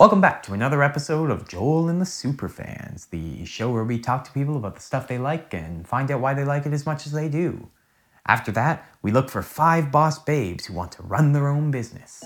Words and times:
Welcome 0.00 0.22
back 0.22 0.42
to 0.44 0.54
another 0.54 0.82
episode 0.82 1.30
of 1.30 1.46
Joel 1.46 1.90
and 1.90 2.00
the 2.00 2.06
Superfans, 2.06 3.10
the 3.10 3.44
show 3.44 3.70
where 3.70 3.84
we 3.84 3.98
talk 3.98 4.24
to 4.24 4.32
people 4.32 4.56
about 4.56 4.74
the 4.74 4.80
stuff 4.80 5.06
they 5.06 5.18
like 5.18 5.52
and 5.52 5.86
find 5.86 6.10
out 6.10 6.22
why 6.22 6.32
they 6.32 6.42
like 6.42 6.64
it 6.64 6.72
as 6.72 6.86
much 6.86 7.04
as 7.04 7.12
they 7.12 7.28
do. 7.28 7.68
After 8.24 8.50
that, 8.52 8.88
we 9.02 9.12
look 9.12 9.28
for 9.28 9.42
five 9.42 9.92
boss 9.92 10.18
babes 10.18 10.64
who 10.64 10.72
want 10.72 10.92
to 10.92 11.02
run 11.02 11.34
their 11.34 11.48
own 11.48 11.70
business. 11.70 12.24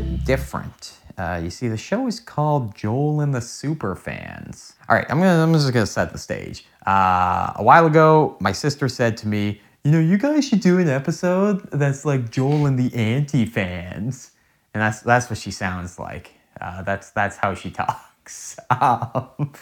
Bit 0.00 0.24
different. 0.24 0.92
Uh, 1.16 1.40
you 1.42 1.48
see, 1.48 1.68
the 1.68 1.76
show 1.76 2.06
is 2.06 2.20
called 2.20 2.74
Joel 2.74 3.22
and 3.22 3.34
the 3.34 3.38
Superfans. 3.38 4.74
All 4.88 4.96
right, 4.96 5.06
I'm 5.08 5.18
gonna 5.18 5.42
I'm 5.42 5.52
just 5.54 5.72
gonna 5.72 5.86
set 5.86 6.12
the 6.12 6.18
stage. 6.18 6.66
Uh, 6.86 7.52
a 7.56 7.62
while 7.62 7.86
ago, 7.86 8.36
my 8.38 8.52
sister 8.52 8.88
said 8.88 9.16
to 9.18 9.28
me, 9.28 9.62
"You 9.84 9.92
know, 9.92 10.00
you 10.00 10.18
guys 10.18 10.46
should 10.46 10.60
do 10.60 10.78
an 10.78 10.88
episode 10.88 11.70
that's 11.70 12.04
like 12.04 12.30
Joel 12.30 12.66
and 12.66 12.78
the 12.78 12.94
anti-fans," 12.94 14.32
and 14.74 14.82
that's 14.82 15.00
that's 15.00 15.30
what 15.30 15.38
she 15.38 15.50
sounds 15.50 15.98
like. 15.98 16.32
Uh, 16.60 16.82
that's 16.82 17.10
that's 17.10 17.36
how 17.38 17.54
she 17.54 17.70
talks. 17.82 18.58
Um, 18.70 19.52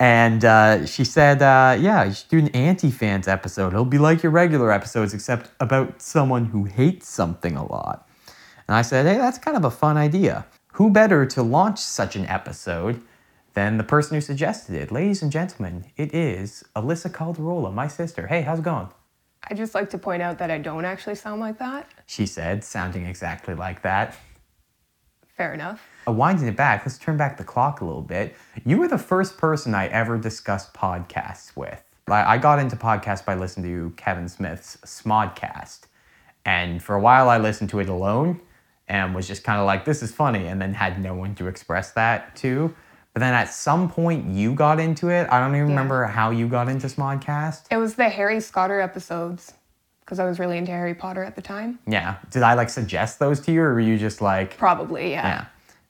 and 0.00 0.44
uh, 0.44 0.86
she 0.86 1.04
said, 1.04 1.40
uh, 1.40 1.76
"Yeah, 1.78 2.02
you 2.02 2.14
should 2.14 2.28
do 2.30 2.38
an 2.38 2.48
anti-fans 2.48 3.28
episode. 3.28 3.72
It'll 3.72 3.84
be 3.84 3.98
like 3.98 4.24
your 4.24 4.32
regular 4.32 4.72
episodes, 4.72 5.14
except 5.14 5.50
about 5.60 6.02
someone 6.02 6.46
who 6.46 6.64
hates 6.64 7.08
something 7.08 7.54
a 7.54 7.64
lot." 7.64 8.07
And 8.68 8.76
I 8.76 8.82
said, 8.82 9.06
"Hey, 9.06 9.16
that's 9.16 9.38
kind 9.38 9.56
of 9.56 9.64
a 9.64 9.70
fun 9.70 9.96
idea. 9.96 10.46
Who 10.74 10.90
better 10.90 11.24
to 11.26 11.42
launch 11.42 11.78
such 11.78 12.14
an 12.14 12.26
episode 12.26 13.02
than 13.54 13.78
the 13.78 13.84
person 13.84 14.14
who 14.14 14.20
suggested 14.20 14.76
it? 14.76 14.92
Ladies 14.92 15.22
and 15.22 15.32
gentlemen, 15.32 15.86
it 15.96 16.14
is 16.14 16.62
Alysa 16.76 17.10
Caldarola, 17.10 17.72
my 17.72 17.88
sister. 17.88 18.26
Hey, 18.26 18.42
how's 18.42 18.58
it 18.58 18.64
going?" 18.64 18.88
I 19.50 19.54
just 19.54 19.74
like 19.74 19.88
to 19.90 19.98
point 19.98 20.20
out 20.20 20.38
that 20.38 20.50
I 20.50 20.58
don't 20.58 20.84
actually 20.84 21.14
sound 21.14 21.40
like 21.40 21.58
that. 21.58 21.88
She 22.06 22.26
said, 22.26 22.62
sounding 22.62 23.06
exactly 23.06 23.54
like 23.54 23.82
that. 23.82 24.16
Fair 25.36 25.54
enough. 25.54 25.80
Uh, 26.06 26.12
winding 26.12 26.48
it 26.48 26.56
back, 26.56 26.84
let's 26.84 26.98
turn 26.98 27.16
back 27.16 27.38
the 27.38 27.44
clock 27.44 27.80
a 27.80 27.84
little 27.84 28.02
bit. 28.02 28.34
You 28.66 28.76
were 28.78 28.88
the 28.88 28.98
first 28.98 29.38
person 29.38 29.74
I 29.74 29.86
ever 29.86 30.18
discussed 30.18 30.74
podcasts 30.74 31.56
with. 31.56 31.82
I 32.08 32.34
I 32.34 32.38
got 32.38 32.58
into 32.58 32.76
podcasts 32.76 33.24
by 33.24 33.34
listening 33.36 33.70
to 33.70 33.94
Kevin 33.96 34.28
Smith's 34.28 34.76
Smodcast. 34.84 35.82
And 36.44 36.82
for 36.82 36.94
a 36.94 37.00
while, 37.00 37.30
I 37.30 37.38
listened 37.38 37.70
to 37.70 37.80
it 37.80 37.88
alone 37.88 38.40
and 38.88 39.14
was 39.14 39.26
just 39.28 39.44
kind 39.44 39.60
of 39.60 39.66
like, 39.66 39.84
this 39.84 40.02
is 40.02 40.10
funny, 40.12 40.46
and 40.46 40.60
then 40.60 40.74
had 40.74 41.00
no 41.00 41.14
one 41.14 41.34
to 41.36 41.46
express 41.46 41.92
that 41.92 42.34
to. 42.36 42.74
But 43.14 43.20
then 43.20 43.34
at 43.34 43.48
some 43.52 43.90
point, 43.90 44.26
you 44.26 44.54
got 44.54 44.80
into 44.80 45.08
it. 45.10 45.28
I 45.30 45.40
don't 45.40 45.54
even 45.54 45.68
Yeah. 45.68 45.74
remember 45.74 46.04
how 46.04 46.30
you 46.30 46.48
got 46.48 46.68
into 46.68 46.86
Smodcast. 46.86 47.64
It 47.70 47.76
was 47.76 47.94
the 47.94 48.08
Harry 48.08 48.40
Scotter 48.40 48.80
episodes 48.80 49.54
because 50.00 50.18
I 50.18 50.24
was 50.24 50.38
really 50.38 50.56
into 50.56 50.72
Harry 50.72 50.94
Potter 50.94 51.22
at 51.22 51.34
the 51.36 51.42
time. 51.42 51.78
Yeah. 51.86 52.16
Did 52.30 52.42
I 52.42 52.54
like 52.54 52.70
suggest 52.70 53.18
those 53.18 53.40
to 53.40 53.52
you, 53.52 53.62
or 53.62 53.74
were 53.74 53.80
you 53.80 53.98
just 53.98 54.20
like, 54.20 54.56
Probably, 54.56 55.10
yeah. 55.10 55.26
yeah 55.26 55.44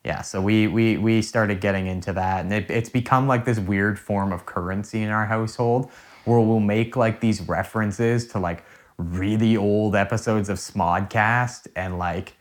yeah 0.05 0.23
so 0.23 0.41
we 0.41 0.69
we 0.69 0.97
we 0.97 1.21
started 1.21 1.61
getting 1.61 1.89
into 1.89 2.13
that 2.13 2.45
and 2.45 2.53
it, 2.53 2.71
it's 2.71 2.89
become 2.89 3.27
like 3.27 3.45
this 3.45 3.59
weird 3.59 3.99
form 3.99 4.31
of 4.33 4.47
currency 4.47 5.03
in 5.03 5.11
our 5.11 5.27
household 5.27 5.91
where 6.25 6.39
we'll 6.39 6.61
make 6.61 6.95
like 6.95 7.19
these 7.21 7.41
references 7.43 8.29
to 8.29 8.39
like 8.39 8.63
really 8.97 9.57
old 9.57 9.97
episodes 9.97 10.49
of 10.49 10.57
smodcast 10.57 11.67
and 11.75 11.99
like 11.99 12.35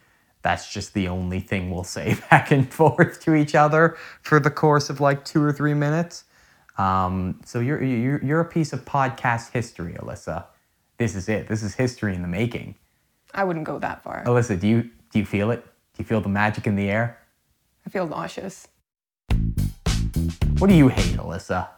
that's 0.48 0.72
just 0.72 0.94
the 0.94 1.08
only 1.08 1.40
thing 1.40 1.70
we'll 1.70 1.84
say 1.84 2.16
back 2.30 2.52
and 2.52 2.72
forth 2.74 3.20
to 3.22 3.36
each 3.36 3.56
other 3.56 3.98
for 4.22 4.40
the 4.40 4.52
course 4.52 4.90
of 4.90 5.00
like 5.00 5.26
two 5.26 5.42
or 5.42 5.52
three 5.52 5.74
minutes 5.74 6.24
um, 6.78 7.40
so 7.44 7.60
you're, 7.60 7.82
you're 7.84 8.24
you're 8.24 8.40
a 8.40 8.46
piece 8.46 8.72
of 8.74 8.86
podcast 8.86 9.52
history 9.52 9.94
alysa 9.94 10.46
this 10.98 11.16
is 11.16 11.28
it 11.28 11.48
this 11.48 11.64
is 11.64 11.76
history 11.76 12.16
in 12.16 12.22
the 12.22 12.28
making 12.28 12.76
I 13.34 13.44
wouldn't 13.44 13.66
go 13.66 13.78
that 13.80 14.04
far. 14.04 14.24
alysa 14.26 14.60
do 14.60 14.68
you 14.68 14.84
do 15.12 15.20
you 15.20 15.26
feel 15.26 15.52
it 15.52 15.64
do 15.64 16.04
you 16.04 16.06
feel 16.06 16.22
the 16.22 16.30
magic 16.30 16.66
in 16.66 16.76
the 16.76 16.90
air 16.90 17.18
I 17.88 17.90
feel 17.90 18.06
nauseous. 18.06 18.68
What 20.58 20.68
do 20.68 20.74
you 20.74 20.90
hate, 20.90 21.16
Alysa? 21.16 21.70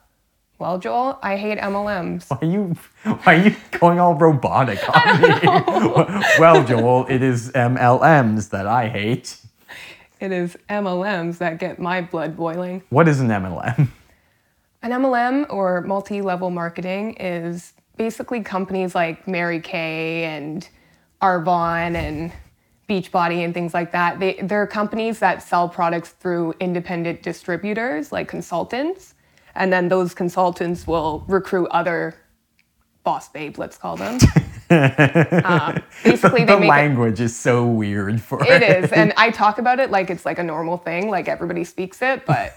Well, 0.60 0.78
Joel, 0.78 1.18
I 1.24 1.38
hate 1.38 1.58
MLMs. 1.58 2.30
Why 2.30 2.38
are 2.42 2.52
you 2.52 2.76
why 3.04 3.36
are 3.36 3.48
you 3.48 3.56
going 3.80 3.98
all 3.98 4.14
robotic 4.14 4.80
on 4.94 5.22
me? 5.22 5.30
well, 6.40 6.66
Joel, 6.66 7.06
it 7.08 7.24
is 7.24 7.50
MLMs 7.54 8.50
that 8.50 8.68
I 8.68 8.90
hate. 8.90 9.38
It 10.20 10.34
is 10.34 10.58
MLMs 10.70 11.38
that 11.38 11.60
get 11.60 11.80
my 11.80 12.02
blood 12.02 12.36
boiling. 12.36 12.84
What 12.90 13.08
is 13.08 13.22
an 13.22 13.30
MLM? 13.30 13.88
An 14.82 14.92
MLM 14.92 15.46
or 15.50 15.80
multi 15.84 16.22
level 16.22 16.50
marketing 16.50 17.14
is 17.14 17.72
basically 17.96 18.42
companies 18.42 18.94
like 18.94 19.30
Mary 19.30 19.62
Kay 19.62 20.26
and 20.26 20.68
Arbonne 21.22 21.96
and 21.96 22.34
Beachbody 22.90 23.46
and 23.46 23.54
things 23.54 23.74
like 23.74 23.94
that. 23.94 24.20
They, 24.20 24.34
they're 24.42 24.68
companies 24.68 25.20
that 25.20 25.42
sell 25.42 25.70
products 25.70 26.10
through 26.10 26.54
independent 26.60 27.24
distributors 27.24 28.12
like 28.12 28.28
consultants. 28.28 29.16
And 29.56 29.72
then 29.74 29.90
those 29.90 30.14
consultants 30.14 30.88
will 30.88 31.24
recruit 31.28 31.68
other 31.72 32.16
boss 33.04 33.30
babe, 33.30 33.58
let's 33.58 33.78
call 33.78 33.96
them. 33.98 34.20
um, 34.70 35.82
basically, 36.04 36.44
they 36.46 36.54
the 36.54 36.60
make 36.60 36.70
language 36.70 37.20
is 37.20 37.36
so 37.36 37.66
weird 37.66 38.22
for 38.22 38.44
it 38.46 38.62
is, 38.62 38.92
and 38.92 39.14
I 39.18 39.32
talk 39.32 39.58
about 39.58 39.80
it 39.80 39.90
like 39.90 40.10
it's 40.10 40.26
like 40.26 40.38
a 40.38 40.44
normal 40.44 40.78
thing, 40.78 41.10
like 41.10 41.28
everybody 41.28 41.64
speaks 41.64 42.02
it, 42.02 42.26
but 42.26 42.54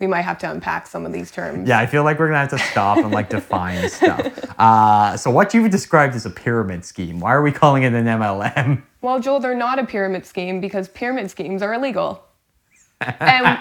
we 0.00 0.06
might 0.06 0.22
have 0.22 0.38
to 0.38 0.50
unpack 0.50 0.86
some 0.86 1.04
of 1.04 1.12
these 1.12 1.30
terms. 1.30 1.68
Yeah, 1.68 1.78
I 1.78 1.86
feel 1.86 2.04
like 2.04 2.18
we're 2.18 2.28
gonna 2.28 2.38
have 2.38 2.50
to 2.50 2.58
stop 2.58 2.98
and 2.98 3.10
like 3.10 3.28
define 3.28 3.88
stuff. 3.90 4.26
Uh, 4.58 5.16
so 5.16 5.30
what 5.30 5.52
you've 5.52 5.70
described 5.70 6.14
as 6.14 6.24
a 6.24 6.30
pyramid 6.30 6.84
scheme, 6.84 7.20
why 7.20 7.32
are 7.32 7.42
we 7.42 7.52
calling 7.52 7.82
it 7.82 7.92
an 7.92 8.06
MLM? 8.06 8.82
Well, 9.02 9.20
Joel, 9.20 9.40
they're 9.40 9.54
not 9.54 9.78
a 9.78 9.84
pyramid 9.84 10.26
scheme 10.26 10.60
because 10.60 10.88
pyramid 10.88 11.30
schemes 11.30 11.62
are 11.62 11.74
illegal. 11.74 12.24
And 13.00 13.58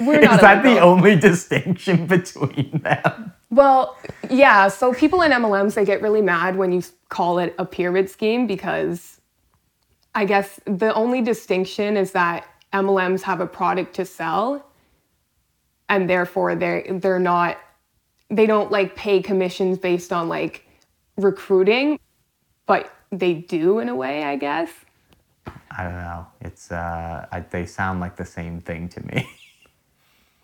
we're 0.00 0.20
not 0.20 0.34
Is 0.34 0.40
that 0.40 0.62
the 0.62 0.78
only 0.80 1.16
distinction 1.16 2.06
between 2.16 2.80
them? 2.82 3.32
Well, 3.50 3.96
yeah. 4.30 4.68
So 4.68 4.92
people 4.92 5.22
in 5.22 5.32
MLMs 5.32 5.74
they 5.74 5.84
get 5.84 6.02
really 6.02 6.22
mad 6.22 6.56
when 6.56 6.72
you 6.72 6.82
call 7.08 7.38
it 7.38 7.54
a 7.58 7.64
pyramid 7.64 8.10
scheme 8.10 8.46
because 8.46 9.20
I 10.14 10.24
guess 10.24 10.60
the 10.66 10.92
only 10.94 11.22
distinction 11.22 11.96
is 11.96 12.12
that 12.12 12.46
MLMs 12.72 13.22
have 13.22 13.40
a 13.40 13.46
product 13.46 13.94
to 13.96 14.04
sell, 14.04 14.66
and 15.88 16.10
therefore 16.10 16.54
they 16.56 16.86
they're 16.90 17.18
not 17.18 17.58
they 18.30 18.46
don't 18.46 18.70
like 18.70 18.96
pay 18.96 19.22
commissions 19.22 19.78
based 19.78 20.12
on 20.12 20.28
like 20.28 20.66
recruiting, 21.16 21.98
but 22.66 22.92
they 23.12 23.34
do 23.34 23.78
in 23.78 23.88
a 23.88 23.94
way, 23.94 24.24
I 24.24 24.36
guess. 24.36 24.70
I 25.76 25.84
don't 25.84 25.94
know. 25.96 26.26
It's 26.40 26.70
uh, 26.70 27.26
I, 27.30 27.40
they 27.40 27.66
sound 27.66 28.00
like 28.00 28.16
the 28.16 28.24
same 28.24 28.60
thing 28.60 28.88
to 28.90 29.06
me. 29.06 29.28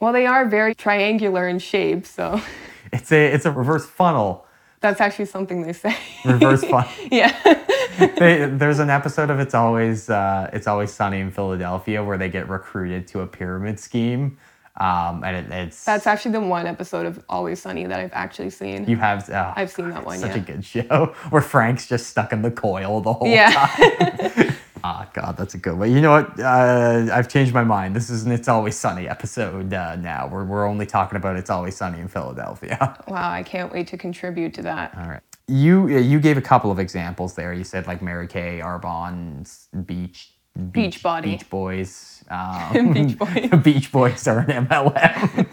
Well, 0.01 0.13
they 0.13 0.27
are 0.27 0.47
very 0.47 0.75
triangular 0.75 1.49
in 1.49 1.59
shape, 1.59 2.07
so 2.07 2.41
It's 2.93 3.13
a 3.13 3.33
it's 3.33 3.47
a 3.47 3.53
reverse 3.53 3.87
funnel. 3.87 4.47
that's 4.81 5.01
actually 5.01 5.27
something 5.27 5.63
they 5.63 5.73
say. 5.75 5.95
Reverse 6.25 6.65
funnel. 6.73 6.91
yeah. 7.11 7.33
they, 8.19 8.47
there's 8.47 8.79
an 8.79 8.91
episode 8.91 9.31
of 9.31 9.39
It's 9.39 9.55
Always 9.55 10.09
uh, 10.11 10.51
It's 10.53 10.67
Always 10.67 10.93
Sunny 10.93 11.21
in 11.21 11.31
Philadelphia 11.31 12.03
where 12.03 12.19
they 12.19 12.29
get 12.31 12.49
recruited 12.49 13.07
to 13.09 13.21
a 13.21 13.27
pyramid 13.27 13.79
scheme, 13.79 14.39
um, 14.79 15.23
and 15.23 15.37
it, 15.37 15.53
it's 15.53 15.85
That's 15.85 16.07
actually 16.07 16.33
the 16.33 16.41
one 16.41 16.67
episode 16.67 17.05
of 17.07 17.23
Always 17.29 17.61
Sunny 17.61 17.85
that 17.87 18.01
I've 18.01 18.13
actually 18.15 18.51
seen. 18.51 18.89
you 18.89 18.97
have 18.97 19.29
uh, 19.31 19.53
I've 19.55 19.71
seen 19.71 19.91
that 19.91 20.05
one, 20.07 20.19
such 20.19 20.31
yeah. 20.35 20.43
a 20.43 20.45
good 20.47 20.65
show 20.65 21.15
where 21.29 21.43
Frank's 21.43 21.87
just 21.87 22.07
stuck 22.09 22.33
in 22.33 22.41
the 22.43 22.51
coil 22.51 23.01
the 23.03 23.13
whole 23.13 23.29
Yeah. 23.29 23.51
time. 23.53 24.57
Ah, 24.83 25.09
God, 25.13 25.37
that's 25.37 25.55
a 25.55 25.59
good 25.59 25.79
one. 25.79 25.93
You 25.93 26.01
know 26.01 26.11
what? 26.13 26.39
Uh, 26.41 27.09
I've 27.13 27.29
changed 27.29 27.53
my 27.53 27.65
mind. 27.65 27.95
This 27.95 28.09
is 28.11 28.25
an 28.25 28.33
It's 28.33 28.49
Always 28.49 28.77
Sunny 28.77 29.09
episode 29.09 29.73
uh, 29.75 29.97
now. 29.97 30.29
We're, 30.31 30.45
we're 30.45 30.67
only 30.67 30.87
talking 30.87 31.17
about 31.17 31.37
It's 31.37 31.51
Always 31.51 31.77
Sunny 31.77 32.01
in 32.01 32.09
Philadelphia. 32.09 32.97
wow, 33.09 33.31
I 33.31 33.43
can't 33.43 33.73
wait 33.73 33.87
to 33.89 33.99
contribute 33.99 34.55
to 34.55 34.63
that. 34.63 34.95
All 34.97 35.09
right. 35.09 35.21
You 35.49 35.83
uh, 35.85 35.99
you 35.99 36.21
gave 36.21 36.37
a 36.37 36.41
couple 36.43 36.71
of 36.71 36.79
examples 36.79 37.35
there. 37.35 37.53
You 37.53 37.65
said 37.65 37.87
like 37.89 38.01
Mary 38.03 38.29
Kay, 38.29 38.61
Arbonne, 38.63 39.41
s- 39.41 39.69
Beach, 39.85 40.31
Beach 40.71 41.03
Body. 41.03 41.33
Beach 41.33 41.51
Boys. 41.51 42.17
Um, 42.31 42.93
Beach 42.93 43.19
Boys. 43.25 43.51
Beach 43.65 43.91
Boys 43.91 44.29
are 44.29 44.39
an 44.39 44.65
MLM. 44.69 45.47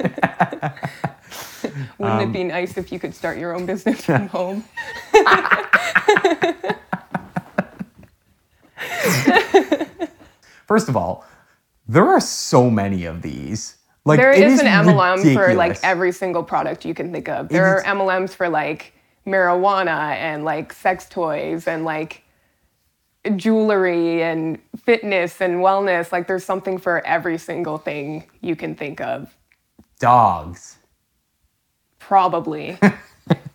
Wouldn't 1.97 2.21
Um, 2.21 2.29
it 2.29 2.31
be 2.31 2.43
nice 2.43 2.77
if 2.77 2.91
you 2.91 2.99
could 2.99 3.15
start 3.15 3.39
your 3.39 3.55
own 3.55 3.65
business 3.65 4.05
from 4.05 4.27
home? 4.27 4.63
First 10.67 10.89
of 10.89 10.97
all, 10.97 11.25
there 11.87 12.05
are 12.07 12.19
so 12.19 12.69
many 12.69 13.05
of 13.05 13.21
these. 13.21 13.77
Like 14.05 14.19
there 14.19 14.31
it 14.31 14.41
is, 14.43 14.59
an 14.61 14.67
MLM 14.67 15.33
for 15.33 15.53
like 15.53 15.79
every 15.83 16.11
single 16.13 16.43
product 16.43 16.85
you 16.85 16.93
can 16.93 17.11
think 17.11 17.27
of. 17.29 17.49
There 17.49 17.77
is- 17.77 17.83
are 17.83 17.95
MLMs 17.95 18.31
for 18.35 18.49
like 18.49 18.93
marijuana 19.25 20.15
and 20.15 20.45
like 20.45 20.71
sex 20.73 21.07
toys 21.09 21.67
and 21.67 21.83
like 21.85 22.23
jewelry 23.35 24.23
and 24.23 24.59
fitness 24.85 25.41
and 25.41 25.55
wellness. 25.57 26.11
Like 26.13 26.27
there's 26.27 26.45
something 26.45 26.77
for 26.77 27.05
every 27.05 27.37
single 27.37 27.77
thing 27.77 28.25
you 28.41 28.55
can 28.55 28.75
think 28.75 29.01
of. 29.01 29.35
dogs. 29.99 30.77
Probably. 31.99 32.77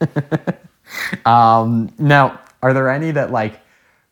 Um, 1.25 1.93
now, 1.99 2.41
are 2.63 2.75
there 2.75 2.91
any 2.91 3.13
that 3.13 3.31
like 3.31 3.61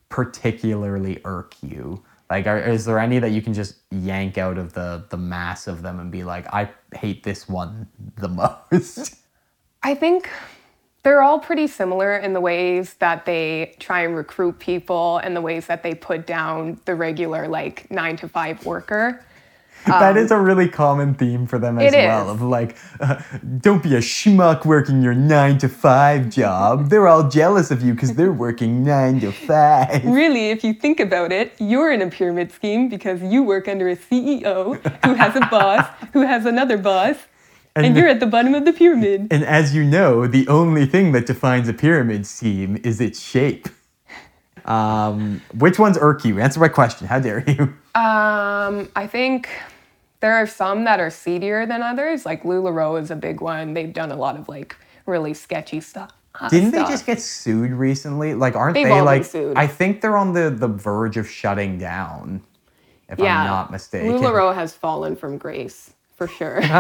particularly 0.08 1.20
irk 1.24 1.54
you? 1.62 2.02
Like, 2.30 2.46
are, 2.46 2.58
is 2.58 2.84
there 2.84 3.00
any 3.00 3.18
that 3.18 3.30
you 3.30 3.42
can 3.42 3.52
just 3.52 3.74
yank 3.90 4.38
out 4.38 4.56
of 4.56 4.72
the 4.72 5.04
the 5.10 5.16
mass 5.16 5.66
of 5.66 5.82
them 5.82 5.98
and 5.98 6.12
be 6.12 6.22
like, 6.22 6.46
I 6.54 6.70
hate 6.94 7.24
this 7.24 7.48
one 7.48 7.88
the 8.16 8.28
most? 8.72 9.16
I 9.82 9.94
think 9.94 10.30
they're 11.02 11.22
all 11.22 11.40
pretty 11.40 11.66
similar 11.66 12.18
in 12.18 12.32
the 12.32 12.40
ways 12.40 12.94
that 12.94 13.24
they 13.24 13.74
try 13.80 14.02
and 14.02 14.14
recruit 14.14 14.58
people 14.58 15.18
and 15.18 15.34
the 15.34 15.40
ways 15.40 15.66
that 15.66 15.82
they 15.82 15.94
put 15.94 16.26
down 16.26 16.78
the 16.84 16.94
regular 16.94 17.48
like 17.48 17.90
nine 17.90 18.16
to 18.18 18.28
five 18.28 18.64
worker. 18.64 19.24
That 19.86 20.16
is 20.16 20.30
a 20.30 20.38
really 20.38 20.68
common 20.68 21.14
theme 21.14 21.46
for 21.46 21.58
them 21.58 21.78
as 21.78 21.92
Um, 21.94 22.00
well. 22.00 22.24
is. 22.26 22.30
Of 22.34 22.42
like, 22.42 22.76
uh, 23.00 23.16
don't 23.60 23.82
be 23.82 23.94
a 23.94 24.00
schmuck 24.00 24.64
working 24.64 25.02
your 25.02 25.14
nine 25.14 25.58
to 25.58 25.68
five 25.68 26.28
job. 26.30 26.90
They're 26.90 27.08
all 27.08 27.28
jealous 27.28 27.70
of 27.70 27.82
you 27.82 27.94
because 27.94 28.14
they're 28.14 28.32
working 28.32 28.82
nine 28.84 29.20
to 29.20 29.32
five. 29.32 30.04
Really, 30.04 30.50
if 30.50 30.62
you 30.64 30.72
think 30.74 31.00
about 31.00 31.32
it, 31.32 31.52
you're 31.58 31.92
in 31.92 32.02
a 32.02 32.08
pyramid 32.08 32.52
scheme 32.52 32.88
because 32.88 33.22
you 33.22 33.42
work 33.42 33.68
under 33.68 33.88
a 33.88 33.96
CEO 33.96 34.74
who 35.04 35.14
has 35.14 35.36
a 35.36 35.46
boss 35.50 35.86
who 36.12 36.20
has 36.22 36.46
another 36.46 36.76
boss, 36.78 37.16
and, 37.76 37.86
And 37.86 37.96
you're 37.96 38.08
at 38.08 38.18
the 38.20 38.26
bottom 38.26 38.54
of 38.54 38.64
the 38.64 38.72
pyramid. 38.72 39.28
And 39.30 39.44
as 39.44 39.74
you 39.74 39.84
know, 39.84 40.26
the 40.26 40.46
only 40.48 40.86
thing 40.86 41.12
that 41.12 41.24
defines 41.26 41.68
a 41.68 41.72
pyramid 41.72 42.26
scheme 42.26 42.76
is 42.82 43.00
its 43.00 43.20
shape. 43.20 43.68
Um, 44.64 45.40
which 45.54 45.78
ones 45.78 45.96
irk 46.00 46.24
you? 46.24 46.38
Answer 46.40 46.60
my 46.60 46.68
question. 46.68 47.06
How 47.06 47.18
dare 47.20 47.42
you? 47.46 47.62
Um, 47.94 48.88
I 48.94 49.06
think 49.10 49.48
there 50.20 50.34
are 50.34 50.46
some 50.46 50.84
that 50.84 51.00
are 51.00 51.10
seedier 51.10 51.66
than 51.66 51.82
others. 51.82 52.24
Like 52.26 52.42
LuLaRoe 52.44 53.00
is 53.00 53.10
a 53.10 53.16
big 53.16 53.40
one. 53.40 53.74
They've 53.74 53.92
done 53.92 54.10
a 54.10 54.16
lot 54.16 54.36
of 54.38 54.48
like 54.48 54.76
really 55.06 55.34
sketchy 55.34 55.80
stuff. 55.80 56.10
uh, 56.40 56.48
Didn't 56.48 56.70
they 56.72 56.82
just 56.84 57.06
get 57.06 57.20
sued 57.20 57.72
recently? 57.72 58.34
Like, 58.34 58.54
aren't 58.54 58.74
They've 58.74 58.86
they 58.86 58.90
all 58.92 58.98
been 58.98 59.04
like? 59.06 59.24
sued. 59.24 59.56
I 59.56 59.66
think 59.66 60.00
they're 60.00 60.16
on 60.16 60.32
the 60.32 60.50
the 60.50 60.68
verge 60.68 61.16
of 61.16 61.28
shutting 61.28 61.78
down. 61.78 62.42
If 63.08 63.18
Yeah, 63.18 63.40
I'm 63.40 63.46
not 63.46 63.70
mistaken. 63.72 64.10
LuLaRoe 64.12 64.54
has 64.54 64.72
fallen 64.74 65.16
from 65.16 65.38
grace 65.38 65.92
for 66.14 66.28
sure. 66.28 66.60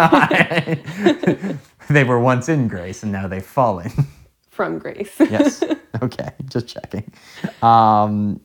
they 1.88 2.04
were 2.04 2.20
once 2.20 2.48
in 2.48 2.68
grace 2.68 3.02
and 3.02 3.10
now 3.12 3.26
they've 3.26 3.44
fallen. 3.44 3.90
from 4.50 4.78
grace. 4.78 5.14
yes. 5.18 5.62
Okay. 6.02 6.30
Just 6.46 6.68
checking. 6.68 7.10
Um, 7.62 8.40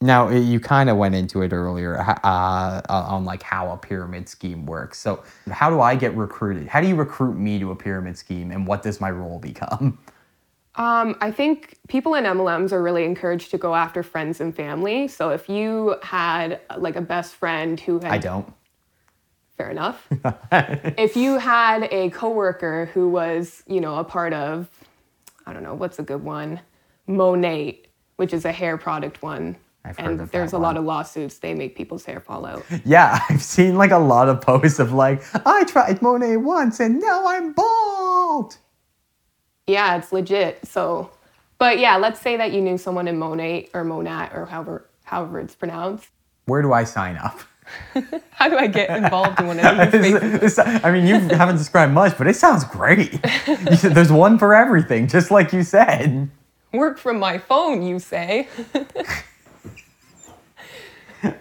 now 0.00 0.28
you 0.28 0.60
kind 0.60 0.88
of 0.88 0.96
went 0.96 1.14
into 1.14 1.42
it 1.42 1.52
earlier 1.52 1.98
uh, 1.98 2.18
uh, 2.24 2.82
on 2.88 3.24
like 3.24 3.42
how 3.42 3.72
a 3.72 3.76
pyramid 3.76 4.28
scheme 4.28 4.64
works. 4.64 4.98
So 4.98 5.24
how 5.50 5.70
do 5.70 5.80
I 5.80 5.96
get 5.96 6.14
recruited? 6.16 6.68
How 6.68 6.80
do 6.80 6.86
you 6.86 6.94
recruit 6.94 7.34
me 7.34 7.58
to 7.58 7.72
a 7.72 7.76
pyramid 7.76 8.16
scheme, 8.16 8.50
and 8.50 8.66
what 8.66 8.82
does 8.82 9.00
my 9.00 9.10
role 9.10 9.38
become? 9.38 9.98
Um, 10.76 11.16
I 11.20 11.32
think 11.32 11.76
people 11.88 12.14
in 12.14 12.22
MLMs 12.22 12.70
are 12.70 12.80
really 12.80 13.04
encouraged 13.04 13.50
to 13.50 13.58
go 13.58 13.74
after 13.74 14.04
friends 14.04 14.40
and 14.40 14.54
family. 14.54 15.08
So 15.08 15.30
if 15.30 15.48
you 15.48 15.96
had 16.02 16.60
like 16.76 16.94
a 16.94 17.00
best 17.00 17.34
friend 17.34 17.80
who 17.80 17.98
had 17.98 18.12
I 18.12 18.18
don't. 18.18 18.52
fair 19.56 19.70
enough. 19.70 20.06
if 20.52 21.16
you 21.16 21.38
had 21.38 21.88
a 21.90 22.10
coworker 22.10 22.86
who 22.94 23.08
was, 23.08 23.64
you 23.66 23.80
know, 23.80 23.96
a 23.96 24.04
part 24.04 24.32
of, 24.32 24.68
I 25.46 25.52
don't 25.52 25.64
know, 25.64 25.74
what's 25.74 25.98
a 25.98 26.04
good 26.04 26.22
one? 26.22 26.60
Monate, 27.08 27.86
which 28.14 28.32
is 28.32 28.44
a 28.44 28.52
hair 28.52 28.78
product 28.78 29.20
one. 29.20 29.56
I've 29.84 29.96
heard 29.98 30.20
and 30.20 30.28
there's 30.30 30.52
a 30.52 30.58
lot 30.58 30.76
of 30.76 30.84
lawsuits. 30.84 31.38
They 31.38 31.54
make 31.54 31.74
people's 31.76 32.04
hair 32.04 32.20
fall 32.20 32.44
out. 32.44 32.64
Yeah, 32.84 33.20
I've 33.30 33.42
seen 33.42 33.76
like 33.76 33.90
a 33.90 33.98
lot 33.98 34.28
of 34.28 34.40
posts 34.40 34.78
of 34.78 34.92
like, 34.92 35.22
I 35.46 35.64
tried 35.64 36.02
Monet 36.02 36.36
once 36.38 36.80
and 36.80 37.00
now 37.00 37.26
I'm 37.26 37.52
bald. 37.52 38.56
yeah, 39.66 39.96
it's 39.96 40.12
legit. 40.12 40.66
So, 40.66 41.10
but 41.58 41.78
yeah, 41.78 41.96
let's 41.96 42.20
say 42.20 42.36
that 42.36 42.52
you 42.52 42.60
knew 42.60 42.76
someone 42.78 43.08
in 43.08 43.18
Monet 43.18 43.70
or 43.72 43.84
Monat 43.84 44.34
or 44.34 44.46
however 44.46 44.84
however 45.04 45.40
it's 45.40 45.54
pronounced. 45.54 46.08
Where 46.44 46.60
do 46.62 46.72
I 46.72 46.84
sign 46.84 47.16
up? 47.16 47.40
How 48.30 48.48
do 48.48 48.56
I 48.56 48.66
get 48.66 48.90
involved 48.90 49.38
in 49.40 49.46
one 49.46 49.58
of 49.60 49.64
these 49.92 50.00
spaces? 50.00 50.40
This- 50.40 50.56
this- 50.56 50.58
I 50.84 50.90
mean, 50.90 51.06
you 51.06 51.14
haven't 51.36 51.56
described 51.56 51.92
much, 51.92 52.16
but 52.18 52.26
it 52.26 52.36
sounds 52.36 52.64
great. 52.64 53.12
You 53.46 53.76
said 53.76 53.94
There's 53.94 54.12
one 54.12 54.38
for 54.38 54.54
everything, 54.54 55.06
just 55.06 55.30
like 55.30 55.52
you 55.52 55.62
said. 55.62 56.30
Work 56.72 56.98
from 56.98 57.18
my 57.18 57.38
phone, 57.38 57.82
you 57.82 57.98
say. 57.98 58.48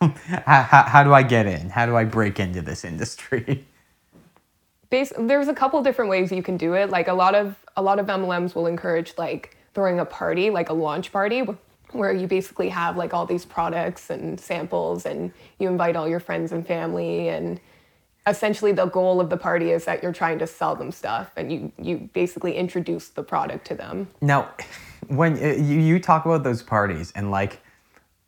How, 0.00 0.62
how, 0.62 0.82
how 0.82 1.04
do 1.04 1.14
I 1.14 1.22
get 1.22 1.46
in? 1.46 1.70
How 1.70 1.86
do 1.86 1.96
I 1.96 2.04
break 2.04 2.38
into 2.38 2.60
this 2.60 2.84
industry? 2.84 3.64
Bas- 4.90 5.12
there's 5.18 5.48
a 5.48 5.54
couple 5.54 5.82
different 5.82 6.10
ways 6.10 6.30
you 6.30 6.42
can 6.42 6.56
do 6.56 6.74
it. 6.74 6.90
Like 6.90 7.08
a 7.08 7.14
lot 7.14 7.34
of 7.34 7.56
a 7.76 7.82
lot 7.82 7.98
of 7.98 8.06
MLMs 8.06 8.54
will 8.54 8.66
encourage 8.66 9.14
like 9.16 9.56
throwing 9.74 9.98
a 9.98 10.04
party, 10.04 10.50
like 10.50 10.68
a 10.68 10.72
launch 10.72 11.12
party, 11.12 11.44
where 11.92 12.12
you 12.12 12.26
basically 12.26 12.68
have 12.68 12.96
like 12.96 13.14
all 13.14 13.26
these 13.26 13.44
products 13.44 14.10
and 14.10 14.38
samples, 14.38 15.06
and 15.06 15.32
you 15.58 15.68
invite 15.68 15.96
all 15.96 16.08
your 16.08 16.20
friends 16.20 16.52
and 16.52 16.66
family, 16.66 17.28
and 17.28 17.58
essentially 18.26 18.72
the 18.72 18.86
goal 18.86 19.20
of 19.20 19.30
the 19.30 19.36
party 19.36 19.70
is 19.70 19.84
that 19.86 20.02
you're 20.02 20.12
trying 20.12 20.38
to 20.38 20.46
sell 20.46 20.76
them 20.76 20.92
stuff, 20.92 21.32
and 21.36 21.50
you 21.50 21.72
you 21.80 22.10
basically 22.12 22.54
introduce 22.54 23.08
the 23.08 23.22
product 23.22 23.66
to 23.68 23.74
them. 23.74 24.08
Now, 24.20 24.50
when 25.08 25.34
uh, 25.42 25.54
you, 25.56 25.80
you 25.80 25.98
talk 25.98 26.26
about 26.26 26.44
those 26.44 26.62
parties 26.62 27.12
and 27.16 27.30
like, 27.30 27.60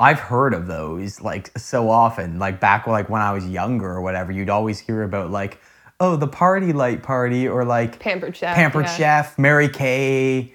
I've 0.01 0.21
heard 0.21 0.55
of 0.55 0.67
those 0.67 1.21
like 1.21 1.57
so 1.59 1.91
often. 1.91 2.39
Like 2.39 2.61
back 2.61 2.87
like 2.87 3.09
when 3.09 3.23
I 3.23 3.33
was 3.33 3.47
younger 3.47 3.87
or 3.89 4.01
whatever, 4.01 4.31
you'd 4.33 4.51
always 4.51 4.79
hear 4.79 5.03
about 5.03 5.31
like, 5.31 5.61
oh, 6.01 6.17
the 6.17 6.29
PartyLite 6.29 7.03
party 7.03 7.49
or 7.49 7.65
like 7.65 7.99
Pampered 7.99 8.37
Chef. 8.37 8.55
Pampered 8.55 8.85
yeah. 8.87 8.97
Chef, 8.97 9.39
Mary 9.39 9.69
Kay. 9.69 10.55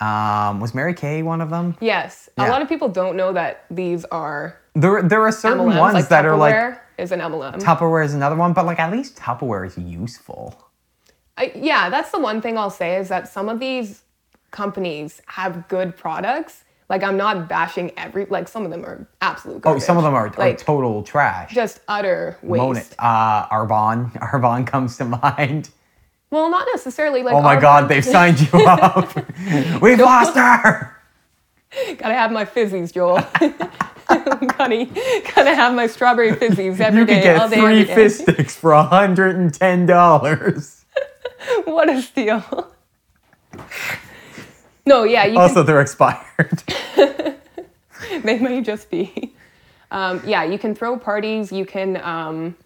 Um, 0.00 0.60
was 0.60 0.74
Mary 0.74 0.94
Kay 0.94 1.22
one 1.22 1.40
of 1.40 1.50
them? 1.50 1.76
Yes, 1.80 2.28
Yeah. 2.36 2.48
a 2.48 2.50
lot 2.50 2.62
of 2.62 2.68
people 2.68 2.88
don't 2.88 3.16
know 3.16 3.32
that 3.32 3.64
these 3.70 4.04
are 4.06 4.58
There, 4.74 5.02
there 5.02 5.22
are 5.22 5.32
certain 5.32 5.66
MLMs. 5.66 5.78
ones 5.78 5.94
like 5.94 6.08
that 6.08 6.26
are 6.26 6.36
like 6.36 6.54
Tupperware 6.54 6.78
is 6.98 7.12
an 7.12 7.20
MLM. 7.20 7.54
Tupperware 7.60 8.04
is 8.04 8.12
another 8.12 8.36
one, 8.36 8.52
but 8.52 8.66
like 8.66 8.78
at 8.80 8.90
least 8.92 9.16
Tupperware 9.16 9.66
is 9.66 9.78
useful. 9.78 10.60
I, 11.38 11.52
yeah, 11.54 11.90
that's 11.90 12.10
the 12.10 12.18
one 12.18 12.40
thing 12.40 12.58
I'll 12.58 12.70
say 12.70 12.96
is 12.96 13.08
that 13.08 13.28
some 13.28 13.48
of 13.48 13.60
these 13.60 14.02
companies 14.50 15.20
have 15.26 15.66
good 15.68 15.96
products. 15.96 16.63
Like 16.90 17.02
I'm 17.02 17.16
not 17.16 17.48
bashing 17.48 17.92
every 17.96 18.26
like 18.26 18.46
some 18.48 18.64
of 18.64 18.70
them 18.70 18.84
are 18.84 19.06
absolute 19.22 19.62
Oh, 19.64 19.78
some 19.78 19.96
of 19.96 20.04
them 20.04 20.14
are, 20.14 20.26
are 20.28 20.34
like 20.36 20.58
total 20.58 21.02
trash. 21.02 21.52
just 21.54 21.80
utter 21.88 22.36
waste. 22.42 22.60
Moan 22.62 22.76
it. 22.76 22.94
Uh, 22.98 23.46
Arbonne. 23.48 24.12
Arbonne 24.20 24.66
comes 24.66 24.96
to 24.98 25.04
mind. 25.06 25.70
Well, 26.30 26.50
not 26.50 26.66
necessarily 26.74 27.22
like 27.22 27.34
Oh 27.34 27.40
my 27.42 27.58
God, 27.58 27.88
they've 27.88 28.04
signed 28.04 28.40
you 28.40 28.58
up. 28.66 29.14
We've 29.80 29.98
lost 29.98 30.34
her. 30.36 30.94
gotta 31.96 32.14
have 32.14 32.30
my 32.32 32.44
fizzies, 32.44 32.92
Joel. 32.92 33.16
gotta, 34.08 34.86
gotta 35.34 35.54
have 35.54 35.74
my 35.74 35.86
strawberry 35.86 36.32
fizzies 36.32 36.80
every 36.80 37.00
You 37.00 37.06
day, 37.06 37.34
all 37.36 37.48
get 37.48 37.56
day, 37.56 37.60
three 37.60 37.84
fish 37.84 38.14
sticks 38.16 38.54
for 38.56 38.74
hundred 38.74 39.36
and 39.36 39.52
ten 39.54 39.86
dollars. 39.86 40.84
what 41.64 41.88
a 41.88 42.02
steal. 42.02 42.70
No, 44.86 45.04
yeah, 45.04 45.24
you 45.24 45.38
Also, 45.38 45.62
they're 45.62 45.80
expired. 45.80 46.62
they 46.96 48.38
may 48.38 48.60
just 48.60 48.90
be. 48.90 49.34
Um, 49.90 50.22
yeah, 50.26 50.44
you 50.44 50.58
can 50.58 50.74
throw 50.74 50.98
parties. 50.98 51.52
You 51.52 51.64
can 51.64 51.96
um, 52.02 52.56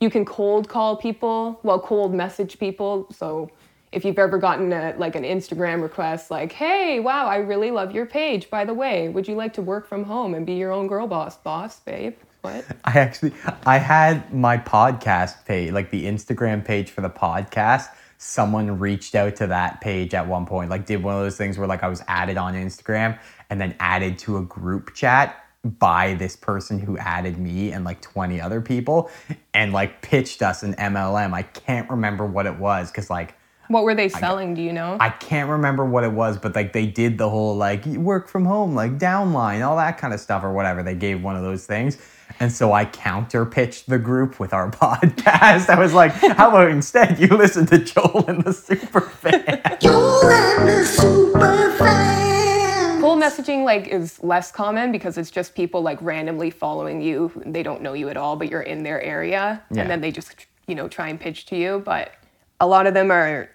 you 0.00 0.10
can 0.10 0.24
cold 0.24 0.68
call 0.68 0.96
people. 0.96 1.58
Well, 1.62 1.80
cold 1.80 2.14
message 2.14 2.58
people. 2.58 3.08
So 3.10 3.50
if 3.90 4.04
you've 4.04 4.18
ever 4.18 4.38
gotten 4.38 4.72
a, 4.72 4.94
like 4.98 5.16
an 5.16 5.22
Instagram 5.22 5.82
request, 5.82 6.30
like, 6.30 6.52
"Hey, 6.52 7.00
wow, 7.00 7.26
I 7.26 7.36
really 7.36 7.70
love 7.70 7.92
your 7.92 8.06
page. 8.06 8.50
By 8.50 8.64
the 8.64 8.74
way, 8.74 9.08
would 9.08 9.26
you 9.26 9.34
like 9.34 9.54
to 9.54 9.62
work 9.62 9.88
from 9.88 10.04
home 10.04 10.34
and 10.34 10.44
be 10.44 10.54
your 10.54 10.72
own 10.72 10.86
girl 10.86 11.06
boss, 11.06 11.36
boss, 11.36 11.80
babe?" 11.80 12.14
What? 12.42 12.64
I 12.84 12.98
actually, 12.98 13.32
I 13.64 13.78
had 13.78 14.32
my 14.34 14.58
podcast 14.58 15.44
page, 15.46 15.72
like 15.72 15.90
the 15.90 16.04
Instagram 16.04 16.64
page 16.64 16.90
for 16.90 17.00
the 17.00 17.10
podcast. 17.10 17.88
Someone 18.26 18.78
reached 18.78 19.14
out 19.14 19.36
to 19.36 19.46
that 19.48 19.82
page 19.82 20.14
at 20.14 20.26
one 20.26 20.46
point, 20.46 20.70
like 20.70 20.86
did 20.86 21.02
one 21.02 21.14
of 21.14 21.20
those 21.20 21.36
things 21.36 21.58
where 21.58 21.66
like 21.66 21.82
I 21.82 21.88
was 21.88 22.02
added 22.08 22.38
on 22.38 22.54
Instagram 22.54 23.18
and 23.50 23.60
then 23.60 23.76
added 23.78 24.18
to 24.20 24.38
a 24.38 24.42
group 24.42 24.94
chat 24.94 25.44
by 25.62 26.14
this 26.14 26.34
person 26.34 26.78
who 26.78 26.96
added 26.96 27.38
me 27.38 27.72
and 27.72 27.84
like 27.84 28.00
20 28.00 28.40
other 28.40 28.60
people 28.60 29.10
and 29.52 29.72
like 29.74 30.00
pitched 30.02 30.42
us 30.42 30.62
an 30.62 30.74
MLM. 30.74 31.34
I 31.34 31.42
can't 31.42 31.88
remember 31.90 32.24
what 32.26 32.46
it 32.46 32.58
was 32.58 32.90
because 32.90 33.10
like 33.10 33.34
What 33.68 33.84
were 33.84 33.94
they 33.94 34.08
selling? 34.08 34.54
Do 34.54 34.62
you 34.62 34.72
know? 34.72 34.96
I 35.00 35.10
can't 35.10 35.48
remember 35.50 35.84
what 35.84 36.04
it 36.04 36.12
was, 36.12 36.38
but 36.38 36.54
like 36.54 36.72
they 36.72 36.86
did 36.86 37.16
the 37.18 37.28
whole 37.30 37.56
like 37.56 37.84
work 37.86 38.28
from 38.28 38.44
home, 38.44 38.74
like 38.74 38.98
downline, 38.98 39.66
all 39.66 39.76
that 39.76 39.98
kind 39.98 40.12
of 40.14 40.20
stuff 40.20 40.44
or 40.44 40.52
whatever. 40.52 40.82
They 40.82 40.94
gave 40.94 41.22
one 41.22 41.36
of 41.36 41.42
those 41.42 41.66
things. 41.66 41.98
And 42.40 42.50
so 42.52 42.72
I 42.72 42.84
counter 42.84 43.46
pitched 43.46 43.88
the 43.88 43.98
group 43.98 44.40
with 44.40 44.52
our 44.52 44.70
podcast. 44.72 45.68
I 45.68 45.78
was 45.78 45.94
like, 45.94 46.12
how 46.12 46.48
about 46.50 46.70
instead 46.70 47.18
you 47.18 47.28
listen 47.28 47.64
to 47.66 47.78
Joel 47.78 48.24
and 48.28 48.42
the 48.44 48.52
Super 48.52 49.00
Fan? 49.00 49.62
Joel 49.80 50.20
and 50.28 50.68
the 50.68 50.84
super 50.84 51.72
fan. 51.78 53.00
Full 53.00 53.16
messaging 53.16 53.64
like 53.64 53.86
is 53.88 54.22
less 54.22 54.50
common 54.50 54.90
because 54.92 55.16
it's 55.18 55.30
just 55.30 55.54
people 55.54 55.82
like 55.82 55.98
randomly 56.02 56.50
following 56.50 57.00
you. 57.00 57.30
They 57.46 57.62
don't 57.62 57.82
know 57.82 57.92
you 57.92 58.08
at 58.08 58.16
all, 58.16 58.36
but 58.36 58.48
you're 58.50 58.62
in 58.62 58.82
their 58.82 59.00
area, 59.02 59.62
Yeah. 59.70 59.82
and 59.82 59.90
then 59.90 60.00
they 60.00 60.10
just 60.10 60.34
you 60.66 60.74
know 60.74 60.88
try 60.88 61.08
and 61.08 61.20
pitch 61.20 61.46
to 61.46 61.56
you. 61.56 61.82
But 61.84 62.12
a 62.60 62.66
lot 62.66 62.86
of 62.86 62.94
them 62.94 63.10
are 63.10 63.48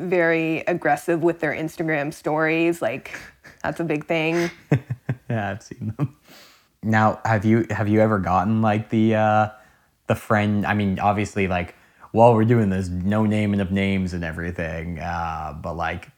very 0.00 0.60
aggressive 0.66 1.22
with 1.22 1.38
their 1.40 1.52
Instagram 1.52 2.12
stories. 2.12 2.80
Like 2.82 3.12
that's 3.62 3.78
a 3.80 3.84
big 3.84 4.06
thing. 4.06 4.50
Yeah, 5.30 5.50
I've 5.52 5.62
seen 5.62 5.94
them. 5.96 6.16
Now, 6.84 7.20
have 7.24 7.44
you 7.44 7.66
have 7.70 7.88
you 7.88 8.00
ever 8.00 8.18
gotten 8.18 8.60
like 8.62 8.90
the 8.90 9.14
uh 9.14 9.48
the 10.06 10.14
friend? 10.14 10.66
I 10.66 10.74
mean, 10.74 10.98
obviously, 10.98 11.48
like 11.48 11.74
while 12.12 12.34
we're 12.34 12.44
doing 12.44 12.70
this, 12.70 12.88
no 12.88 13.24
naming 13.24 13.60
of 13.60 13.72
names 13.72 14.12
and 14.12 14.22
everything. 14.22 15.00
Uh, 15.00 15.56
but 15.60 15.74
like, 15.74 16.10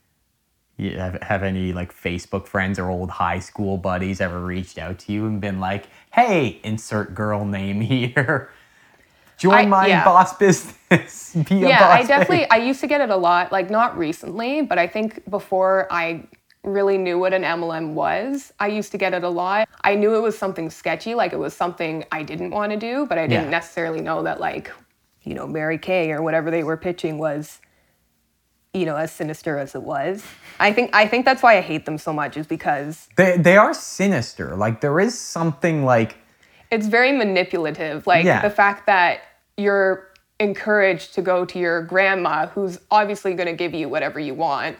you 0.76 0.98
have 0.98 1.22
have 1.22 1.42
any 1.42 1.72
like 1.72 1.94
Facebook 1.94 2.46
friends 2.46 2.78
or 2.78 2.90
old 2.90 3.10
high 3.10 3.38
school 3.38 3.78
buddies 3.78 4.20
ever 4.20 4.40
reached 4.44 4.76
out 4.76 4.98
to 5.00 5.12
you 5.12 5.26
and 5.26 5.40
been 5.40 5.60
like, 5.60 5.86
"Hey, 6.12 6.60
insert 6.64 7.14
girl 7.14 7.44
name 7.44 7.80
here." 7.92 8.50
Join 9.38 9.54
I- 9.54 9.66
my 9.66 9.86
yeah. 9.86 10.04
boss 10.04 10.36
business. 10.36 11.34
Be 11.48 11.62
a 11.64 11.68
yeah, 11.68 11.88
I 11.88 12.02
definitely 12.02 12.48
I 12.50 12.56
used 12.56 12.80
to 12.80 12.86
get 12.86 13.00
it 13.00 13.10
a 13.10 13.16
lot. 13.16 13.52
Like 13.52 13.70
not 13.70 13.96
recently, 13.96 14.62
but 14.62 14.78
I 14.78 14.86
think 14.86 15.28
before 15.30 15.86
I 15.90 16.24
really 16.66 16.98
knew 16.98 17.18
what 17.18 17.32
an 17.32 17.42
MLM 17.42 17.94
was, 17.94 18.52
I 18.60 18.66
used 18.66 18.92
to 18.92 18.98
get 18.98 19.14
it 19.14 19.22
a 19.24 19.28
lot. 19.28 19.68
I 19.82 19.94
knew 19.94 20.14
it 20.16 20.20
was 20.20 20.36
something 20.36 20.68
sketchy, 20.68 21.14
like 21.14 21.32
it 21.32 21.38
was 21.38 21.54
something 21.54 22.04
I 22.12 22.22
didn't 22.24 22.50
want 22.50 22.72
to 22.72 22.78
do, 22.78 23.06
but 23.06 23.18
I 23.18 23.26
didn't 23.26 23.44
Yeah. 23.44 23.50
necessarily 23.50 24.00
know 24.00 24.22
that 24.24 24.40
like, 24.40 24.70
you 25.22 25.34
know, 25.34 25.46
Mary 25.46 25.78
Kay 25.78 26.10
or 26.12 26.22
whatever 26.22 26.50
they 26.50 26.64
were 26.64 26.76
pitching 26.76 27.18
was 27.18 27.60
you 28.74 28.84
know, 28.84 28.96
as 28.96 29.10
sinister 29.10 29.56
as 29.56 29.74
it 29.74 29.82
was. 29.82 30.22
I 30.60 30.70
think 30.70 30.90
I 30.94 31.06
think 31.06 31.24
that's 31.24 31.42
why 31.42 31.56
I 31.56 31.62
hate 31.62 31.86
them 31.86 31.96
so 31.96 32.12
much 32.12 32.36
is 32.36 32.46
because 32.46 33.08
They 33.16 33.38
they 33.38 33.56
are 33.56 33.72
sinister. 33.72 34.54
Like 34.54 34.82
there 34.82 35.00
is 35.00 35.18
something 35.18 35.84
like 35.86 36.16
it's 36.70 36.86
very 36.86 37.10
manipulative. 37.12 38.06
Like 38.06 38.26
Yeah. 38.26 38.42
the 38.42 38.50
fact 38.50 38.84
that 38.86 39.20
you're 39.56 40.08
encouraged 40.40 41.14
to 41.14 41.22
go 41.22 41.46
to 41.46 41.58
your 41.58 41.80
grandma, 41.82 42.48
who's 42.48 42.78
obviously 42.90 43.32
going 43.32 43.46
to 43.46 43.54
give 43.54 43.72
you 43.72 43.88
whatever 43.88 44.20
you 44.20 44.34
want, 44.34 44.76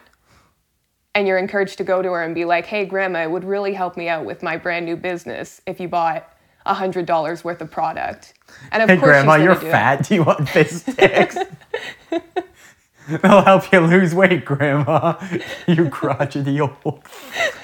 and 1.17 1.27
you're 1.27 1.39
encouraged 1.39 1.79
to 1.79 1.85
go 1.85 2.01
to 2.03 2.11
her 2.11 2.23
and 2.23 2.35
be 2.35 2.45
like, 2.45 2.67
"Hey, 2.67 2.85
grandma, 2.85 3.23
it 3.23 3.31
would 3.31 3.43
really 3.45 3.73
help 3.73 3.97
me 3.97 4.09
out 4.09 4.25
with 4.25 4.43
my 4.43 4.57
brand 4.57 4.85
new 4.85 4.95
business 4.97 5.61
if 5.67 5.79
you 5.81 5.89
bought 5.89 6.29
a 6.65 6.75
hundred 6.75 7.07
dollars 7.07 7.43
worth 7.43 7.61
of 7.61 7.71
product." 7.71 8.35
And 8.71 8.83
of 8.83 8.89
Hey, 8.89 8.97
course, 8.97 9.25
Grandma, 9.25 9.35
you're 9.35 9.55
do 9.55 9.67
it. 9.67 9.71
fat. 9.71 10.07
Do 10.07 10.15
you 10.15 10.23
want 10.23 10.49
fizz 10.49 10.83
sticks? 10.83 11.37
They'll 13.07 13.43
help 13.43 13.71
you 13.71 13.79
lose 13.81 14.15
weight, 14.15 14.45
Grandma. 14.45 15.15
You 15.67 15.89
crotchety 15.89 16.61
old. 16.61 17.03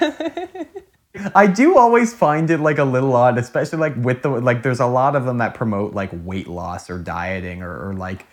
I 1.34 1.46
do 1.46 1.78
always 1.78 2.12
find 2.14 2.50
it 2.50 2.60
like 2.60 2.78
a 2.78 2.84
little 2.84 3.14
odd, 3.16 3.38
especially 3.38 3.78
like 3.78 3.94
with 3.96 4.22
the 4.22 4.30
like. 4.30 4.62
There's 4.62 4.80
a 4.80 4.86
lot 4.86 5.16
of 5.16 5.26
them 5.26 5.38
that 5.38 5.54
promote 5.54 5.94
like 5.94 6.10
weight 6.12 6.48
loss 6.48 6.90
or 6.90 6.98
dieting 6.98 7.62
or, 7.62 7.88
or 7.90 7.94
like 7.94 8.26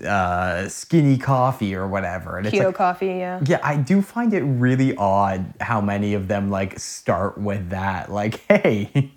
uh, 0.00 0.68
skinny 0.68 1.18
coffee 1.18 1.74
or 1.74 1.86
whatever. 1.86 2.38
And 2.38 2.46
it's 2.46 2.56
Keto 2.56 2.66
like, 2.66 2.74
coffee, 2.74 3.06
yeah. 3.06 3.40
yeah, 3.44 3.60
I 3.62 3.76
do 3.76 4.02
find 4.02 4.32
it 4.32 4.42
really 4.42 4.94
odd 4.96 5.54
how 5.60 5.80
many 5.80 6.14
of 6.14 6.28
them 6.28 6.50
like 6.50 6.78
start 6.78 7.38
with 7.38 7.70
that. 7.70 8.10
Like, 8.10 8.40
hey, 8.48 9.12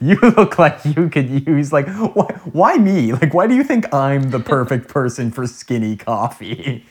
you 0.00 0.18
look 0.20 0.58
like 0.58 0.84
you 0.84 1.08
could 1.08 1.46
use 1.46 1.72
like 1.72 1.88
why, 1.88 2.26
why 2.52 2.74
me? 2.76 3.12
Like, 3.12 3.34
why 3.34 3.46
do 3.46 3.54
you 3.54 3.64
think 3.64 3.92
I'm 3.92 4.30
the 4.30 4.40
perfect 4.40 4.88
person 4.98 5.30
for 5.30 5.46
skinny 5.46 5.96
coffee? 5.96 6.84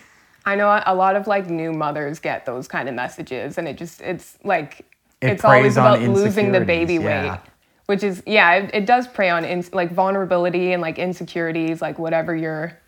I 0.45 0.55
know 0.55 0.81
a 0.85 0.95
lot 0.95 1.17
of 1.17 1.27
like 1.27 1.49
new 1.49 1.73
mothers 1.73 2.19
get 2.19 2.45
those 2.45 2.67
kind 2.67 2.87
of 2.87 2.95
messages, 2.95 3.57
and 3.57 3.67
it 3.67 3.77
just 3.77 4.01
it's 4.01 4.37
like 4.45 4.85
It 5.21 5.31
it's 5.31 5.43
always 5.43 5.75
about 5.75 5.99
losing 6.01 6.53
the 6.53 6.61
baby 6.61 6.95
yeah. 6.95 7.31
weight, 7.31 7.41
which 7.87 8.01
is 8.01 8.23
yeah, 8.25 8.53
it, 8.53 8.69
it 8.73 8.85
does 8.85 9.07
prey 9.07 9.29
on 9.29 9.43
ins 9.43 9.73
like 9.73 9.91
vulnerability 9.91 10.71
and 10.71 10.81
like 10.81 10.99
insecurities, 10.99 11.81
like 11.81 11.99
whatever 11.99 12.33
your 12.33 12.79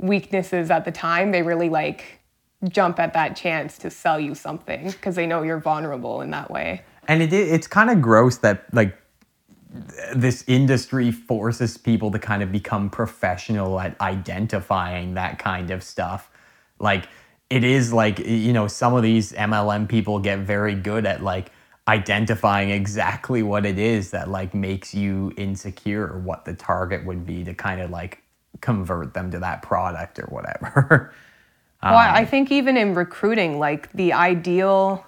weaknesses 0.00 0.70
at 0.70 0.84
the 0.84 0.92
time. 0.92 1.30
They 1.30 1.42
really 1.42 1.68
like 1.68 2.20
jump 2.68 2.98
at 2.98 3.14
that 3.14 3.36
chance 3.36 3.78
to 3.78 3.90
sell 3.90 4.20
you 4.20 4.34
something 4.34 4.90
because 4.90 5.14
they 5.14 5.26
know 5.26 5.42
you're 5.42 5.60
vulnerable 5.60 6.20
in 6.20 6.30
that 6.30 6.50
way. 6.50 6.82
And 7.08 7.22
it 7.22 7.32
it's 7.32 7.66
kind 7.66 7.90
of 7.90 8.02
gross 8.02 8.38
that 8.38 8.72
like 8.72 8.96
this 10.14 10.44
industry 10.46 11.12
forces 11.12 11.76
people 11.76 12.10
to 12.10 12.18
kind 12.18 12.42
of 12.42 12.50
become 12.50 12.90
professional 12.90 13.80
at 13.80 13.98
identifying 14.00 15.14
that 15.14 15.38
kind 15.38 15.70
of 15.70 15.82
stuff. 15.82 16.30
Like 16.78 17.08
it 17.48 17.64
is 17.64 17.92
like 17.92 18.18
you 18.18 18.52
know 18.52 18.66
some 18.66 18.94
of 18.94 19.02
these 19.02 19.32
MLM 19.32 19.88
people 19.88 20.18
get 20.18 20.40
very 20.40 20.74
good 20.74 21.06
at 21.06 21.22
like 21.22 21.52
identifying 21.88 22.70
exactly 22.70 23.42
what 23.42 23.66
it 23.66 23.78
is 23.78 24.10
that 24.10 24.28
like 24.28 24.54
makes 24.54 24.94
you 24.94 25.32
insecure 25.36 26.06
or 26.06 26.18
what 26.20 26.44
the 26.44 26.54
target 26.54 27.04
would 27.04 27.26
be 27.26 27.42
to 27.42 27.54
kind 27.54 27.80
of 27.80 27.90
like 27.90 28.22
convert 28.60 29.14
them 29.14 29.30
to 29.30 29.38
that 29.40 29.62
product 29.62 30.18
or 30.18 30.26
whatever. 30.26 31.12
Well, 31.82 31.94
I 31.96 32.18
I 32.18 32.24
think 32.26 32.52
even 32.52 32.76
in 32.76 32.92
recruiting, 32.92 33.58
like 33.58 33.90
the 33.92 34.12
ideal 34.12 35.02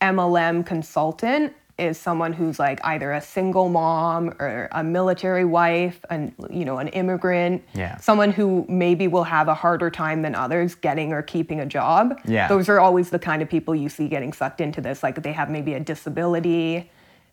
MLM 0.00 0.66
consultant 0.66 1.52
is 1.78 1.98
someone 1.98 2.32
who's 2.32 2.58
like 2.58 2.80
either 2.84 3.12
a 3.12 3.20
single 3.20 3.68
mom 3.68 4.28
or 4.38 4.68
a 4.72 4.84
military 4.84 5.44
wife 5.44 6.04
and 6.08 6.32
you 6.50 6.64
know 6.64 6.78
an 6.78 6.86
immigrant 6.88 7.62
Yeah. 7.74 7.96
someone 7.96 8.30
who 8.30 8.64
maybe 8.68 9.08
will 9.08 9.24
have 9.24 9.48
a 9.48 9.54
harder 9.54 9.90
time 9.90 10.22
than 10.22 10.36
others 10.36 10.76
getting 10.76 11.12
or 11.12 11.20
keeping 11.22 11.58
a 11.60 11.66
job 11.66 12.20
Yeah. 12.24 12.46
those 12.46 12.68
are 12.68 12.78
always 12.78 13.10
the 13.10 13.18
kind 13.18 13.42
of 13.42 13.48
people 13.48 13.74
you 13.74 13.88
see 13.88 14.06
getting 14.08 14.32
sucked 14.32 14.60
into 14.60 14.80
this 14.80 15.02
like 15.02 15.20
they 15.22 15.32
have 15.32 15.50
maybe 15.50 15.74
a 15.74 15.80
disability 15.80 16.90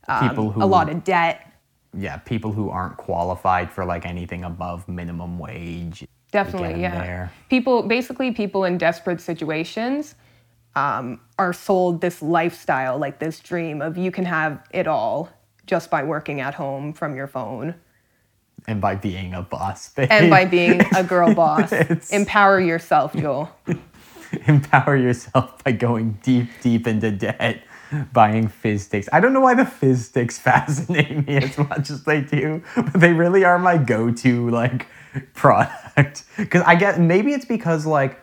um, 0.08 0.30
People 0.30 0.52
who 0.52 0.64
a 0.64 0.66
lot 0.66 0.90
of 0.90 1.04
debt 1.04 1.51
yeah, 1.98 2.18
people 2.18 2.52
who 2.52 2.70
aren't 2.70 2.98
qualified 2.98 3.72
for 3.72 3.86
like 3.86 4.06
anything 4.06 4.44
above 4.44 4.88
minimum 4.88 5.40
wage. 5.40 6.08
Definitely, 6.32 6.82
yeah. 6.82 7.04
there. 7.04 7.32
People, 7.50 7.84
basically, 7.84 8.32
people 8.32 8.64
in 8.64 8.78
desperate 8.78 9.20
situations 9.20 10.16
um, 10.76 11.20
are 11.38 11.52
sold 11.52 12.00
this 12.00 12.22
lifestyle, 12.22 12.98
like 12.98 13.20
this 13.20 13.40
dream 13.40 13.82
of 13.82 13.98
you 13.98 14.12
can 14.12 14.26
have 14.26 14.66
it 14.72 14.88
all 14.88 15.30
just 15.66 15.90
by 15.90 16.04
working 16.04 16.40
at 16.40 16.54
home 16.54 16.94
from 16.94 17.16
your 17.16 17.28
phone 17.28 17.76
and 18.68 18.82
by 18.82 18.96
being 18.96 19.34
a 19.34 19.42
boss 19.42 19.90
babe. 19.94 20.08
and 20.12 20.30
by 20.30 20.46
being 20.46 20.82
a 20.96 21.04
girl 21.04 21.34
boss. 21.36 21.72
Empower 22.12 22.60
yourself, 22.60 23.16
Joel. 23.16 23.50
empower 24.48 24.96
yourself 24.96 25.62
by 25.64 25.72
going 25.74 26.18
deep 26.24 26.48
deep 26.62 26.88
into 26.88 27.12
debt 27.12 27.64
buying 28.14 28.48
fizz 28.48 28.84
sticks. 28.84 29.10
I 29.12 29.20
don't 29.20 29.34
know 29.34 29.42
why 29.42 29.54
the 29.54 29.66
fizz 29.66 30.06
sticks 30.08 30.38
fascinate 30.40 31.28
me 31.28 31.38
as 31.38 31.58
much 31.58 31.90
as 31.90 32.04
they 32.04 32.22
do 32.22 32.64
but 32.76 32.94
they 32.94 33.14
really 33.14 33.44
are 33.44 33.60
my 33.60 33.78
go-to 33.78 34.50
like 34.50 34.88
product. 35.34 36.24
Because 36.38 36.64
i 36.66 36.76
get 36.76 37.00
maybe 37.00 37.34
it's 37.34 37.46
because 37.46 37.86
like 37.86 38.20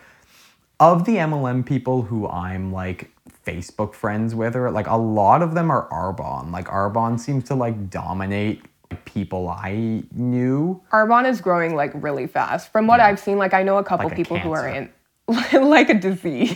of 0.79 1.05
the 1.05 1.17
mlm 1.17 1.65
people 1.65 2.03
who 2.03 2.25
i'm 2.27 2.71
like 2.71 3.11
facebook 3.45 3.93
friends 3.93 4.35
with 4.35 4.55
or 4.55 4.71
like 4.71 4.87
a 4.87 4.95
lot 4.95 5.41
of 5.41 5.53
them 5.53 5.71
are 5.71 5.87
arbonne. 5.89 6.51
Like 6.51 6.67
arbonne 6.67 7.19
seems 7.19 7.45
to 7.45 7.55
like 7.55 7.89
dominate 7.89 8.63
people 9.05 9.49
i 9.49 10.03
knew. 10.13 10.81
Arbonne 10.91 11.29
is 11.29 11.41
growing 11.41 11.75
like 11.75 11.91
really 11.95 12.27
fast. 12.27 12.71
From 12.71 12.87
what 12.87 12.99
I've 12.99 13.19
seen, 13.19 13.37
like 13.37 13.53
I 13.53 13.63
know 13.63 13.77
a 13.77 13.83
couple 13.83 14.05
Like 14.05 14.13
a 14.13 14.15
people 14.15 14.39
who 14.39 14.51
are 14.51 14.67
in 14.67 14.89
like 15.27 15.89
a 15.89 15.93
disease. 15.93 16.55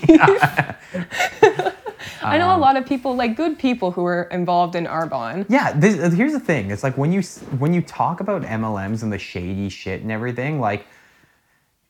I 2.24 2.38
know 2.38 2.56
a 2.56 2.58
lot 2.58 2.78
of 2.78 2.86
people, 2.86 3.16
like 3.16 3.36
good 3.36 3.58
people, 3.58 3.92
who 3.92 4.06
are 4.06 4.24
involved 4.24 4.76
in 4.76 4.86
Arbonne. 4.86 5.46
Yeah, 5.50 5.74
this, 5.74 6.00
uh, 6.00 6.10
here's 6.10 6.34
the 6.34 6.40
thing. 6.40 6.72
It's 6.72 6.84
like 6.84 6.98
when 6.98 7.12
you 7.12 7.22
when 7.60 7.74
you 7.74 7.82
talk 7.82 8.20
about 8.20 8.44
MLMs 8.44 9.04
and 9.04 9.12
the 9.12 9.20
shady 9.20 9.70
shit 9.70 10.02
and 10.02 10.12
everything, 10.12 10.60
like 10.60 10.86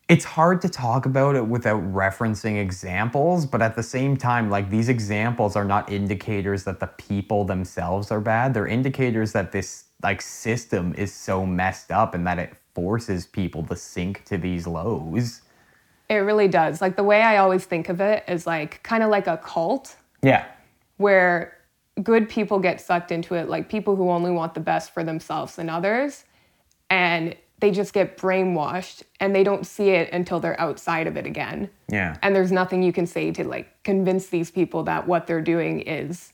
it's 0.10 0.25
hard 0.25 0.62
to 0.62 0.70
talk 0.70 1.06
about 1.06 1.36
it 1.36 1.46
without 1.46 1.82
referencing 1.94 2.62
examples, 2.62 3.46
but 3.46 3.62
at 3.62 3.75
the 3.75 3.84
same 3.84 4.18
time, 4.18 4.50
like 4.50 4.70
these 4.70 4.90
examples 4.90 5.56
are 5.56 5.63
not 5.63 5.92
indicators 5.92 6.63
that 6.66 6.80
the 6.80 6.88
people 6.88 7.46
themselves 7.46 8.12
are 8.12 8.20
bad. 8.20 8.54
They're 8.54 8.68
indicators 8.68 9.32
that 9.32 9.52
this 9.52 9.86
like 10.04 10.22
system 10.22 10.94
is 10.96 11.13
so 11.13 11.46
messed 11.46 11.92
up 11.92 12.13
and 12.13 12.28
that 12.28 12.38
it 12.38 12.54
forces 12.75 13.25
people 13.25 13.63
to 13.63 13.75
sink 13.75 14.25
to 14.25 14.38
these 14.38 14.68
lows. 14.68 15.42
It 16.10 16.16
really 16.16 16.50
does. 16.50 16.82
Like 16.82 16.98
the 16.98 17.04
way 17.04 17.22
I 17.22 17.38
always 17.38 17.63
think 17.66 17.88
of 17.88 18.02
it 18.02 18.24
is 18.28 18.46
like 18.46 18.84
kind 18.84 19.04
of 19.04 19.10
like 19.10 19.28
a 19.28 19.38
cult 19.38 19.96
Yeah. 20.24 20.46
where 20.98 21.58
good 22.01 22.27
people 22.30 22.58
get 22.60 22.82
sucked 22.82 23.12
into 23.12 23.36
it, 23.36 23.48
like 23.50 23.70
people 23.70 23.96
who 23.96 24.10
only 24.10 24.32
want 24.32 24.56
the 24.56 24.60
best 24.60 24.94
for 24.94 25.03
themselves 25.03 25.60
and 25.60 25.70
others, 25.70 26.24
and 26.89 27.36
they 27.60 27.72
just 27.72 27.94
get 27.94 28.18
brainwashed 28.18 29.03
and 29.20 29.34
they 29.36 29.44
don't 29.44 29.65
see 29.65 29.89
it 29.92 30.12
until 30.12 30.39
they're 30.39 30.60
outside 30.60 31.08
of 31.08 31.15
it 31.15 31.25
again. 31.25 31.70
Yeah. 31.89 32.18
And 32.22 32.36
there's 32.36 32.51
nothing 32.51 32.84
you 32.84 32.92
can 32.92 33.06
say 33.06 33.32
to 33.32 33.44
like 33.48 33.84
convince 33.84 34.27
these 34.27 34.51
people 34.51 34.84
that 34.84 35.08
what 35.08 35.27
they're 35.27 35.42
doing 35.42 35.82
is 35.82 36.34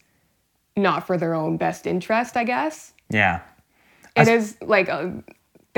not 0.76 1.06
for 1.06 1.18
their 1.18 1.34
own 1.36 1.58
best 1.58 1.86
interest, 1.86 2.38
I 2.38 2.46
guess. 2.46 2.94
Yeah. 3.10 3.42
It 4.16 4.28
is 4.28 4.58
like 4.62 4.88
a, 4.88 5.24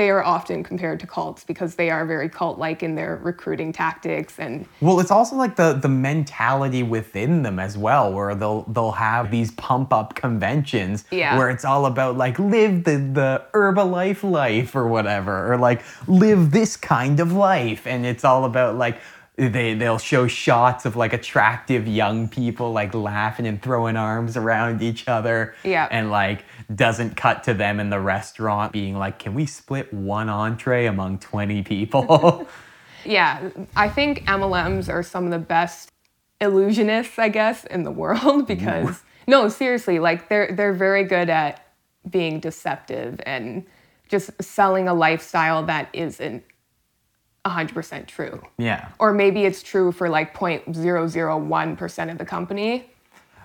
they 0.02 0.10
are 0.10 0.24
often 0.24 0.64
compared 0.64 0.98
to 0.98 1.06
cults 1.06 1.44
because 1.44 1.76
they 1.76 1.88
are 1.88 2.04
very 2.04 2.28
cult-like 2.28 2.82
in 2.82 2.96
their 2.96 3.20
recruiting 3.22 3.72
tactics 3.72 4.36
and 4.40 4.66
Well, 4.80 4.98
it's 4.98 5.12
also 5.12 5.36
like 5.36 5.54
the 5.54 5.74
the 5.74 5.88
mentality 5.88 6.82
within 6.82 7.44
them 7.44 7.60
as 7.60 7.78
well, 7.78 8.12
where 8.12 8.34
they'll 8.34 8.62
they'll 8.74 8.98
have 9.12 9.30
these 9.30 9.52
pump 9.52 9.92
up 9.92 10.16
conventions 10.16 11.04
Yeah. 11.12 11.38
where 11.38 11.50
it's 11.50 11.64
all 11.64 11.86
about 11.86 12.16
like 12.16 12.36
live 12.40 12.82
the 12.82 12.96
the 13.20 13.42
Herbalife 13.54 14.28
life 14.28 14.74
or 14.74 14.88
whatever, 14.88 15.52
or 15.52 15.56
like 15.56 15.82
live 16.08 16.50
this 16.50 16.76
kind 16.76 17.20
of 17.20 17.30
life, 17.32 17.86
and 17.86 18.04
it's 18.04 18.24
all 18.24 18.44
about 18.44 18.74
like 18.76 18.96
they 19.36 19.74
they'll 19.74 19.98
show 19.98 20.26
shots 20.26 20.84
of 20.84 20.94
like 20.94 21.12
attractive 21.12 21.88
young 21.88 22.28
people 22.28 22.72
like 22.72 22.92
laughing 22.94 23.46
and 23.46 23.62
throwing 23.62 23.96
arms 23.96 24.36
around 24.36 24.82
each 24.82 25.08
other, 25.08 25.54
Yeah. 25.64 25.88
and 25.90 26.10
like 26.10 26.44
doesn't 26.74 27.16
cut 27.16 27.44
to 27.44 27.54
them 27.54 27.80
in 27.80 27.90
the 27.90 27.98
restaurant 28.00 28.72
being 28.72 28.98
like, 28.98 29.18
can 29.18 29.34
we 29.34 29.46
split 29.46 29.92
one 29.92 30.28
entree 30.28 30.86
among 30.86 31.18
twenty 31.18 31.62
people? 31.62 32.46
Yeah, 33.04 33.50
I 33.74 33.88
think 33.88 34.24
MLMs 34.26 34.88
are 34.88 35.02
some 35.02 35.24
of 35.24 35.32
the 35.32 35.38
best 35.40 35.90
illusionists, 36.40 37.18
I 37.18 37.30
guess, 37.30 37.64
in 37.64 37.82
the 37.82 37.90
world 37.90 38.46
because 38.54 39.02
no, 39.26 39.48
seriously, 39.48 39.98
like 39.98 40.28
they're 40.28 40.54
they're 40.54 40.72
very 40.72 41.02
good 41.02 41.28
at 41.28 41.66
being 42.08 42.38
deceptive 42.38 43.20
and 43.26 43.64
just 44.08 44.30
selling 44.40 44.86
a 44.86 44.94
lifestyle 44.94 45.64
that 45.64 45.88
isn't 45.92 46.44
100% 47.44 48.06
true. 48.06 48.40
yeah. 48.58 48.88
Or 48.98 49.12
maybe 49.12 49.44
it's 49.44 49.62
true 49.62 49.92
for 49.92 50.08
like 50.08 50.34
0.001% 50.34 52.10
of 52.12 52.18
the 52.18 52.24
company, 52.24 52.90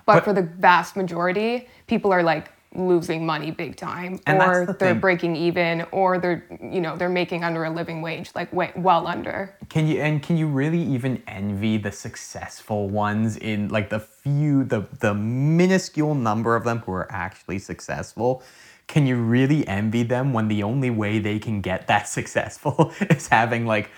but, 0.06 0.14
But- 0.14 0.24
for 0.24 0.32
the 0.32 0.42
vast 0.42 0.96
majority, 0.96 1.68
people 1.86 2.12
are 2.12 2.22
like 2.22 2.50
losing 2.74 3.24
money 3.24 3.50
big 3.50 3.74
time 3.76 4.20
or 4.28 4.66
the 4.66 4.74
they're 4.74 4.92
thing. 4.92 5.00
breaking 5.00 5.34
even 5.34 5.86
or 5.90 6.18
they're 6.18 6.44
you 6.62 6.82
know 6.82 6.98
they're 6.98 7.08
making 7.08 7.42
under 7.42 7.64
a 7.64 7.70
living 7.70 8.02
wage 8.02 8.30
like 8.34 8.52
way, 8.52 8.70
well 8.76 9.06
under 9.06 9.54
Can 9.70 9.86
you 9.88 10.02
and 10.02 10.22
can 10.22 10.36
you 10.36 10.46
really 10.46 10.82
even 10.82 11.22
envy 11.26 11.78
the 11.78 11.90
successful 11.90 12.90
ones 12.90 13.38
in 13.38 13.68
like 13.70 13.88
the 13.88 14.00
few 14.00 14.64
the 14.64 14.82
the 15.00 15.14
minuscule 15.14 16.14
number 16.14 16.54
of 16.56 16.64
them 16.64 16.80
who 16.80 16.92
are 16.92 17.10
actually 17.10 17.58
successful? 17.58 18.42
Can 18.88 19.06
you 19.06 19.16
really 19.16 19.66
envy 19.68 20.02
them 20.02 20.32
when 20.32 20.48
the 20.48 20.62
only 20.64 20.90
way 20.90 21.18
they 21.20 21.38
can 21.38 21.60
get 21.60 21.86
that 21.86 22.08
successful 22.18 22.92
is 23.00 23.28
having 23.28 23.64
like 23.66 23.90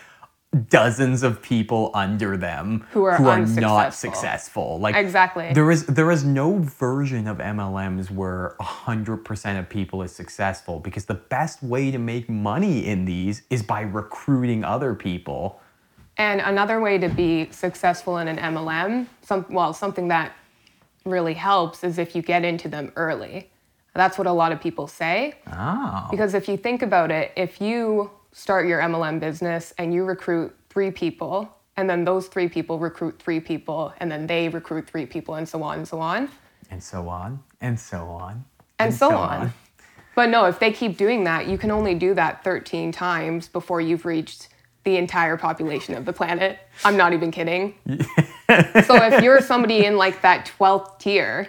dozens 0.69 1.23
of 1.23 1.41
people 1.41 1.93
under 1.95 2.37
them 2.37 2.85
Who 2.91 3.05
are 3.05 3.17
who 3.17 3.29
are 3.29 3.39
not 3.39 3.95
successful? 3.95 4.81
Like 4.81 4.97
Exactly. 4.97 5.53
There 5.55 5.71
is 5.71 5.87
there 5.87 6.11
is 6.11 6.25
no 6.25 6.59
version 6.59 7.29
of 7.29 7.39
MLMs 7.39 8.11
where 8.11 8.57
100% 8.61 9.59
of 9.59 9.69
people 9.69 10.03
is 10.03 10.13
successful 10.13 10.81
because 10.81 11.05
the 11.05 11.15
best 11.15 11.63
way 11.63 11.91
to 11.91 11.99
make 11.99 12.29
money 12.29 12.87
in 12.87 13.05
these 13.05 13.43
is 13.49 13.63
by 13.63 13.83
recruiting 13.83 14.65
other 14.65 14.95
people. 14.95 15.61
And 16.17 16.41
another 16.41 16.81
way 16.81 16.99
to 16.99 17.09
be 17.09 17.49
successful 17.51 18.19
in 18.19 18.29
an 18.29 18.37
MLM, 18.37 19.07
some, 19.23 19.47
well, 19.49 19.73
something 19.73 20.09
that 20.09 20.33
really 21.07 21.35
helps 21.35 21.83
is 21.83 21.97
if 21.99 22.15
you 22.15 22.23
get 22.23 22.45
into 22.45 22.69
them 22.69 22.93
early. 22.97 23.51
That's 23.95 24.19
what 24.19 24.27
a 24.27 24.33
lot 24.33 24.53
of 24.53 24.61
people 24.61 24.87
say. 24.87 25.35
Oh. 25.53 26.07
Because 26.11 26.35
if 26.35 26.49
you 26.49 26.57
think 26.57 26.83
about 26.83 27.11
it, 27.11 27.33
if 27.37 27.61
you 27.61 28.11
start 28.33 28.67
your 28.67 28.81
MLM 28.81 29.19
business 29.21 29.75
and 29.79 29.93
you 29.93 30.05
recruit 30.05 30.55
three 30.69 30.91
people, 30.91 31.49
and 31.77 31.89
then 31.89 32.05
those 32.05 32.29
three 32.29 32.49
people 32.49 32.79
recruit 32.79 33.21
three 33.21 33.41
people, 33.41 33.93
and 33.99 34.11
then 34.11 34.27
they 34.27 34.49
recruit 34.49 34.89
three 34.89 35.07
people, 35.07 35.35
and 35.35 35.49
so 35.49 35.63
on 35.63 35.79
and 35.79 35.89
so 35.89 36.01
on, 36.01 36.29
and 36.71 36.83
so 36.83 37.09
on 37.09 37.41
and 37.61 37.79
so 37.79 38.07
on 38.07 38.45
and 38.79 38.95
so 38.95 39.11
on. 39.11 39.53
But 40.15 40.29
no, 40.29 40.47
if 40.47 40.59
they 40.59 40.73
keep 40.73 40.97
doing 40.97 41.25
that, 41.25 41.47
you 41.47 41.57
can 41.57 41.71
only 41.71 41.95
do 41.95 42.15
that 42.15 42.43
13 42.45 42.93
times 42.93 43.49
before 43.49 43.81
you've 43.81 44.05
reached 44.05 44.49
the 44.85 44.97
entire 44.97 45.37
population 45.37 45.95
of 45.95 46.05
the 46.05 46.13
planet. 46.13 46.59
I'm 46.85 46.97
not 46.97 47.13
even 47.13 47.31
kidding. 47.31 47.75
so 47.87 48.97
if 48.97 49.23
you're 49.23 49.41
somebody 49.41 49.85
in 49.85 49.97
like 49.97 50.23
that 50.23 50.51
12th 50.59 50.99
tier, 50.99 51.49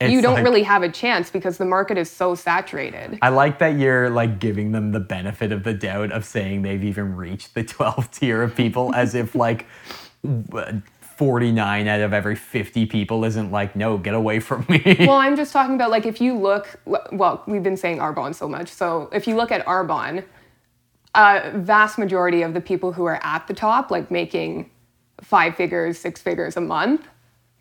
you 0.00 0.22
don't 0.22 0.34
like- 0.34 0.44
really 0.44 0.62
have 0.62 0.82
a 0.82 0.88
chance 0.88 1.30
because 1.30 1.58
the 1.58 1.64
market 1.64 1.98
is 1.98 2.10
so 2.10 2.34
saturated. 2.34 3.18
I 3.20 3.28
like 3.28 3.58
that 3.58 3.78
you're 3.78 4.08
like 4.08 4.38
giving 4.38 4.72
them 4.72 4.92
the 4.92 5.00
benefit 5.00 5.52
of 5.52 5.62
the 5.64 5.74
doubt 5.74 6.12
of 6.12 6.24
saying 6.24 6.62
they've 6.62 6.82
even 6.84 7.16
reached 7.16 7.54
the 7.54 7.64
12th 7.64 8.10
tier 8.12 8.42
of 8.42 8.54
people 8.54 8.94
as 8.94 9.14
if 9.14 9.34
like 9.34 9.66
49 11.16 11.86
out 11.86 12.00
of 12.00 12.12
every 12.14 12.34
50 12.34 12.86
people 12.86 13.24
isn't 13.24 13.50
like, 13.50 13.76
no, 13.76 13.98
get 13.98 14.14
away 14.14 14.40
from 14.40 14.64
me. 14.68 14.96
Well, 15.00 15.16
I'm 15.18 15.36
just 15.36 15.52
talking 15.52 15.74
about 15.74 15.90
like 15.90 16.06
if 16.06 16.20
you 16.20 16.34
look, 16.36 16.80
well, 17.12 17.42
we've 17.46 17.62
been 17.62 17.76
saying 17.76 17.98
Arbonne 17.98 18.34
so 18.34 18.48
much. 18.48 18.68
So 18.68 19.10
if 19.12 19.26
you 19.26 19.36
look 19.36 19.52
at 19.52 19.64
Arbonne, 19.66 20.24
a 21.14 21.50
vast 21.58 21.98
majority 21.98 22.42
of 22.42 22.54
the 22.54 22.60
people 22.60 22.92
who 22.92 23.04
are 23.04 23.20
at 23.22 23.46
the 23.48 23.54
top, 23.54 23.90
like 23.90 24.10
making 24.10 24.70
five 25.20 25.56
figures, 25.56 25.98
six 25.98 26.22
figures 26.22 26.56
a 26.56 26.60
month, 26.60 27.06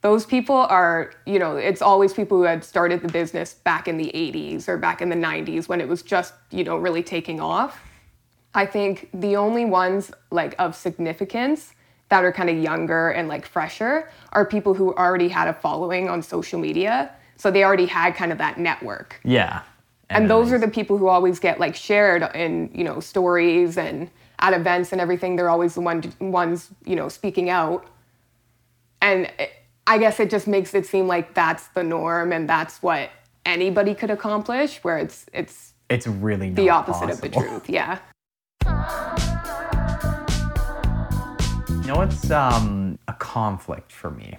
those 0.02 0.26
people 0.26 0.56
are, 0.56 1.12
you 1.26 1.40
know, 1.40 1.58
it's 1.58 1.82
always 1.82 2.14
people 2.14 2.38
who 2.38 2.44
had 2.44 2.64
started 2.64 3.02
the 3.02 3.10
business 3.10 3.54
back 3.54 3.88
in 3.88 3.98
the 3.98 4.12
80s 4.14 4.68
or 4.70 4.78
back 4.78 5.02
in 5.02 5.10
the 5.10 5.16
90s 5.16 5.68
when 5.68 5.82
it 5.82 5.88
was 5.88 6.02
just, 6.02 6.34
you 6.52 6.64
know, 6.64 6.78
really 6.78 7.04
taking 7.04 7.42
off. 7.42 7.82
I 8.54 8.66
think 8.66 9.10
the 9.14 9.36
only 9.36 9.66
ones 9.66 10.12
like 10.32 10.56
of 10.58 10.76
significance 10.76 11.74
that 12.08 12.24
are 12.24 12.32
kind 12.32 12.50
of 12.50 12.58
younger 12.58 13.10
and 13.10 13.28
like 13.28 13.46
fresher 13.46 14.10
are 14.32 14.46
people 14.46 14.74
who 14.74 14.94
already 14.96 15.28
had 15.28 15.48
a 15.48 15.54
following 15.54 16.10
on 16.10 16.22
social 16.22 16.60
media. 16.60 17.12
So 17.36 17.52
they 17.52 17.64
already 17.64 17.86
had 17.86 18.16
kind 18.16 18.32
of 18.32 18.38
that 18.40 18.58
network. 18.58 19.20
yeah. 19.24 19.62
And 20.12 20.28
those 20.28 20.52
are 20.52 20.58
the 20.58 20.68
people 20.68 20.98
who 20.98 21.08
always 21.08 21.38
get 21.38 21.60
like 21.60 21.76
shared 21.76 22.24
in, 22.34 22.72
you 22.74 22.84
know, 22.84 23.00
stories 23.00 23.78
and 23.78 24.10
at 24.40 24.54
events 24.54 24.92
and 24.92 25.00
everything. 25.00 25.36
They're 25.36 25.52
always 25.52 25.76
the 25.76 25.82
one, 25.82 26.12
ones, 26.20 26.70
you 26.84 26.96
know, 26.96 27.10
speaking 27.10 27.52
out. 27.52 27.86
And 29.02 29.32
it, 29.38 29.52
I 29.90 29.98
guess 29.98 30.20
it 30.20 30.30
just 30.30 30.48
makes 30.48 30.76
it 30.76 30.86
seem 30.86 31.08
like 31.08 31.34
that's 31.34 31.70
the 31.70 31.82
norm 31.84 32.32
and 32.32 32.48
that's 32.48 32.84
what 32.84 33.10
anybody 33.44 33.96
could 33.96 34.12
accomplish, 34.12 34.78
where 34.84 35.00
it's 35.00 35.26
it's 35.34 35.74
it's 35.90 36.06
really 36.06 36.52
the 36.52 36.70
opposite 36.70 37.10
of 37.10 37.20
the 37.22 37.30
truth. 37.30 37.68
Yeah. 37.68 37.98
You 41.70 41.96
know, 41.96 42.02
it's 42.04 42.30
um, 42.30 43.00
a 43.08 43.14
conflict 43.14 43.92
for 43.92 44.12
me. 44.12 44.38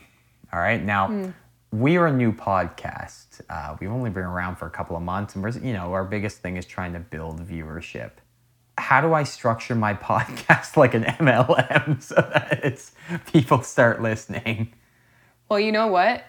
All 0.52 0.60
right. 0.60 0.80
Now, 0.84 1.08
Hmm. 1.08 1.30
we 1.72 1.96
are 1.96 2.06
a 2.06 2.12
new 2.12 2.32
podcast. 2.32 3.40
Uh, 3.50 3.76
we've 3.80 3.90
only 3.90 4.10
been 4.10 4.22
around 4.22 4.54
for 4.54 4.66
a 4.66 4.70
couple 4.70 4.94
of 4.96 5.02
months, 5.02 5.34
and 5.34 5.42
we're, 5.42 5.50
you 5.50 5.72
know, 5.72 5.92
our 5.92 6.04
biggest 6.04 6.38
thing 6.38 6.58
is 6.58 6.64
trying 6.64 6.92
to 6.92 7.00
build 7.00 7.40
viewership. 7.44 8.12
How 8.78 9.00
do 9.00 9.14
I 9.14 9.24
structure 9.24 9.74
my 9.74 9.94
podcast 10.10 10.76
like 10.76 10.94
an 10.94 11.02
MLM 11.02 12.00
so 12.00 12.14
that 12.14 12.60
it's 12.62 12.92
people 13.32 13.62
start 13.62 14.00
listening? 14.00 14.74
Well, 15.50 15.58
you 15.58 15.72
know 15.72 15.88
what? 15.88 16.24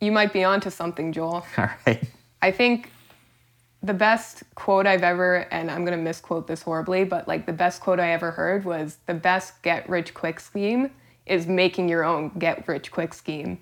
You 0.00 0.12
might 0.12 0.32
be 0.32 0.44
onto 0.44 0.70
something, 0.70 1.12
Joel. 1.12 1.44
All 1.58 1.68
right. 1.86 2.02
I 2.40 2.52
think 2.52 2.92
the 3.82 3.94
best 3.94 4.44
quote 4.54 4.86
I've 4.86 5.02
ever, 5.02 5.46
and 5.52 5.70
I'm 5.70 5.84
going 5.84 5.96
to 5.98 6.02
misquote 6.02 6.46
this 6.46 6.62
horribly, 6.62 7.04
but 7.04 7.26
like 7.26 7.46
the 7.46 7.52
best 7.52 7.80
quote 7.80 7.98
I 7.98 8.12
ever 8.12 8.30
heard 8.30 8.64
was 8.64 8.98
the 9.06 9.14
best 9.14 9.60
get 9.62 9.88
rich 9.88 10.14
quick 10.14 10.38
scheme 10.38 10.90
is 11.26 11.46
making 11.46 11.88
your 11.88 12.04
own 12.04 12.30
get 12.38 12.66
rich 12.68 12.92
quick 12.92 13.12
scheme. 13.12 13.58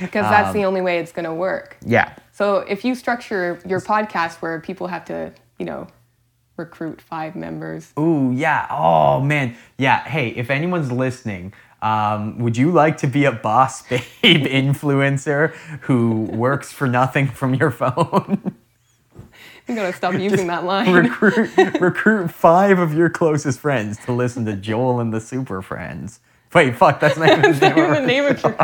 Because 0.00 0.24
that's 0.24 0.52
the 0.52 0.60
um, 0.60 0.68
only 0.68 0.80
way 0.80 0.98
it's 0.98 1.12
going 1.12 1.24
to 1.24 1.34
work. 1.34 1.76
Yeah. 1.84 2.16
So 2.32 2.58
if 2.58 2.84
you 2.84 2.94
structure 2.94 3.60
your 3.66 3.80
podcast 3.80 4.42
where 4.42 4.60
people 4.60 4.88
have 4.88 5.04
to, 5.06 5.32
you 5.58 5.66
know, 5.66 5.86
recruit 6.56 7.00
five 7.00 7.36
members, 7.36 7.92
Ooh, 7.98 8.32
yeah. 8.32 8.66
Oh, 8.70 9.20
man. 9.20 9.56
Yeah. 9.78 10.02
Hey, 10.02 10.30
if 10.30 10.50
anyone's 10.50 10.90
listening, 10.90 11.52
um, 11.82 12.38
would 12.38 12.56
you 12.56 12.70
like 12.70 12.96
to 12.98 13.06
be 13.06 13.24
a 13.24 13.32
boss 13.32 13.82
babe 13.88 14.00
influencer 14.22 15.54
who 15.82 16.22
works 16.22 16.72
for 16.72 16.86
nothing 16.86 17.28
from 17.28 17.54
your 17.54 17.70
phone? 17.70 18.54
I'm 19.68 19.74
to 19.74 19.92
stop 19.92 20.14
using 20.18 20.46
that 20.46 20.64
line. 20.64 20.92
recruit 20.92 21.50
recruit 21.80 22.30
five 22.30 22.78
of 22.78 22.94
your 22.94 23.10
closest 23.10 23.60
friends 23.60 23.98
to 24.06 24.12
listen 24.12 24.44
to 24.46 24.54
Joel 24.54 25.00
and 25.00 25.12
the 25.12 25.20
Super 25.20 25.60
Friends. 25.62 26.20
Wait, 26.54 26.76
fuck, 26.76 27.00
that's 27.00 27.18
not 27.18 27.28
even 27.30 27.52
the 27.52 27.68
name 27.68 27.78
of 27.78 27.96
the 27.96 28.06
name 28.06 28.24
of 28.24 28.42
your 28.42 28.56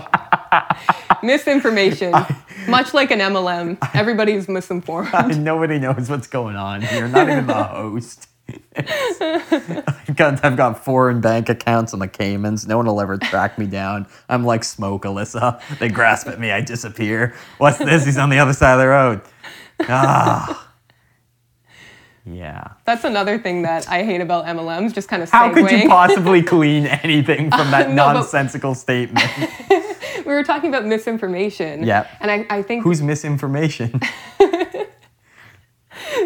misinformation. 1.22 2.14
Much 2.68 2.94
like 2.94 3.10
an 3.10 3.18
MLM, 3.18 3.76
everybody's 3.92 4.48
misinformed. 4.48 5.38
Nobody 5.38 5.78
knows 5.78 6.08
what's 6.08 6.26
going 6.26 6.56
on 6.56 6.80
here. 6.80 7.06
Not 7.08 7.28
even 7.28 7.46
the 7.46 7.64
host. 7.64 8.28
I've 10.22 10.40
got, 10.40 10.44
I've 10.44 10.56
got 10.56 10.84
foreign 10.84 11.20
bank 11.20 11.48
accounts 11.48 11.92
on 11.92 11.98
the 11.98 12.08
Caymans. 12.08 12.66
No 12.66 12.76
one 12.76 12.86
will 12.86 13.00
ever 13.00 13.18
track 13.18 13.58
me 13.58 13.66
down. 13.66 14.06
I'm 14.28 14.44
like 14.44 14.64
smoke, 14.64 15.02
Alysa. 15.02 15.60
They 15.78 15.88
grasp 15.88 16.28
at 16.28 16.38
me, 16.38 16.52
I 16.52 16.60
disappear. 16.60 17.34
What's 17.58 17.78
this? 17.78 18.04
He's 18.04 18.18
on 18.18 18.30
the 18.30 18.38
other 18.38 18.52
side 18.52 18.74
of 18.74 18.80
the 18.80 18.88
road. 18.88 19.20
Ah. 19.88 20.68
Yeah. 22.24 22.74
That's 22.84 23.02
another 23.04 23.36
thing 23.38 23.62
that 23.62 23.88
I 23.88 24.04
hate 24.04 24.20
about 24.20 24.44
MLMs. 24.44 24.94
Just 24.94 25.08
kind 25.08 25.22
of 25.24 25.30
How 25.30 25.52
could 25.52 25.70
you 25.70 25.88
possibly 25.88 26.40
clean 26.42 26.86
anything 27.02 27.50
from 27.50 27.70
that 27.72 27.90
No, 27.90 28.12
nonsensical 28.12 28.76
statement? 28.76 29.28
we 30.18 30.32
were 30.32 30.44
talking 30.44 30.68
about 30.68 30.86
misinformation. 30.86 31.82
Yeah. 31.82 32.06
And 32.20 32.30
I, 32.30 32.46
I 32.48 32.62
think 32.62 32.84
Who's 32.84 33.02
misinformation? 33.02 34.00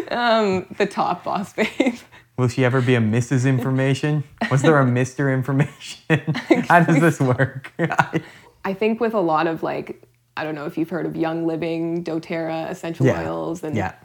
um, 0.09 0.67
the 0.77 0.85
top 0.85 1.23
boss 1.23 1.53
babe. 1.53 1.95
Will 2.37 2.47
she 2.47 2.63
ever 2.63 2.81
be 2.81 2.95
a 2.95 2.99
Mrs. 2.99 3.47
Information? 3.47 4.23
Was 4.51 4.61
there 4.61 4.79
a 4.79 4.85
Mr. 4.99 5.33
Information? 5.33 6.21
How 6.67 6.81
does 6.81 6.99
this 6.99 7.19
work? 7.19 7.73
I 8.63 8.73
think 8.73 8.99
with 8.99 9.13
a 9.13 9.19
lot 9.19 9.47
of 9.47 9.63
like, 9.63 10.03
I 10.35 10.43
don't 10.43 10.53
know 10.53 10.65
if 10.65 10.77
you've 10.77 10.89
heard 10.89 11.05
of 11.05 11.15
Young 11.15 11.47
Living, 11.47 12.03
doTERRA, 12.03 12.69
essential 12.69 13.07
yeah. 13.07 13.27
oils, 13.27 13.63
and 13.63 13.75
yeah. 13.75 13.95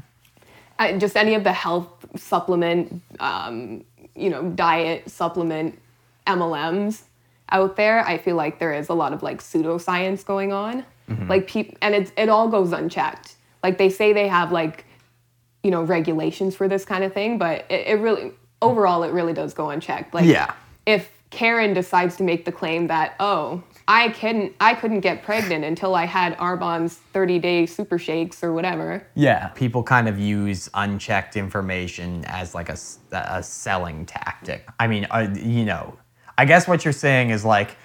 just 0.97 1.17
any 1.17 1.35
of 1.35 1.45
the 1.45 1.53
health 1.53 2.07
supplement, 2.17 3.03
um, 3.21 3.85
you 4.15 4.31
know, 4.31 4.51
diet 4.51 5.11
supplement 5.11 5.79
MLMs 6.27 7.03
out 7.51 7.77
there, 7.77 8.01
I 8.07 8.17
feel 8.17 8.37
like 8.37 8.59
there 8.59 8.73
is 8.73 8.89
a 8.89 8.95
lot 8.95 9.13
of 9.13 9.23
like 9.23 9.41
pseudoscience 9.41 10.25
going 10.25 10.53
on. 10.53 10.85
Like 11.29 11.47
people, 11.47 11.77
and 11.83 11.95
it's 11.95 12.13
it 12.17 12.31
all 12.31 12.49
goes 12.49 12.73
unchecked. 12.73 13.35
Like 13.63 13.77
they 13.77 13.91
say 13.91 14.15
they 14.15 14.29
have 14.29 14.51
like, 14.53 14.87
you 15.63 15.71
know, 15.71 15.83
regulations 15.83 16.57
for 16.57 16.69
this 16.69 16.85
kind 16.85 17.05
of 17.05 17.13
thing, 17.13 17.39
but 17.39 17.65
it, 17.71 17.87
it 17.89 18.01
really 18.01 18.33
overall 18.61 19.03
it 19.03 19.13
really 19.13 19.33
does 19.33 19.55
go 19.55 19.71
unchecked. 19.71 20.15
Like 20.15 20.25
Yeah. 20.25 20.53
if 20.87 21.11
Karen 21.31 21.73
decides 21.73 22.17
to 22.17 22.23
make 22.23 22.45
the 22.45 22.53
claim 22.53 22.89
that 22.89 23.15
oh 23.19 23.63
I 23.89 24.11
couldn't 24.11 24.55
I 24.61 24.75
couldn't 24.75 25.01
get 25.01 25.23
pregnant 25.25 25.65
until 25.65 25.95
I 25.95 26.05
had 26.05 26.37
Arbonne's 26.39 26.95
30 27.13 27.39
day 27.39 27.67
super 27.67 27.99
shakes 27.99 28.45
or 28.45 28.53
whatever. 28.53 29.07
Yeah. 29.15 29.49
People 29.49 29.83
kind 29.83 30.09
of 30.09 30.19
use 30.19 30.69
unchecked 30.75 31.37
information 31.37 32.25
as 32.27 32.55
like 32.55 32.69
a, 32.69 32.77
a 33.13 33.43
selling 33.43 34.07
tactic. 34.07 34.69
I 34.79 34.87
mean, 34.87 35.07
uh, 35.11 35.29
you 35.35 35.65
know, 35.65 35.97
I 36.39 36.45
guess 36.45 36.69
what 36.69 36.85
you're 36.85 36.93
saying 36.93 37.31
is 37.31 37.45
like, 37.45 37.77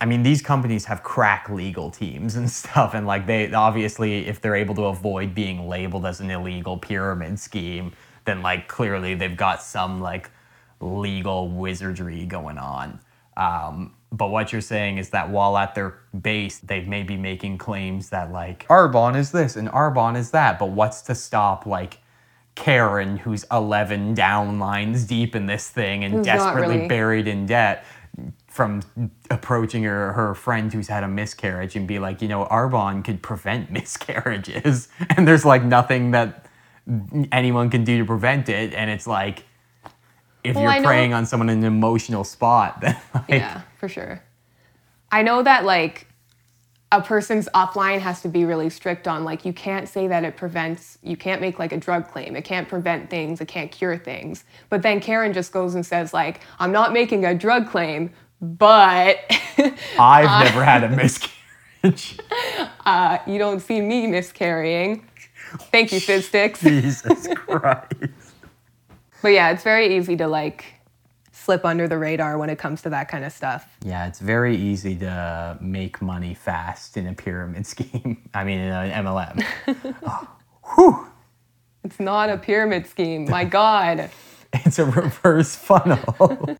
I 0.00 0.06
mean, 0.06 0.22
these 0.22 0.40
companies 0.40 0.86
have 0.86 1.02
crack 1.02 1.50
legal 1.50 1.90
teams 1.90 2.36
and 2.36 2.50
stuff, 2.62 2.94
and 2.94 3.06
like 3.06 3.26
they 3.26 3.52
obviously, 3.52 4.26
if 4.26 4.40
they're 4.40 4.56
able 4.56 4.74
to 4.76 4.84
avoid 4.84 5.34
being 5.34 5.68
labeled 5.68 6.06
as 6.06 6.20
an 6.20 6.30
illegal 6.30 6.78
pyramid 6.78 7.38
scheme, 7.38 7.92
then 8.24 8.42
like 8.42 8.68
clearly 8.68 9.14
they've 9.14 9.36
got 9.36 9.62
some 9.62 10.00
like 10.00 10.30
legal 10.80 11.48
wizardry 11.48 12.24
going 12.26 12.58
on. 12.58 13.00
Um, 13.36 13.94
but 14.12 14.28
what 14.28 14.52
you're 14.52 14.60
saying 14.60 14.98
is 14.98 15.10
that 15.10 15.30
while 15.30 15.56
at 15.56 15.74
their 15.74 15.98
base, 16.20 16.58
they 16.58 16.80
may 16.80 17.02
be 17.02 17.16
making 17.16 17.58
claims 17.58 18.10
that 18.10 18.32
like 18.32 18.66
Arbonne 18.68 19.16
is 19.16 19.30
this 19.30 19.56
and 19.56 19.68
Arbonne 19.68 20.16
is 20.16 20.32
that, 20.32 20.58
but 20.58 20.70
what's 20.70 21.02
to 21.02 21.14
stop 21.14 21.64
like 21.64 21.98
Karen, 22.56 23.16
who's 23.16 23.44
11 23.50 24.14
down 24.14 24.58
lines 24.58 25.04
deep 25.04 25.36
in 25.36 25.46
this 25.46 25.68
thing 25.70 26.04
and 26.04 26.16
not 26.16 26.24
desperately 26.24 26.76
really. 26.76 26.88
buried 26.88 27.28
in 27.28 27.46
debt, 27.46 27.84
from 28.60 28.82
approaching 29.30 29.84
her, 29.84 30.12
her 30.12 30.34
friend 30.34 30.70
who's 30.70 30.86
had 30.86 31.02
a 31.02 31.08
miscarriage 31.08 31.76
and 31.76 31.88
be 31.88 31.98
like, 31.98 32.20
you 32.20 32.28
know, 32.28 32.44
Arbonne 32.44 33.02
could 33.02 33.22
prevent 33.22 33.70
miscarriages, 33.78 34.88
and 35.16 35.26
there's 35.26 35.46
like 35.46 35.64
nothing 35.64 36.10
that 36.10 36.44
anyone 37.32 37.70
can 37.70 37.84
do 37.84 37.96
to 37.96 38.04
prevent 38.04 38.50
it, 38.50 38.74
and 38.74 38.90
it's 38.90 39.06
like, 39.06 39.44
if 40.44 40.56
Well, 40.56 40.74
you're 40.74 40.84
preying 40.84 41.14
on 41.14 41.24
someone 41.24 41.48
in 41.48 41.60
an 41.60 41.64
emotional 41.64 42.22
spot, 42.22 42.80
then 42.82 42.98
like, 43.14 43.24
yeah, 43.30 43.62
for 43.78 43.88
sure. 43.88 44.22
I 45.10 45.22
know 45.22 45.42
that 45.42 45.64
like 45.64 46.06
a 46.92 47.00
person's 47.00 47.48
upline 47.54 48.00
has 48.00 48.20
to 48.20 48.28
be 48.28 48.44
really 48.44 48.68
strict 48.68 49.08
on 49.08 49.24
like 49.24 49.46
you 49.46 49.54
can't 49.54 49.88
say 49.88 50.06
that 50.06 50.22
it 50.22 50.36
prevents 50.36 50.98
you 51.02 51.16
can't 51.16 51.40
make 51.40 51.58
like 51.58 51.72
a 51.72 51.78
drug 51.78 52.08
claim. 52.08 52.36
It 52.36 52.42
can't 52.44 52.68
prevent 52.68 53.08
things. 53.08 53.40
It 53.40 53.48
can't 53.48 53.72
cure 53.72 53.96
things. 53.96 54.44
But 54.68 54.82
then 54.82 55.00
karen 55.00 55.32
just 55.32 55.50
goes 55.50 55.74
and 55.74 55.86
says 55.86 56.12
like 56.12 56.40
i'm 56.58 56.72
not 56.72 56.92
making 56.92 57.24
a 57.24 57.34
drug 57.34 57.70
claim 57.70 58.10
but 58.40 59.18
I've 59.98 60.44
never 60.44 60.64
had 60.64 60.84
a 60.84 60.88
miscarriage. 60.88 61.36
Uh, 62.84 63.18
you 63.26 63.38
don't 63.38 63.60
see 63.60 63.80
me 63.80 64.06
miscarrying 64.06 65.06
thank 65.72 65.92
you 65.92 66.00
fizz 66.00 66.26
sticks 66.28 66.60
Jesus 66.60 67.26
Christ. 67.46 67.86
but 69.22 69.28
yeah 69.28 69.50
it's 69.50 69.62
very 69.62 69.96
easy 69.96 70.14
to 70.16 70.26
like 70.26 70.64
slip 71.32 71.64
under 71.64 71.88
the 71.88 71.96
radar 71.96 72.36
when 72.36 72.50
it 72.50 72.58
comes 72.58 72.82
to 72.82 72.90
that 72.90 73.08
kind 73.08 73.24
of 73.24 73.32
stuff 73.32 73.78
Yeah, 73.82 74.06
it's 74.06 74.18
very 74.18 74.56
easy 74.56 74.94
to 74.96 75.56
make 75.60 76.02
money 76.02 76.34
fast 76.34 76.96
in 76.98 77.06
a 77.06 77.14
pyramid 77.14 77.66
scheme. 77.66 78.28
I 78.34 78.44
mean, 78.44 78.58
in 78.60 78.72
an 78.72 79.04
MLM. 79.04 79.94
Ah, 80.06 81.10
it's 81.84 81.98
not 82.00 82.28
a 82.28 82.36
pyramid 82.36 82.86
scheme 82.86 83.24
my 83.30 83.44
god 83.44 84.10
It's 84.52 84.78
a 84.78 84.84
reverse 84.84 85.54
funnel. 85.56 86.56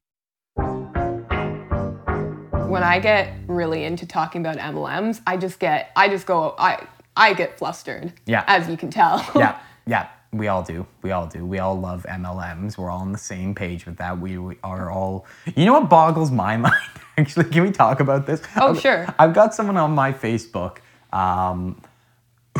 When 2.70 2.82
I 2.82 2.98
get 3.00 3.32
really 3.46 3.84
into 3.84 4.06
talking 4.06 4.40
about 4.40 4.56
MLMs, 4.58 5.20
I 5.26 5.36
just 5.36 5.58
get 5.58 5.90
I 5.96 6.08
just 6.08 6.26
go 6.26 6.54
I 6.58 6.86
I 7.16 7.34
get 7.34 7.58
flustered. 7.58 8.12
Yeah. 8.26 8.44
As 8.46 8.68
you 8.68 8.76
can 8.76 8.90
tell. 8.90 9.24
yeah, 9.34 9.58
yeah, 9.86 10.08
we 10.32 10.48
all 10.48 10.62
do. 10.62 10.86
We 11.02 11.10
all 11.10 11.26
do. 11.26 11.44
We 11.44 11.58
all 11.58 11.78
love 11.78 12.06
MLMs. 12.08 12.78
We're 12.78 12.88
all 12.90 13.00
on 13.00 13.12
the 13.12 13.18
same 13.18 13.54
page 13.54 13.84
with 13.84 13.96
that. 13.98 14.18
We, 14.18 14.38
we 14.38 14.56
are 14.62 14.90
all. 14.90 15.26
You 15.56 15.64
know 15.66 15.72
what 15.74 15.90
boggles 15.90 16.30
my 16.30 16.56
mind? 16.66 16.74
Actually, 17.18 17.46
can 17.50 17.62
we 17.64 17.72
talk 17.72 18.00
about 18.00 18.26
this? 18.26 18.40
Oh, 18.56 18.70
I've- 18.70 18.80
sure. 18.80 19.06
I've 19.18 19.34
got 19.34 19.54
someone 19.54 19.76
on 19.76 19.90
my 19.92 20.12
Facebook 20.12 20.78
um, 21.12 21.82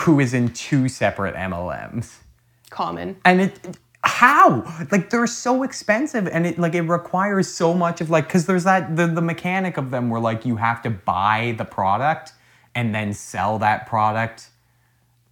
who 0.00 0.20
is 0.20 0.34
in 0.34 0.48
two 0.52 0.88
separate 0.88 1.34
MLMs. 1.36 2.16
Common. 2.70 3.16
and 3.24 3.40
it 3.40 3.76
how? 4.10 4.62
Like 4.90 5.10
they're 5.10 5.26
so 5.26 5.62
expensive 5.62 6.28
and 6.28 6.46
it 6.46 6.58
like 6.58 6.74
it 6.74 6.82
requires 6.82 7.48
so 7.52 7.72
much 7.72 8.00
of 8.00 8.10
like 8.10 8.26
because 8.26 8.46
there's 8.46 8.64
that 8.64 8.96
the, 8.96 9.06
the 9.06 9.22
mechanic 9.22 9.76
of 9.76 9.90
them 9.90 10.10
where 10.10 10.20
like 10.20 10.44
you 10.44 10.56
have 10.56 10.82
to 10.82 10.90
buy 10.90 11.54
the 11.56 11.64
product 11.64 12.32
and 12.74 12.94
then 12.94 13.12
sell 13.14 13.58
that 13.60 13.86
product 13.86 14.50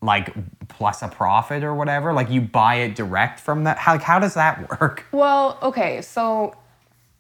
like 0.01 0.33
plus 0.69 1.03
a 1.03 1.09
profit 1.09 1.65
or 1.65 1.75
whatever. 1.75 2.13
Like 2.13 2.31
you 2.31 2.41
buy 2.41 2.77
it 2.77 2.95
direct 2.95 3.41
from 3.41 3.65
that 3.65 3.79
how, 3.79 3.93
like, 3.93 4.03
how 4.03 4.19
does 4.19 4.35
that 4.35 4.81
work? 4.81 5.05
Well, 5.13 5.59
okay, 5.63 6.01
so 6.01 6.55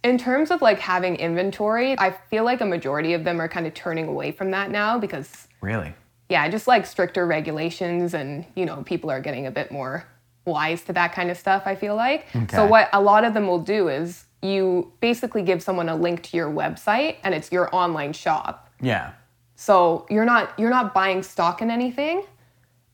in 0.04 0.16
terms 0.16 0.50
of 0.50 0.62
like 0.62 0.78
having 0.78 1.16
inventory, 1.16 1.98
I 1.98 2.12
feel 2.30 2.44
like 2.44 2.60
a 2.60 2.66
majority 2.66 3.14
of 3.14 3.24
them 3.24 3.40
are 3.40 3.48
kind 3.48 3.66
of 3.66 3.74
turning 3.74 4.08
away 4.08 4.32
from 4.32 4.52
that 4.52 4.70
now 4.70 4.98
because 4.98 5.48
really? 5.60 5.92
Yeah, 6.28 6.48
just 6.48 6.66
like 6.66 6.86
stricter 6.86 7.26
regulations 7.26 8.14
and 8.14 8.46
you 8.54 8.64
know, 8.64 8.82
people 8.84 9.10
are 9.10 9.20
getting 9.20 9.46
a 9.46 9.50
bit 9.50 9.72
more 9.72 10.06
wise 10.44 10.82
to 10.84 10.92
that 10.94 11.12
kind 11.12 11.30
of 11.30 11.36
stuff, 11.36 11.62
I 11.66 11.74
feel 11.74 11.94
like. 11.96 12.26
So 12.50 12.64
what 12.66 12.88
a 12.92 13.00
lot 13.00 13.24
of 13.24 13.34
them 13.34 13.46
will 13.46 13.60
do 13.60 13.88
is 13.88 14.24
you 14.42 14.92
basically 15.00 15.42
give 15.42 15.62
someone 15.62 15.88
a 15.88 15.96
link 15.96 16.22
to 16.22 16.36
your 16.36 16.50
website 16.50 17.16
and 17.24 17.34
it's 17.34 17.50
your 17.52 17.74
online 17.74 18.12
shop. 18.12 18.70
yeah 18.80 19.12
So 19.56 20.06
you're 20.08 20.24
not 20.24 20.52
you're 20.58 20.70
not 20.70 20.94
buying 20.94 21.22
stock 21.22 21.60
in 21.62 21.70
anything. 21.70 22.22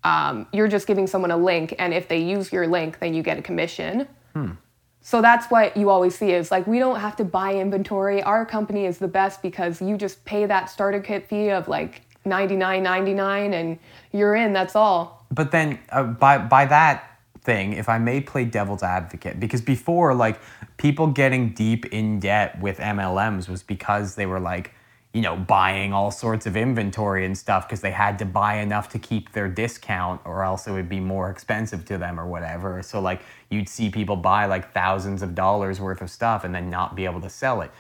Um, 0.02 0.46
you're 0.52 0.68
just 0.68 0.87
giving 0.87 1.07
someone 1.07 1.30
a 1.30 1.37
link, 1.37 1.74
and 1.78 1.94
if 1.94 2.09
they 2.09 2.18
use 2.18 2.52
your 2.52 2.66
link, 2.66 2.98
then 2.98 3.14
you 3.14 3.22
get 3.22 3.38
a 3.38 3.42
commission. 3.42 4.07
Hmm. 4.35 4.50
So 5.00 5.20
that's 5.22 5.46
what 5.50 5.76
you 5.76 5.88
always 5.90 6.14
see 6.14 6.33
is 6.33 6.50
like 6.50 6.66
we 6.66 6.78
don't 6.78 7.00
have 7.00 7.16
to 7.16 7.24
buy 7.24 7.54
inventory. 7.54 8.22
Our 8.22 8.44
company 8.46 8.87
is 8.87 8.98
the 8.98 9.09
best 9.09 9.40
because 9.42 9.80
you 9.83 9.96
just 9.96 10.24
pay 10.24 10.46
that 10.46 10.70
starter 10.70 11.00
kit 11.00 11.28
fee 11.28 11.50
of 11.50 11.68
like 11.68 12.02
ninety 12.24 12.57
nine 12.57 12.83
ninety 12.83 13.14
nine, 13.14 13.52
and 13.54 13.78
you're 14.12 14.35
in. 14.35 14.52
That's 14.52 14.74
all. 14.76 15.26
but 15.30 15.50
then 15.50 15.78
uh, 15.90 16.02
by 16.04 16.38
by 16.38 16.64
that 16.66 17.13
thing 17.44 17.72
if 17.74 17.88
i 17.88 17.98
may 17.98 18.20
play 18.20 18.44
devil's 18.44 18.83
advocate 18.83 19.38
because 19.38 19.61
before 19.61 20.14
like 20.14 20.40
people 20.78 21.07
getting 21.07 21.50
deep 21.50 21.87
in 21.87 22.18
debt 22.18 22.59
with 22.61 22.78
mlms 22.78 23.48
was 23.48 23.62
because 23.62 24.14
they 24.14 24.26
were 24.26 24.40
like 24.40 24.72
you 25.12 25.22
know 25.22 25.37
buying 25.37 25.92
all 25.92 26.11
sorts 26.11 26.44
of 26.46 26.57
inventory 26.57 27.24
and 27.24 27.38
stuff 27.38 27.68
because 27.68 27.80
they 27.80 27.92
had 27.92 28.18
to 28.18 28.24
buy 28.24 28.57
enough 28.59 28.88
to 28.88 28.98
keep 28.98 29.30
their 29.33 29.46
discount 29.48 30.20
or 30.24 30.42
else 30.42 30.66
it 30.66 30.72
would 30.72 30.88
be 30.88 30.98
more 30.98 31.30
expensive 31.30 31.85
to 31.85 31.96
them 31.98 32.18
or 32.18 32.26
whatever. 32.26 32.83
So 32.83 33.00
like 33.00 33.20
you'd 33.48 33.68
see 33.68 33.90
people 33.90 34.16
buy 34.16 34.46
like 34.46 34.72
thousands 34.72 35.22
of 35.22 35.37
dollars 35.37 35.80
worth 35.80 36.02
of 36.02 36.11
stuff 36.11 36.42
and 36.42 36.52
then 36.52 36.68
not 36.68 36.96
be 36.96 37.04
able 37.04 37.20
to 37.20 37.30
sell 37.30 37.61
it. 37.61 37.70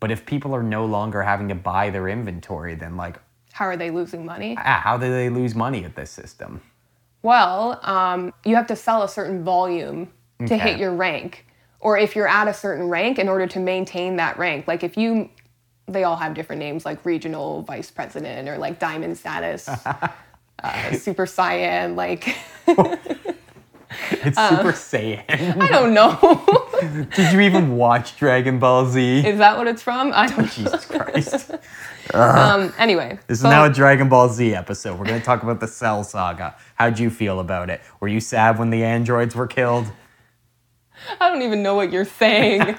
But 0.00 0.10
if 0.10 0.26
people 0.26 0.52
are 0.52 0.64
no 0.64 0.84
longer 0.84 1.22
having 1.22 1.46
to 1.50 1.54
buy 1.54 1.90
their 1.90 2.08
inventory 2.08 2.74
then 2.74 2.96
like 2.96 3.20
How 3.52 3.66
are 3.66 3.76
they 3.76 3.92
losing 3.92 4.24
money? 4.26 4.56
ah, 4.58 4.80
how 4.82 4.96
do 4.96 5.08
they 5.08 5.28
lose 5.28 5.54
money 5.54 5.84
at 5.84 5.94
this 5.94 6.10
system 6.10 6.60
Well, 7.22 7.78
um, 7.82 8.32
you 8.44 8.56
have 8.56 8.66
to 8.68 8.76
sell 8.76 9.02
a 9.02 9.08
certain 9.08 9.44
volume 9.44 10.08
to 10.46 10.54
Okay. 10.54 10.58
hit 10.58 10.78
your 10.80 10.92
rank. 10.92 11.46
Or 11.80 11.96
if 11.98 12.14
you're 12.16 12.28
at 12.28 12.48
a 12.48 12.54
certain 12.54 12.88
rank, 12.88 13.18
in 13.18 13.28
order 13.28 13.46
to 13.46 13.58
maintain 13.58 14.16
that 14.16 14.38
rank, 14.38 14.66
like 14.68 14.82
if 14.82 14.96
you, 14.96 15.30
they 15.86 16.04
all 16.04 16.16
have 16.16 16.34
different 16.34 16.60
names, 16.60 16.84
like 16.84 17.04
regional 17.04 17.62
vice 17.62 17.90
president 17.90 18.48
or 18.48 18.58
like 18.58 18.78
diamond 18.78 19.16
status, 19.18 19.68
uh, 20.62 20.92
super 20.92 21.26
cyan, 21.26 21.96
like, 21.96 22.36
it's 24.12 24.38
super 24.48 24.72
saiyan 24.72 25.24
I 25.60 25.68
don't 25.68 25.94
know. 25.94 26.66
Did 27.14 27.32
you 27.32 27.40
even 27.40 27.76
watch 27.76 28.16
Dragon 28.18 28.58
Ball 28.58 28.86
Z? 28.86 29.26
Is 29.26 29.38
that 29.38 29.56
what 29.56 29.66
it's 29.66 29.82
from? 29.82 30.12
I 30.14 30.26
don't 30.26 30.50
Jesus 30.52 30.84
Christ. 30.86 31.50
Um, 32.12 32.74
anyway. 32.76 33.20
This 33.28 33.40
so- 33.40 33.46
is 33.46 33.50
now 33.52 33.64
a 33.66 33.70
Dragon 33.70 34.08
Ball 34.08 34.28
Z 34.28 34.52
episode. 34.52 34.98
We're 34.98 35.04
going 35.06 35.20
to 35.20 35.24
talk 35.24 35.44
about 35.44 35.60
the 35.60 35.68
Cell 35.68 36.02
Saga. 36.02 36.56
How'd 36.74 36.98
you 36.98 37.08
feel 37.08 37.38
about 37.38 37.70
it? 37.70 37.80
Were 38.00 38.08
you 38.08 38.18
sad 38.18 38.58
when 38.58 38.70
the 38.70 38.82
androids 38.82 39.36
were 39.36 39.46
killed? 39.46 39.92
I 41.20 41.28
don't 41.28 41.42
even 41.42 41.62
know 41.62 41.76
what 41.76 41.92
you're 41.92 42.04
saying. 42.04 42.76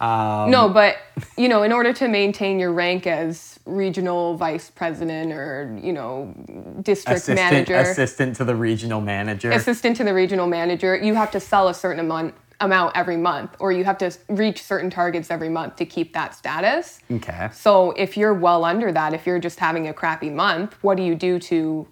Um, 0.00 0.50
no, 0.50 0.68
but 0.68 0.98
you 1.36 1.48
know, 1.48 1.62
in 1.62 1.72
order 1.72 1.92
to 1.94 2.08
maintain 2.08 2.58
your 2.58 2.72
rank 2.72 3.06
as 3.06 3.58
regional 3.64 4.36
vice 4.36 4.70
president 4.70 5.32
or 5.32 5.78
you 5.82 5.92
know 5.92 6.34
district 6.82 7.18
assistant, 7.18 7.36
manager, 7.36 7.76
assistant 7.76 8.36
to 8.36 8.44
the 8.44 8.54
regional 8.54 9.00
manager. 9.00 9.50
assistant 9.50 9.96
to 9.96 10.04
the 10.04 10.14
regional 10.14 10.46
manager, 10.46 10.96
you 10.96 11.14
have 11.14 11.30
to 11.30 11.40
sell 11.40 11.68
a 11.68 11.74
certain 11.74 12.00
amount 12.00 12.34
amount 12.60 12.96
every 12.96 13.16
month, 13.16 13.54
or 13.58 13.72
you 13.72 13.84
have 13.84 13.98
to 13.98 14.12
reach 14.28 14.62
certain 14.62 14.90
targets 14.90 15.30
every 15.30 15.48
month 15.48 15.76
to 15.76 15.86
keep 15.86 16.12
that 16.14 16.34
status. 16.34 17.00
okay. 17.10 17.48
So 17.52 17.92
if 17.92 18.16
you're 18.16 18.34
well 18.34 18.64
under 18.64 18.92
that, 18.92 19.14
if 19.14 19.26
you're 19.26 19.38
just 19.38 19.58
having 19.58 19.88
a 19.88 19.94
crappy 19.94 20.30
month, 20.30 20.74
what 20.82 20.96
do 20.96 21.02
you 21.02 21.14
do 21.14 21.38
to 21.40 21.86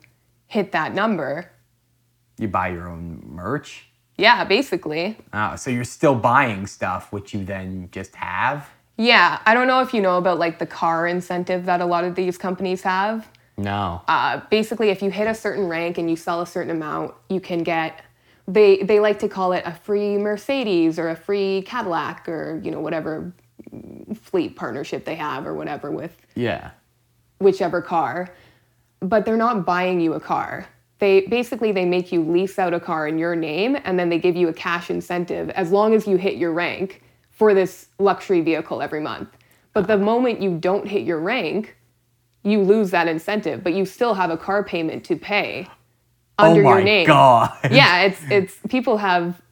hit 0.46 0.72
that 0.72 0.94
number? 0.94 1.50
You 2.38 2.48
buy 2.48 2.68
your 2.68 2.88
own 2.88 3.22
merch. 3.24 3.88
Yeah, 4.16 4.44
basically. 4.44 5.16
Oh, 5.32 5.56
so 5.56 5.70
you're 5.70 5.84
still 5.84 6.14
buying 6.14 6.66
stuff 6.66 7.12
which 7.12 7.32
you 7.34 7.44
then 7.44 7.88
just 7.92 8.14
have? 8.16 8.68
Yeah, 8.96 9.40
I 9.46 9.54
don't 9.54 9.66
know 9.66 9.80
if 9.80 9.94
you 9.94 10.00
know 10.00 10.18
about 10.18 10.38
like 10.38 10.58
the 10.58 10.66
car 10.66 11.06
incentive 11.06 11.64
that 11.64 11.80
a 11.80 11.86
lot 11.86 12.04
of 12.04 12.14
these 12.14 12.36
companies 12.36 12.82
have. 12.82 13.28
No. 13.56 14.02
Uh, 14.08 14.40
basically, 14.50 14.90
if 14.90 15.02
you 15.02 15.10
hit 15.10 15.26
a 15.26 15.34
certain 15.34 15.66
rank 15.68 15.98
and 15.98 16.08
you 16.08 16.16
sell 16.16 16.40
a 16.40 16.46
certain 16.46 16.70
amount, 16.70 17.14
you 17.28 17.40
can 17.40 17.62
get. 17.62 18.02
They 18.48 18.82
they 18.82 18.98
like 18.98 19.18
to 19.20 19.28
call 19.28 19.52
it 19.52 19.62
a 19.64 19.72
free 19.72 20.18
Mercedes 20.18 20.98
or 20.98 21.10
a 21.10 21.16
free 21.16 21.62
Cadillac 21.62 22.28
or 22.28 22.60
you 22.64 22.70
know 22.70 22.80
whatever 22.80 23.32
fleet 24.14 24.56
partnership 24.56 25.04
they 25.04 25.14
have 25.14 25.46
or 25.46 25.54
whatever 25.54 25.90
with 25.90 26.14
yeah. 26.34 26.70
whichever 27.38 27.80
car. 27.80 28.28
But 29.00 29.24
they're 29.24 29.36
not 29.36 29.64
buying 29.64 30.00
you 30.00 30.14
a 30.14 30.20
car. 30.20 30.68
They 31.02 31.22
basically 31.22 31.72
they 31.72 31.84
make 31.84 32.12
you 32.12 32.22
lease 32.22 32.60
out 32.60 32.72
a 32.72 32.78
car 32.78 33.08
in 33.08 33.18
your 33.18 33.34
name 33.34 33.76
and 33.82 33.98
then 33.98 34.08
they 34.08 34.20
give 34.20 34.36
you 34.36 34.46
a 34.46 34.52
cash 34.52 34.88
incentive 34.88 35.50
as 35.50 35.72
long 35.72 35.94
as 35.94 36.06
you 36.06 36.16
hit 36.16 36.36
your 36.36 36.52
rank 36.52 37.02
for 37.28 37.54
this 37.54 37.88
luxury 37.98 38.40
vehicle 38.40 38.80
every 38.80 39.00
month. 39.00 39.28
But 39.72 39.88
the 39.88 39.98
moment 39.98 40.40
you 40.40 40.56
don't 40.58 40.86
hit 40.86 41.02
your 41.02 41.18
rank, 41.18 41.76
you 42.44 42.60
lose 42.60 42.92
that 42.92 43.08
incentive, 43.08 43.64
but 43.64 43.72
you 43.72 43.84
still 43.84 44.14
have 44.14 44.30
a 44.30 44.36
car 44.36 44.62
payment 44.62 45.02
to 45.06 45.16
pay 45.16 45.66
oh 46.38 46.44
under 46.44 46.60
oh 46.60 46.64
my 46.66 46.70
your 46.76 46.84
name. 46.84 47.06
Oh 47.06 47.14
god. 47.14 47.72
Yeah, 47.72 48.02
it's 48.02 48.20
it's 48.30 48.56
people 48.68 48.96
have 48.98 49.42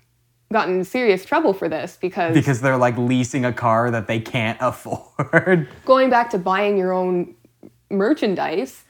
gotten 0.53 0.85
serious 0.85 1.25
trouble 1.25 1.53
for 1.53 1.69
this 1.69 1.99
because, 2.01 2.33
because 2.33 2.61
they're 2.61 2.79
like 2.79 2.97
leasing 2.97 3.45
a 3.45 3.53
car 3.53 3.91
that 3.91 4.07
they 4.07 4.21
can't 4.21 4.59
afford. 4.61 5.67
going 5.85 6.11
back 6.11 6.31
to 6.31 6.39
buying 6.39 6.79
your 6.79 6.93
own 6.93 7.35
merchandise, 7.91 8.85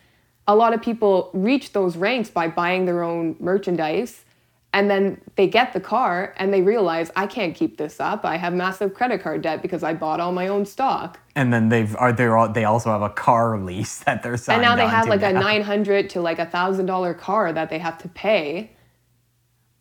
a 0.50 0.54
lot 0.54 0.74
of 0.74 0.82
people 0.82 1.30
reach 1.32 1.72
those 1.72 1.96
ranks 1.96 2.28
by 2.28 2.48
buying 2.48 2.84
their 2.84 3.04
own 3.04 3.36
merchandise 3.38 4.24
and 4.72 4.90
then 4.90 5.20
they 5.36 5.46
get 5.46 5.72
the 5.72 5.80
car 5.80 6.34
and 6.38 6.52
they 6.52 6.60
realize 6.60 7.10
I 7.14 7.28
can't 7.28 7.54
keep 7.54 7.76
this 7.76 8.00
up. 8.00 8.24
I 8.24 8.36
have 8.36 8.52
massive 8.52 8.92
credit 8.92 9.22
card 9.22 9.42
debt 9.42 9.62
because 9.62 9.84
I 9.84 9.94
bought 9.94 10.18
all 10.18 10.32
my 10.32 10.48
own 10.48 10.66
stock. 10.66 11.20
And 11.36 11.52
then 11.52 11.68
they've 11.68 11.94
are 11.96 12.12
they 12.12 12.26
all 12.26 12.48
they 12.48 12.64
also 12.64 12.90
have 12.90 13.02
a 13.02 13.10
car 13.10 13.58
lease 13.64 13.98
that 14.00 14.24
they're 14.24 14.36
selling. 14.36 14.64
And 14.64 14.68
now 14.68 14.76
they 14.76 14.88
have 14.88 15.08
like 15.08 15.22
a 15.22 15.32
now. 15.32 15.40
900 15.40 16.10
to 16.10 16.20
like 16.20 16.40
a 16.40 16.46
$1000 16.46 17.18
car 17.18 17.52
that 17.52 17.70
they 17.70 17.78
have 17.78 17.98
to 17.98 18.08
pay. 18.08 18.72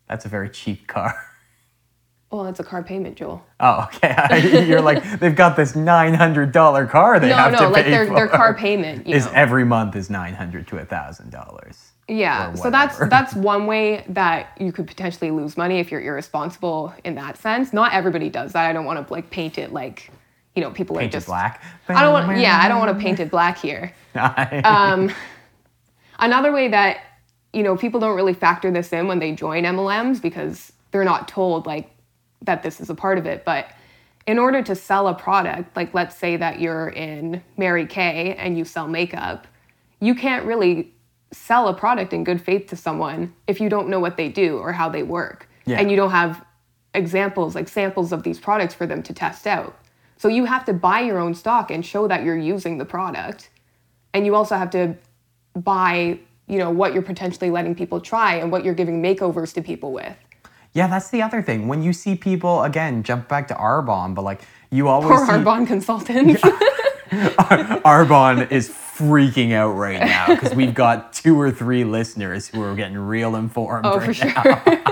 That's 0.07 0.25
a 0.25 0.29
very 0.29 0.49
cheap 0.49 0.87
car. 0.87 1.15
Well, 2.31 2.45
it's 2.45 2.59
a 2.59 2.63
car 2.63 2.83
payment, 2.83 3.15
Joel. 3.17 3.43
Oh, 3.59 3.89
okay. 3.95 4.65
You're 4.67 4.81
like 4.81 5.19
they've 5.19 5.35
got 5.35 5.55
this 5.55 5.75
nine 5.75 6.13
hundred 6.13 6.51
dollar 6.51 6.85
car 6.85 7.19
they 7.19 7.29
No, 7.29 7.35
have 7.35 7.53
no, 7.53 7.59
to 7.59 7.69
like 7.69 7.85
pay 7.85 7.91
their 7.91 8.05
for. 8.07 8.13
their 8.15 8.27
car 8.27 8.53
payment, 8.53 9.07
you 9.07 9.15
is 9.15 9.25
know. 9.25 9.31
every 9.33 9.65
month 9.65 9.95
is 9.95 10.09
nine 10.09 10.35
hundred 10.35 10.67
to 10.67 10.85
thousand 10.85 11.31
dollars. 11.31 11.91
Yeah, 12.07 12.53
so 12.53 12.69
that's 12.69 12.97
that's 12.99 13.33
one 13.35 13.65
way 13.67 14.03
that 14.09 14.55
you 14.59 14.71
could 14.71 14.87
potentially 14.87 15.31
lose 15.31 15.57
money 15.57 15.79
if 15.79 15.91
you're 15.91 16.01
irresponsible 16.01 16.93
in 17.03 17.15
that 17.15 17.37
sense. 17.37 17.73
Not 17.73 17.93
everybody 17.93 18.29
does 18.29 18.53
that. 18.53 18.65
I 18.69 18.73
don't 18.73 18.85
want 18.85 19.05
to 19.07 19.11
like 19.13 19.29
paint 19.31 19.57
it 19.57 19.73
like, 19.73 20.11
you 20.55 20.61
know, 20.61 20.71
people 20.71 20.97
are 20.97 21.01
Painted 21.01 21.13
just 21.13 21.27
black. 21.27 21.63
I 21.87 22.01
don't 22.03 22.13
want 22.13 22.39
yeah, 22.39 22.59
I 22.63 22.67
don't 22.67 22.79
want 22.79 22.95
to 22.97 23.03
paint 23.03 23.19
it 23.19 23.31
black 23.31 23.57
here. 23.57 23.93
Um, 24.15 25.11
another 26.19 26.51
way 26.51 26.67
that 26.69 26.97
you 27.53 27.63
know 27.63 27.75
people 27.77 27.99
don't 27.99 28.15
really 28.15 28.33
factor 28.33 28.71
this 28.71 28.91
in 28.93 29.07
when 29.07 29.19
they 29.19 29.31
join 29.31 29.63
MLMs 29.63 30.21
because 30.21 30.73
they're 30.91 31.03
not 31.05 31.27
told 31.27 31.65
like 31.65 31.89
that 32.41 32.63
this 32.63 32.79
is 32.79 32.89
a 32.89 32.95
part 32.95 33.17
of 33.17 33.25
it, 33.25 33.43
but 33.45 33.71
in 34.27 34.37
order 34.37 34.61
to 34.61 34.75
sell 34.75 35.07
a 35.07 35.13
product, 35.13 35.75
like 35.75 35.93
let's 35.93 36.15
say 36.15 36.37
that 36.37 36.59
you're 36.59 36.89
in 36.89 37.43
Mary 37.57 37.85
Kay 37.85 38.35
and 38.35 38.57
you 38.57 38.63
sell 38.63 38.87
makeup, 38.87 39.47
you 39.99 40.13
can't 40.13 40.45
really 40.45 40.93
sell 41.31 41.67
a 41.67 41.73
product 41.73 42.13
in 42.13 42.23
good 42.23 42.41
faith 42.41 42.67
to 42.67 42.75
someone 42.75 43.33
if 43.47 43.59
you 43.59 43.69
don't 43.69 43.89
know 43.89 43.99
what 43.99 44.17
they 44.17 44.29
do 44.29 44.57
or 44.57 44.71
how 44.71 44.89
they 44.89 45.03
work. 45.03 45.49
Yeah. 45.65 45.79
And 45.79 45.89
you 45.89 45.97
don't 45.97 46.11
have 46.11 46.43
examples, 46.93 47.55
like 47.55 47.67
samples 47.67 48.11
of 48.11 48.23
these 48.23 48.39
products 48.39 48.73
for 48.73 48.85
them 48.85 49.03
to 49.03 49.13
test 49.13 49.47
out. 49.47 49.77
So 50.17 50.27
you 50.27 50.45
have 50.45 50.65
to 50.65 50.73
buy 50.73 51.01
your 51.01 51.19
own 51.19 51.33
stock 51.33 51.71
and 51.71 51.85
show 51.85 52.07
that 52.07 52.23
you're 52.23 52.37
using 52.37 52.77
the 52.77 52.85
product. 52.85 53.49
And 54.13 54.25
you 54.25 54.35
also 54.35 54.55
have 54.57 54.69
to 54.71 54.95
buy, 55.55 56.19
you 56.47 56.57
know, 56.57 56.71
what 56.71 56.93
you're 56.93 57.03
potentially 57.03 57.49
letting 57.49 57.75
people 57.75 58.01
try 58.01 58.35
and 58.35 58.51
what 58.51 58.65
you're 58.65 58.73
giving 58.73 59.01
makeovers 59.01 59.53
to 59.53 59.61
people 59.61 59.93
with. 59.93 60.15
Yeah, 60.73 60.87
that's 60.87 61.09
the 61.09 61.21
other 61.21 61.41
thing. 61.41 61.67
When 61.67 61.83
you 61.83 61.93
see 61.93 62.15
people 62.15 62.63
again, 62.63 63.03
jump 63.03 63.27
back 63.27 63.47
to 63.49 63.53
Arbonne, 63.55 64.15
but 64.15 64.23
like 64.23 64.41
you 64.71 64.87
always 64.87 65.17
Poor 65.17 65.25
see 65.25 65.31
Arbonne 65.33 65.67
consultants. 65.67 66.41
Arbonne 67.11 68.51
is 68.51 68.69
freaking 68.69 69.53
out 69.53 69.71
right 69.71 69.99
now 69.99 70.27
because 70.27 70.53
we've 70.53 70.73
got 70.75 71.13
two 71.13 71.39
or 71.39 71.49
three 71.51 71.83
listeners 71.83 72.47
who 72.47 72.61
are 72.61 72.75
getting 72.75 72.97
real 72.97 73.35
informed. 73.35 73.85
oh, 73.85 73.97
right 73.97 74.05
for 74.05 74.13
sure. 74.13 74.33
now. 74.33 74.63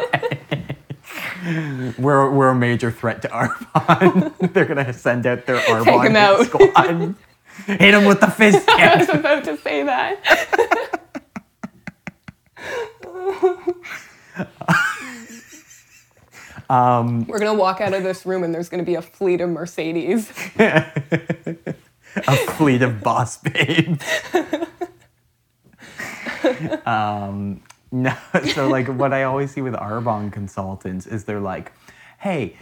We're 1.98 2.30
we're 2.30 2.50
a 2.50 2.56
major 2.56 2.92
threat 2.92 3.22
to 3.22 3.30
Arbonne. 3.30 4.34
They're 4.54 4.66
gonna 4.66 4.92
send 4.92 5.26
out 5.26 5.46
their 5.46 5.58
Arbonne 5.60 6.08
him 6.08 6.16
out. 6.18 6.46
squad. 6.46 7.16
Hit 7.66 7.94
him 7.94 8.04
with 8.06 8.20
the 8.20 8.28
fist 8.28 8.68
I 8.68 8.98
was 8.98 9.10
about 9.10 9.44
to 9.46 9.56
say 9.58 9.84
that. 9.84 10.98
Um, 16.70 17.26
We're 17.28 17.40
gonna 17.40 17.54
walk 17.54 17.82
out 17.82 17.94
of 17.94 18.04
this 18.04 18.26
room 18.26 18.44
and 18.44 18.54
there's 18.54 18.70
gonna 18.70 18.84
be 18.84 18.96
a 18.96 19.02
fleet 19.02 19.42
of 19.42 19.50
Mercedes. 19.50 20.32
a 20.60 22.36
fleet 22.56 22.82
of 22.82 23.02
boss 23.02 23.38
babes. 23.38 24.06
um, 26.86 27.62
no, 27.92 28.16
so 28.54 28.68
like 28.68 28.88
what 28.88 29.14
I 29.14 29.24
always 29.24 29.52
see 29.52 29.62
with 29.62 29.74
Arbonne 29.74 30.32
consultants 30.32 31.08
is 31.08 31.24
they're 31.24 31.40
like, 31.40 31.72
hey, 32.20 32.58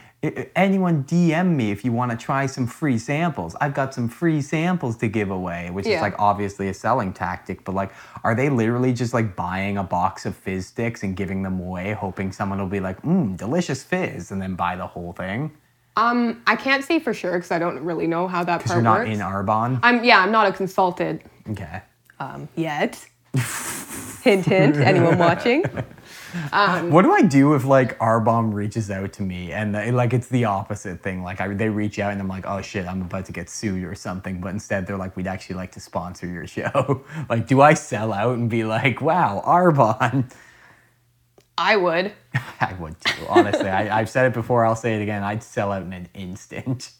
anyone 0.55 1.03
DM 1.03 1.55
me 1.55 1.71
if 1.71 1.83
you 1.85 1.91
want 1.91 2.11
to 2.11 2.17
try 2.17 2.45
some 2.45 2.67
free 2.67 2.97
samples. 2.97 3.55
I've 3.61 3.73
got 3.73 3.93
some 3.93 4.07
free 4.07 4.41
samples 4.41 4.97
to 4.97 5.07
give 5.07 5.29
away, 5.31 5.69
which 5.71 5.85
is 5.87 6.01
like 6.01 6.15
obviously 6.19 6.69
a 6.69 6.73
selling 6.73 7.13
tactic, 7.13 7.63
but 7.63 7.75
like, 7.75 7.91
are 8.23 8.35
they 8.35 8.49
literally 8.49 8.93
just 8.93 9.13
like 9.13 9.35
buying 9.35 9.77
a 9.77 9.83
box 9.83 10.25
of 10.25 10.35
fizz 10.35 10.67
sticks 10.67 11.03
and 11.03 11.15
giving 11.15 11.43
them 11.43 11.59
away, 11.59 11.93
hoping 11.93 12.31
someone 12.31 12.59
will 12.59 12.67
be 12.67 12.79
like, 12.79 13.01
mmm, 13.03 13.35
delicious 13.37 13.83
fizz, 13.83 14.31
and 14.31 14.41
then 14.41 14.55
buy 14.55 14.75
the 14.75 14.87
whole 14.87 15.13
thing? 15.13 15.51
Um, 15.97 16.41
I 16.45 16.55
can't 16.57 16.83
say 16.83 16.99
for 16.99 17.13
sure 17.13 17.33
because 17.33 17.51
I 17.51 17.59
don't 17.59 17.79
really 17.79 18.05
know 18.07 18.27
how 18.27 18.43
that 18.43 18.57
Because 18.57 18.71
part 18.71 18.77
you're 18.77 18.83
not 18.83 18.99
works. 18.99 19.11
in 19.11 19.19
Arbonne. 19.19 19.79
I'm 19.81 20.03
yeah, 20.03 20.19
I'm 20.19 20.31
not 20.31 20.47
a 20.47 20.51
consultant 20.51 21.21
Okay. 21.49 21.81
um, 22.19 22.49
yet. 22.55 23.05
hint, 24.23 24.45
hint. 24.45 24.75
Anyone 24.77 25.17
watching? 25.17 25.63
Um, 26.51 26.91
what 26.91 27.03
do 27.03 27.11
I 27.11 27.21
do 27.21 27.53
if 27.53 27.65
like 27.65 27.97
Arbonne 27.99 28.53
reaches 28.53 28.91
out 28.91 29.13
to 29.13 29.23
me 29.23 29.51
and 29.51 29.73
they, 29.73 29.91
like 29.91 30.13
it's 30.13 30.27
the 30.27 30.45
opposite 30.45 31.01
thing? 31.01 31.23
Like 31.23 31.41
I, 31.41 31.47
they 31.47 31.69
reach 31.69 31.99
out 31.99 32.11
and 32.11 32.21
I'm 32.21 32.27
like, 32.27 32.45
oh 32.45 32.61
shit, 32.61 32.85
I'm 32.85 33.01
about 33.01 33.25
to 33.25 33.31
get 33.31 33.49
sued 33.49 33.83
or 33.83 33.95
something. 33.95 34.41
But 34.41 34.49
instead 34.49 34.87
they're 34.87 34.97
like, 34.97 35.15
we'd 35.15 35.27
actually 35.27 35.55
like 35.57 35.71
to 35.73 35.79
sponsor 35.79 36.27
your 36.27 36.47
show. 36.47 37.03
like, 37.29 37.47
do 37.47 37.61
I 37.61 37.73
sell 37.73 38.13
out 38.13 38.37
and 38.37 38.49
be 38.49 38.63
like, 38.63 39.01
wow, 39.01 39.43
Arbonne? 39.45 40.31
I 41.57 41.77
would. 41.77 42.11
I 42.59 42.73
would 42.79 42.99
too. 42.99 43.25
Honestly, 43.29 43.69
I, 43.69 43.99
I've 43.99 44.09
said 44.09 44.25
it 44.25 44.33
before. 44.33 44.65
I'll 44.65 44.75
say 44.75 44.95
it 44.95 45.01
again. 45.01 45.23
I'd 45.23 45.43
sell 45.43 45.71
out 45.71 45.83
in 45.83 45.93
an 45.93 46.09
instant. 46.13 46.91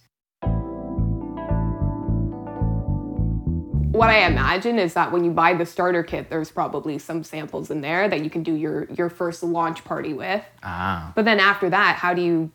What 3.95 4.10
I 4.10 4.25
imagine 4.25 4.77
is 4.77 4.93
that 4.95 5.12
when 5.12 5.23
you 5.23 5.31
buy 5.31 5.53
the 5.53 5.65
starter 5.65 6.03
kit, 6.03 6.29
there's 6.29 6.51
probably 6.51 6.99
some 6.99 7.23
samples 7.23 7.71
in 7.71 7.79
there 7.79 8.10
that 8.10 8.23
you 8.23 8.29
can 8.29 8.43
do 8.43 8.53
your 8.53 8.86
your 8.91 9.10
first 9.10 9.41
launch 9.41 9.86
party 9.86 10.13
with. 10.13 10.43
Ah. 10.63 11.13
But 11.15 11.23
then 11.25 11.39
after 11.39 11.69
that, 11.69 11.95
how 11.95 12.13
do 12.13 12.21
you 12.21 12.51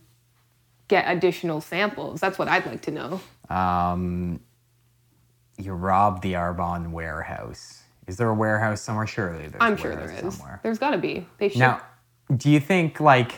get 0.88 1.04
additional 1.06 1.60
samples? 1.60 2.20
That's 2.20 2.38
what 2.38 2.48
I'd 2.48 2.66
like 2.66 2.82
to 2.82 2.90
know. 2.90 3.20
Um, 3.48 4.40
you 5.56 5.72
robbed 5.72 6.22
the 6.22 6.34
Arbonne 6.34 6.90
warehouse. 6.90 7.84
Is 8.06 8.16
there 8.16 8.28
a 8.28 8.34
warehouse 8.34 8.82
somewhere? 8.82 9.06
Surely 9.06 9.46
there's. 9.46 9.54
I'm 9.60 9.76
sure 9.76 9.96
there 9.96 10.10
is. 10.10 10.34
somewhere. 10.34 10.60
There's 10.62 10.78
got 10.78 10.90
to 10.90 10.98
be. 10.98 11.26
They 11.38 11.48
should. 11.48 11.60
Now, 11.60 11.80
do 12.36 12.50
you 12.50 12.60
think 12.60 13.00
like 13.00 13.32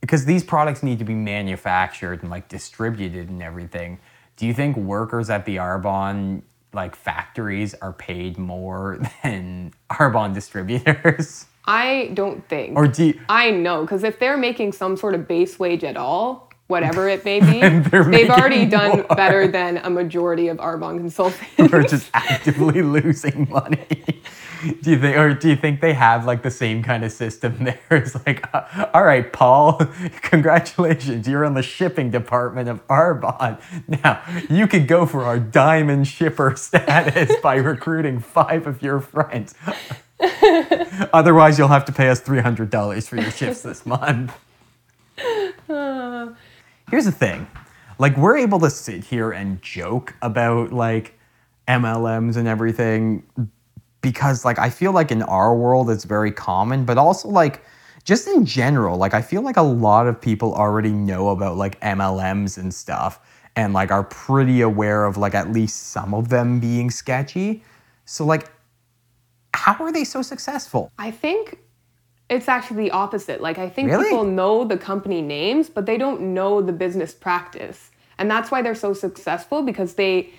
because 0.00 0.24
these 0.24 0.44
products 0.44 0.82
need 0.82 0.98
to 0.98 1.04
be 1.04 1.14
manufactured 1.14 2.22
and 2.22 2.30
like 2.30 2.48
distributed 2.48 3.30
and 3.30 3.42
everything, 3.42 3.98
do 4.36 4.46
you 4.46 4.52
think 4.52 4.76
workers 4.76 5.30
at 5.30 5.46
the 5.46 5.56
Arbonne 5.56 6.42
like 6.76 6.94
factories 6.94 7.74
are 7.74 7.92
paid 7.92 8.38
more 8.38 9.00
than 9.24 9.74
Arbonne 9.90 10.32
distributors? 10.34 11.46
I 11.64 12.12
don't 12.14 12.48
think. 12.48 12.76
Or 12.76 12.86
do 12.86 13.06
you, 13.06 13.20
I 13.28 13.50
know 13.50 13.82
because 13.82 14.04
if 14.04 14.20
they're 14.20 14.36
making 14.36 14.72
some 14.72 14.96
sort 14.96 15.14
of 15.14 15.26
base 15.26 15.58
wage 15.58 15.82
at 15.82 15.96
all, 15.96 16.46
whatever 16.68 17.08
it 17.08 17.24
may 17.24 17.40
be. 17.40 17.60
they're 17.90 18.04
They've 18.04 18.30
already 18.30 18.66
done 18.66 18.98
more. 18.98 19.16
better 19.16 19.48
than 19.48 19.78
a 19.78 19.90
majority 19.90 20.48
of 20.48 20.58
Arbonne 20.58 20.98
consultants. 20.98 21.58
We're 21.72 21.82
just 21.82 22.10
actively 22.14 22.82
losing 22.82 23.48
money. 23.50 24.22
Do 24.82 24.90
you 24.90 24.98
think, 25.00 25.16
or 25.16 25.34
do 25.34 25.48
you 25.48 25.56
think 25.56 25.80
they 25.80 25.92
have 25.92 26.24
like 26.24 26.42
the 26.42 26.50
same 26.50 26.82
kind 26.82 27.04
of 27.04 27.12
system 27.12 27.56
there? 27.64 27.78
It's 27.90 28.14
like, 28.26 28.48
uh, 28.54 28.88
all 28.92 29.04
right, 29.04 29.32
Paul, 29.32 29.74
congratulations, 30.22 31.28
you're 31.28 31.44
on 31.44 31.54
the 31.54 31.62
shipping 31.62 32.10
department 32.10 32.68
of 32.68 32.86
Arbonne. 32.88 33.60
Now 34.02 34.22
you 34.50 34.66
could 34.66 34.88
go 34.88 35.06
for 35.06 35.22
our 35.24 35.38
diamond 35.38 36.08
shipper 36.08 36.56
status 36.56 37.34
by 37.42 37.56
recruiting 37.56 38.18
five 38.20 38.66
of 38.66 38.82
your 38.82 39.00
friends. 39.00 39.54
Otherwise, 41.12 41.58
you'll 41.58 41.68
have 41.68 41.84
to 41.84 41.92
pay 41.92 42.08
us 42.08 42.20
three 42.20 42.40
hundred 42.40 42.70
dollars 42.70 43.06
for 43.06 43.16
your 43.16 43.30
shifts 43.30 43.62
this 43.62 43.84
month. 43.86 44.32
Here's 46.90 47.04
the 47.04 47.12
thing. 47.12 47.46
Like 47.98 48.16
we're 48.16 48.38
able 48.38 48.60
to 48.60 48.70
sit 48.70 49.04
here 49.04 49.30
and 49.30 49.60
joke 49.62 50.14
about 50.22 50.72
like 50.72 51.18
MLMs 51.68 52.36
and 52.36 52.48
everything 52.48 53.24
because 54.06 54.44
like 54.44 54.60
I 54.60 54.70
feel 54.70 54.92
like 54.92 55.10
in 55.10 55.22
our 55.24 55.52
world 55.52 55.90
it's 55.90 56.04
very 56.04 56.30
common, 56.30 56.84
but 56.84 56.96
also 56.96 57.26
like 57.26 57.64
just 58.04 58.28
in 58.28 58.46
general, 58.46 58.96
like 58.96 59.14
I 59.14 59.20
feel 59.20 59.42
like 59.42 59.56
a 59.56 59.68
lot 59.86 60.06
of 60.06 60.20
people 60.20 60.54
already 60.54 60.92
know 60.92 61.30
about 61.30 61.56
like 61.56 61.80
MLMs 61.80 62.56
and 62.56 62.72
stuff 62.72 63.18
and 63.56 63.72
like 63.72 63.90
are 63.90 64.04
pretty 64.04 64.60
aware 64.60 65.06
of 65.06 65.16
like 65.16 65.34
at 65.34 65.50
least 65.50 65.88
some 65.88 66.14
of 66.14 66.28
them 66.28 66.60
being 66.60 66.88
sketchy. 66.88 67.64
So 68.04 68.24
like 68.24 68.48
how 69.52 69.74
are 69.84 69.90
they 69.90 70.04
so 70.04 70.22
successful? 70.22 70.92
I 71.00 71.10
think 71.10 71.58
it's 72.30 72.46
actually 72.46 72.84
the 72.84 72.92
opposite. 72.92 73.40
Like 73.40 73.58
I 73.58 73.68
think 73.68 73.90
Really? 73.90 74.04
people 74.04 74.22
know 74.22 74.62
the 74.62 74.78
company 74.78 75.20
names, 75.20 75.68
but 75.68 75.84
they 75.84 75.98
don't 75.98 76.32
know 76.32 76.62
the 76.62 76.72
business 76.72 77.12
practice. 77.12 77.90
And 78.18 78.30
that's 78.30 78.52
why 78.52 78.62
they're 78.62 78.76
so 78.76 78.94
successful 78.94 79.62
because 79.62 79.94
they 79.94 80.30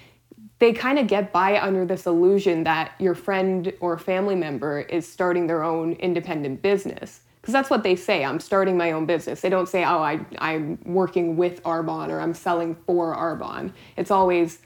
they 0.60 0.74
kind 0.74 0.98
of 0.98 1.08
get 1.08 1.32
by 1.32 1.60
under 1.62 1.86
this 1.86 2.06
illusion 2.06 2.64
that 2.64 2.94
your 3.00 3.16
friend 3.16 3.72
or 3.80 3.98
family 3.98 4.36
member 4.36 4.82
is 4.82 5.08
starting 5.08 5.48
their 5.48 5.64
own 5.64 5.94
independent 5.94 6.62
business. 6.62 7.22
Because 7.42 7.54
that's 7.54 7.70
what 7.70 7.84
they 7.84 7.96
say. 7.96 8.26
I'm 8.26 8.40
starting 8.40 8.76
my 8.78 8.92
own 8.92 9.06
business. 9.06 9.40
They 9.40 9.50
don't 9.50 9.70
say, 9.70 9.86
"Oh, 9.86 10.00
I 10.00 10.20
I'm 10.40 10.80
working 10.84 11.38
with 11.38 11.64
Arbonne 11.64 12.10
or 12.10 12.20
I'm 12.20 12.34
selling 12.34 12.76
for 12.86 13.16
Arbonne." 13.16 13.72
It's 13.96 14.12
always 14.12 14.60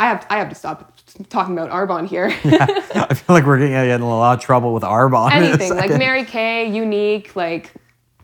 I 0.00 0.06
have 0.06 0.26
I 0.30 0.38
have 0.38 0.48
to 0.48 0.54
stop 0.54 0.94
talking 1.28 1.56
about 1.56 1.70
Arbonne 1.70 2.08
here. 2.08 2.28
yeah, 2.44 2.66
I 2.94 3.14
feel 3.14 3.36
like 3.36 3.44
we're 3.44 3.58
getting 3.58 3.74
in 3.74 4.00
a 4.00 4.08
lot 4.08 4.38
of 4.38 4.44
trouble 4.44 4.72
with 4.72 4.82
Arbonne. 4.82 5.32
anything 5.32 5.70
like. 5.76 5.90
Mary 5.90 6.24
Kay, 6.24 6.70
Younique, 6.70 7.36
like 7.36 7.72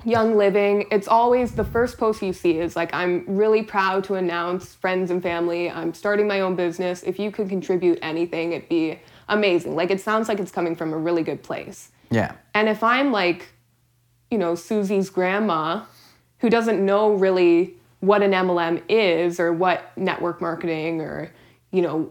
Young 0.09 0.37
Living. 0.37 0.87
It's 0.90 1.07
always 1.07 1.53
the 1.53 1.64
first 1.64 1.99
post 1.99 2.23
you 2.23 2.33
see 2.33 2.59
is 2.59 2.75
like, 2.75 2.92
I'm 2.94 3.25
really 3.27 3.62
proud 3.62 4.05
to 4.05 4.14
announce 4.14 4.75
friends 4.75 5.11
and 5.11 5.23
family. 5.23 5.71
I'm 5.71 5.92
starting 5.92 6.27
my 6.27 6.40
own 6.40 6.57
business. 6.57 7.03
If 7.03 7.18
you 7.18 7.31
could 7.31 7.49
contribute 7.49 7.99
anything, 8.01 8.53
it'd 8.53 8.68
be 8.68 8.99
amazing. 9.29 9.77
Like 9.77 9.90
it 9.90 10.01
sounds 10.01 10.29
like 10.29 10.40
it's 10.40 10.51
coming 10.51 10.75
from 10.75 10.92
a 10.92 10.97
really 10.97 11.23
good 11.23 11.42
place. 11.42 11.90
Yeah. 12.11 12.33
And 12.55 12.68
if 12.68 12.83
I'm 12.83 13.12
like, 13.12 13.51
you 14.31 14.38
know, 14.38 14.55
Susie's 14.55 15.11
grandma, 15.11 15.85
who 16.38 16.49
doesn't 16.49 16.85
know 16.85 17.12
really 17.12 17.75
what 18.01 18.23
an 18.23 18.33
MLM 18.33 18.83
is 18.88 19.38
or 19.38 19.53
what 19.53 19.97
network 19.97 20.40
marketing 20.40 21.01
or, 21.01 21.33
you 21.71 21.83
know, 21.83 22.11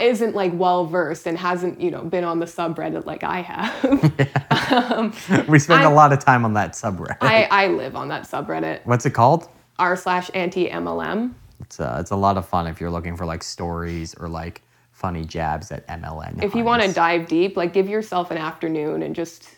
isn't 0.00 0.34
like 0.34 0.52
well 0.54 0.86
versed 0.86 1.26
and 1.26 1.38
hasn't, 1.38 1.80
you 1.80 1.90
know, 1.90 2.02
been 2.02 2.24
on 2.24 2.38
the 2.40 2.46
subreddit 2.46 3.04
like 3.06 3.22
I 3.24 3.40
have. 3.42 4.56
We 5.48 5.58
spend 5.58 5.82
a 5.84 5.86
I- 5.86 5.92
lot 5.92 6.12
of 6.12 6.24
time 6.24 6.44
on 6.44 6.54
that 6.54 6.72
subreddit. 6.72 7.18
I, 7.20 7.44
I 7.50 7.66
live 7.68 7.94
on 7.94 8.08
that 8.08 8.24
subreddit, 8.24 8.80
What's 8.84 9.06
it 9.06 9.10
called? 9.10 9.48
r 9.78 9.96
slash 9.96 10.30
anti 10.34 10.68
MLM. 10.70 11.34
It's 11.60 11.80
uh, 11.80 11.98
it's 12.00 12.10
a 12.10 12.16
lot 12.16 12.36
of 12.38 12.48
fun 12.48 12.66
if 12.66 12.80
you're 12.80 12.90
looking 12.90 13.16
for 13.16 13.26
like 13.26 13.42
stories 13.42 14.14
or 14.14 14.28
like 14.28 14.62
funny 14.92 15.24
jabs 15.24 15.70
at 15.70 15.86
MLM. 15.88 16.42
If 16.42 16.54
you 16.54 16.64
want 16.64 16.82
to 16.82 16.92
dive 16.92 17.28
deep, 17.28 17.56
like 17.56 17.72
give 17.72 17.88
yourself 17.88 18.30
an 18.30 18.38
afternoon 18.38 19.02
and 19.02 19.14
just 19.14 19.48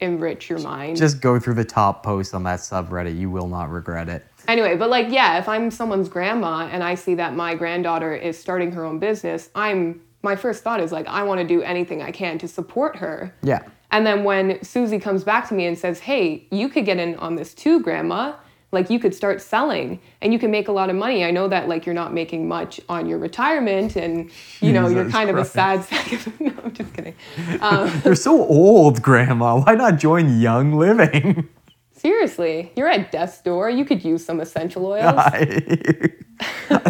enrich 0.00 0.50
your 0.50 0.58
mind. 0.58 0.96
just 0.96 1.20
go 1.20 1.38
through 1.38 1.54
the 1.54 1.64
top 1.64 2.02
posts 2.02 2.34
on 2.34 2.42
that 2.44 2.60
subreddit. 2.60 3.18
You 3.18 3.30
will 3.30 3.48
not 3.48 3.70
regret 3.70 4.08
it. 4.08 4.26
Anyway, 4.48 4.76
but 4.76 4.90
like, 4.90 5.10
yeah, 5.10 5.38
if 5.38 5.48
I'm 5.48 5.70
someone's 5.70 6.08
grandma 6.08 6.68
and 6.70 6.82
I 6.82 6.94
see 6.94 7.14
that 7.14 7.34
my 7.34 7.54
granddaughter 7.54 8.14
is 8.14 8.38
starting 8.38 8.72
her 8.72 8.84
own 8.84 8.98
business, 8.98 9.50
I'm 9.54 10.00
my 10.22 10.36
first 10.36 10.62
thought 10.62 10.80
is 10.80 10.92
like, 10.92 11.06
I 11.08 11.22
want 11.24 11.40
to 11.40 11.46
do 11.46 11.62
anything 11.62 12.00
I 12.00 12.12
can 12.12 12.38
to 12.38 12.48
support 12.48 12.96
her. 12.96 13.34
Yeah. 13.42 13.62
And 13.90 14.06
then 14.06 14.24
when 14.24 14.62
Susie 14.62 14.98
comes 14.98 15.24
back 15.24 15.48
to 15.48 15.54
me 15.54 15.66
and 15.66 15.78
says, 15.78 16.00
Hey, 16.00 16.46
you 16.50 16.68
could 16.68 16.84
get 16.84 16.98
in 16.98 17.16
on 17.16 17.34
this 17.36 17.54
too, 17.54 17.80
grandma. 17.80 18.34
Like 18.70 18.88
you 18.88 18.98
could 18.98 19.14
start 19.14 19.42
selling 19.42 20.00
and 20.22 20.32
you 20.32 20.38
can 20.38 20.50
make 20.50 20.68
a 20.68 20.72
lot 20.72 20.88
of 20.88 20.96
money. 20.96 21.26
I 21.26 21.30
know 21.30 21.46
that 21.48 21.68
like 21.68 21.84
you're 21.84 21.94
not 21.94 22.14
making 22.14 22.48
much 22.48 22.80
on 22.88 23.06
your 23.06 23.18
retirement 23.18 23.96
and 23.96 24.30
you 24.62 24.72
know, 24.72 24.88
you're 24.88 25.04
Jesus 25.04 25.12
kind 25.12 25.28
of 25.28 25.36
a 25.36 25.44
sad 25.44 25.84
sack 25.88 26.12
of 26.12 26.40
no, 26.40 26.54
I'm 26.64 26.72
just 26.72 26.94
kidding. 26.94 27.14
Um, 27.60 28.00
you're 28.04 28.14
so 28.14 28.42
old, 28.46 29.02
Grandma. 29.02 29.60
Why 29.60 29.74
not 29.74 29.98
join 29.98 30.40
Young 30.40 30.72
Living? 30.72 31.48
Seriously, 32.02 32.72
you're 32.74 32.88
at 32.88 33.12
death's 33.12 33.40
door. 33.42 33.70
You 33.70 33.84
could 33.84 34.04
use 34.04 34.24
some 34.24 34.40
essential 34.40 34.84
oils. 34.96 35.14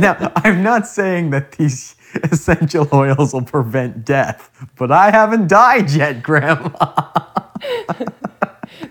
now, 0.00 0.32
I'm 0.36 0.62
not 0.62 0.86
saying 0.86 1.28
that 1.30 1.52
these 1.52 1.96
essential 2.32 2.88
oils 2.94 3.34
will 3.34 3.42
prevent 3.44 4.06
death, 4.06 4.50
but 4.78 4.90
I 4.90 5.10
haven't 5.10 5.48
died 5.48 5.90
yet, 5.90 6.22
Grandma. 6.22 6.70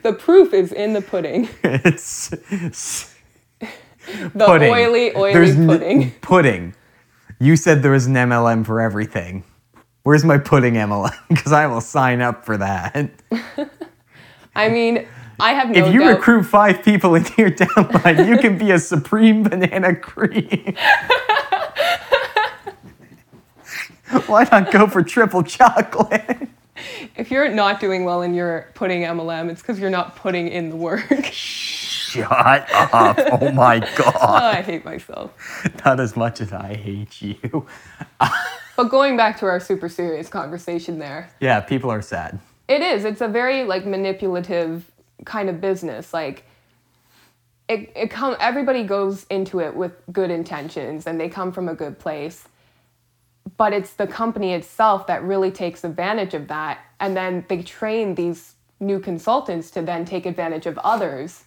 the 0.04 0.14
proof 0.14 0.54
is 0.54 0.72
in 0.72 0.94
the 0.94 1.02
pudding. 1.02 1.50
It's 1.64 2.30
The 2.30 2.70
pudding. 4.46 4.72
oily, 4.72 5.16
oily 5.16 5.34
There's 5.34 5.56
n- 5.56 5.66
pudding. 5.66 6.12
pudding. 6.22 6.76
You 7.40 7.56
said 7.56 7.82
there 7.82 7.94
was 7.94 8.06
an 8.06 8.14
MLM 8.14 8.64
for 8.64 8.80
everything. 8.80 9.44
Where's 10.04 10.24
my 10.24 10.38
pudding 10.38 10.76
MLM? 10.76 11.18
Because 11.30 11.52
I 11.52 11.66
will 11.66 11.82
sign 11.82 12.22
up 12.22 12.46
for 12.46 12.58
that. 12.58 13.10
I 14.56 14.70
mean, 14.70 15.08
I 15.42 15.54
have 15.54 15.70
no 15.70 15.86
if 15.88 15.94
you 15.94 16.02
doubt. 16.02 16.18
recruit 16.18 16.44
five 16.44 16.84
people 16.84 17.16
into 17.16 17.34
your 17.42 17.52
downline, 17.52 18.28
you 18.30 18.38
can 18.38 18.58
be 18.58 18.72
a 18.72 18.80
supreme 18.80 19.44
banana 19.50 19.96
cream. 19.96 20.76
Why 24.28 24.48
not 24.52 24.72
go 24.72 24.88
for 24.88 25.04
triple 25.04 25.42
chocolate? 25.44 26.50
if 27.16 27.32
you're 27.32 27.50
not 27.50 27.80
doing 27.80 28.04
well 28.04 28.22
in 28.22 28.34
your 28.34 28.70
putting 28.76 29.04
MLM, 29.04 29.50
it's 29.50 29.62
because 29.62 29.80
you're 29.80 29.90
not 29.90 30.16
putting 30.16 30.48
in 30.50 30.70
the 30.70 30.76
work. 30.76 31.24
Shut 31.32 32.68
up. 32.74 33.18
Oh 33.42 33.52
my 33.52 33.78
oh, 33.78 33.96
god. 33.96 34.44
I 34.58 34.62
hate 34.62 34.84
myself. 34.84 35.32
Not 35.86 36.00
as 36.02 36.16
much 36.18 36.42
as 36.42 36.52
I 36.52 36.74
hate 36.76 37.22
you. 37.22 37.66
But 38.76 38.86
going 38.90 39.16
back 39.16 39.38
to 39.40 39.46
our 39.46 39.60
super 39.60 39.88
serious 39.88 40.28
conversation 40.28 41.00
there, 41.00 41.30
Yeah, 41.40 41.62
people 41.62 41.90
are 41.90 42.02
sad. 42.02 42.40
it 42.68 42.82
is. 42.82 43.06
It's 43.06 43.22
a 43.22 43.28
very 43.30 43.64
like 43.64 43.86
manipulative 43.86 44.92
kind 45.26 45.50
of 45.50 45.62
business. 45.62 46.14
Like 46.14 46.46
it, 47.68 47.92
it 47.96 48.10
come 48.10 48.36
everybody 48.40 48.84
goes 48.84 49.26
into 49.30 49.60
it 49.60 49.76
with 49.76 49.94
good 50.12 50.30
intentions 50.32 51.08
and 51.08 51.20
they 51.20 51.30
come 51.30 51.52
from 51.52 51.70
a 51.70 51.74
good 51.76 52.00
place. 52.00 52.48
But 53.58 53.74
it's 53.74 53.94
the 53.94 54.08
company 54.08 54.54
itself 54.54 55.08
that 55.08 55.24
really 55.24 55.52
takes 55.52 55.84
advantage 55.84 56.34
of 56.34 56.48
that. 56.50 56.80
And 57.00 57.16
then 57.16 57.46
they 57.48 57.64
train 57.64 58.16
these 58.16 58.54
new 58.80 59.00
consultants 59.00 59.72
to 59.72 59.82
then 59.82 60.06
take 60.06 60.26
advantage 60.26 60.66
of 60.66 60.78
others, 60.80 61.44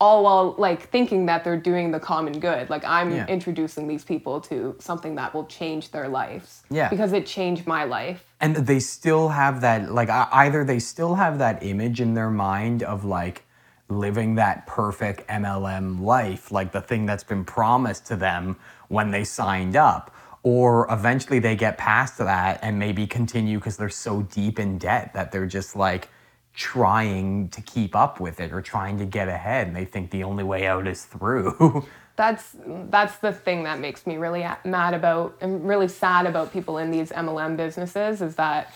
all 0.00 0.24
while 0.24 0.54
like 0.58 0.88
thinking 0.90 1.26
that 1.26 1.44
they're 1.44 1.56
doing 1.56 1.90
the 1.90 2.00
common 2.00 2.40
good. 2.40 2.68
Like 2.70 2.84
I'm 2.84 3.12
Yeah. 3.14 3.26
introducing 3.26 3.86
these 3.86 4.04
people 4.04 4.40
to 4.42 4.76
something 4.80 5.14
that 5.16 5.34
will 5.34 5.46
change 5.46 5.90
their 5.92 6.08
lives. 6.08 6.62
Yeah. 6.70 6.88
Because 6.88 7.12
it 7.12 7.26
changed 7.26 7.66
my 7.66 7.84
life. 7.84 8.24
And 8.44 8.56
they 8.56 8.78
still 8.78 9.30
have 9.30 9.62
that 9.62 9.90
like 9.90 10.10
either 10.10 10.64
they 10.64 10.78
still 10.78 11.14
have 11.14 11.38
that 11.38 11.62
image 11.62 12.02
in 12.02 12.12
their 12.12 12.30
mind 12.30 12.82
of 12.82 13.02
like 13.02 13.44
living 13.88 14.34
that 14.34 14.66
perfect 14.66 15.26
MLM 15.28 16.02
life 16.02 16.52
like 16.52 16.70
the 16.70 16.82
thing 16.82 17.06
that's 17.06 17.24
been 17.24 17.44
promised 17.46 18.06
to 18.06 18.16
them 18.16 18.56
when 18.88 19.10
they 19.10 19.24
signed 19.24 19.76
up 19.76 20.14
or 20.42 20.86
eventually 20.92 21.38
they 21.38 21.56
get 21.56 21.78
past 21.78 22.18
that 22.18 22.60
and 22.62 22.78
maybe 22.78 23.06
continue 23.06 23.58
because 23.58 23.78
they're 23.78 23.88
so 23.88 24.22
deep 24.24 24.58
in 24.58 24.76
debt 24.76 25.12
that 25.14 25.32
they're 25.32 25.46
just 25.46 25.74
like 25.74 26.10
trying 26.54 27.48
to 27.48 27.62
keep 27.62 27.96
up 27.96 28.20
with 28.20 28.40
it 28.40 28.52
or 28.52 28.60
trying 28.60 28.98
to 28.98 29.06
get 29.06 29.26
ahead 29.26 29.68
and 29.68 29.74
they 29.74 29.86
think 29.86 30.10
the 30.10 30.22
only 30.22 30.44
way 30.44 30.66
out 30.66 30.86
is 30.86 31.06
through 31.06 31.86
that's 32.16 32.54
that's 32.90 33.16
the 33.18 33.32
thing 33.32 33.64
that 33.64 33.80
makes 33.80 34.06
me 34.06 34.16
really 34.16 34.46
mad 34.64 34.94
about 34.94 35.36
and 35.40 35.66
really 35.66 35.88
sad 35.88 36.26
about 36.26 36.52
people 36.52 36.78
in 36.78 36.90
these 36.90 37.10
MLM 37.10 37.56
businesses 37.56 38.22
is 38.22 38.36
that 38.36 38.72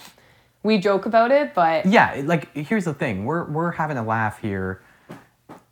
we 0.62 0.78
joke 0.78 1.06
about 1.06 1.30
it, 1.30 1.54
but 1.54 1.86
yeah 1.86 2.20
like 2.24 2.52
here's 2.54 2.84
the 2.84 2.94
thing 2.94 3.24
we're 3.24 3.44
we're 3.44 3.70
having 3.72 3.96
a 3.96 4.02
laugh 4.02 4.40
here 4.40 4.82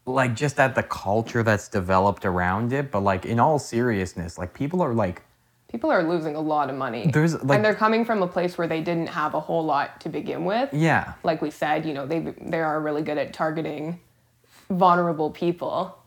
like 0.07 0.35
just 0.37 0.61
at 0.61 0.75
the 0.77 0.83
culture 0.85 1.43
that's 1.43 1.69
developed 1.69 2.25
around 2.25 2.73
it 2.73 2.93
but 2.93 3.01
like 3.01 3.27
in 3.27 3.41
all 3.41 3.59
seriousness 3.59 4.39
like 4.39 4.55
people 4.55 4.81
are 4.81 4.95
like 4.95 5.23
people 5.69 5.91
are 5.91 6.05
losing 6.05 6.37
a 6.37 6.41
lot 6.41 6.71
of 6.71 6.77
money. 6.77 7.11
There's, 7.13 7.35
like- 7.43 7.57
and 7.57 7.65
they're 7.65 7.75
coming 7.75 8.05
from 8.05 8.23
a 8.23 8.29
place 8.29 8.57
where 8.57 8.69
they 8.69 8.81
didn't 8.81 9.09
have 9.09 9.35
a 9.35 9.41
whole 9.41 9.65
lot 9.65 10.01
to 10.03 10.09
begin 10.09 10.45
with. 10.45 10.73
yeah 10.73 11.15
Like 11.25 11.43
we 11.43 11.51
said, 11.51 11.85
you 11.85 11.93
know, 11.93 12.07
they 12.07 12.21
they 12.41 12.61
are 12.61 12.81
really 12.81 13.03
good 13.03 13.19
at 13.19 13.33
targeting 13.33 13.99
vulnerable 14.71 15.31
people. 15.31 15.99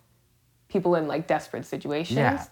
People 0.69 0.95
in 0.95 1.07
like 1.07 1.27
desperate 1.27 1.65
situations. 1.65 2.17
Yeah. 2.17 2.45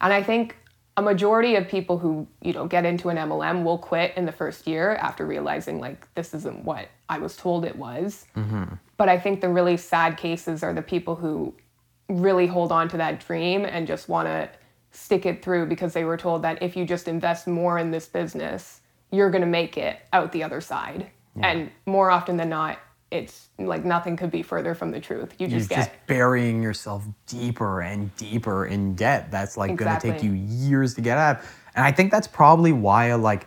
And 0.00 0.12
I 0.12 0.22
think 0.22 0.56
a 0.96 1.02
majority 1.02 1.54
of 1.54 1.68
people 1.68 1.98
who, 1.98 2.26
you 2.42 2.52
know, 2.52 2.66
get 2.66 2.84
into 2.84 3.08
an 3.08 3.16
MLM 3.16 3.62
will 3.62 3.78
quit 3.78 4.14
in 4.16 4.26
the 4.26 4.32
first 4.32 4.66
year 4.66 4.96
after 4.96 5.24
realizing 5.24 5.78
like 5.78 6.12
this 6.14 6.34
isn't 6.34 6.64
what 6.64 6.88
I 7.08 7.18
was 7.18 7.36
told 7.36 7.64
it 7.64 7.76
was. 7.76 8.26
Mm-hmm. 8.36 8.74
But 8.96 9.08
I 9.08 9.18
think 9.18 9.40
the 9.40 9.48
really 9.48 9.76
sad 9.76 10.16
cases 10.16 10.62
are 10.64 10.74
the 10.74 10.82
people 10.82 11.14
who 11.14 11.54
really 12.08 12.46
hold 12.46 12.72
on 12.72 12.88
to 12.88 12.96
that 12.96 13.24
dream 13.24 13.64
and 13.64 13.86
just 13.86 14.08
want 14.08 14.26
to 14.26 14.50
stick 14.90 15.26
it 15.26 15.42
through 15.42 15.66
because 15.66 15.92
they 15.92 16.04
were 16.04 16.16
told 16.16 16.42
that 16.42 16.62
if 16.62 16.76
you 16.76 16.84
just 16.84 17.06
invest 17.06 17.46
more 17.46 17.78
in 17.78 17.90
this 17.90 18.06
business, 18.06 18.80
you're 19.12 19.30
going 19.30 19.42
to 19.42 19.46
make 19.46 19.76
it 19.76 20.00
out 20.12 20.32
the 20.32 20.42
other 20.42 20.60
side. 20.60 21.10
And 21.40 21.70
more 21.86 22.10
often 22.10 22.36
than 22.36 22.48
not, 22.48 22.80
it's 23.10 23.48
like 23.58 23.84
nothing 23.84 24.16
could 24.16 24.30
be 24.30 24.42
further 24.42 24.74
from 24.74 24.90
the 24.90 25.00
truth. 25.00 25.34
You 25.38 25.46
You're 25.46 25.60
just 25.60 25.70
just 25.70 25.90
burying 26.06 26.62
yourself 26.62 27.06
deeper 27.26 27.80
and 27.80 28.14
deeper 28.16 28.66
in 28.66 28.94
debt. 28.94 29.30
That's 29.30 29.56
like 29.56 29.76
going 29.76 29.98
to 29.98 30.12
take 30.12 30.22
you 30.22 30.32
years 30.32 30.94
to 30.94 31.00
get 31.00 31.16
out. 31.16 31.40
And 31.74 31.84
I 31.84 31.92
think 31.92 32.10
that's 32.10 32.26
probably 32.26 32.72
why 32.72 33.14
like 33.14 33.46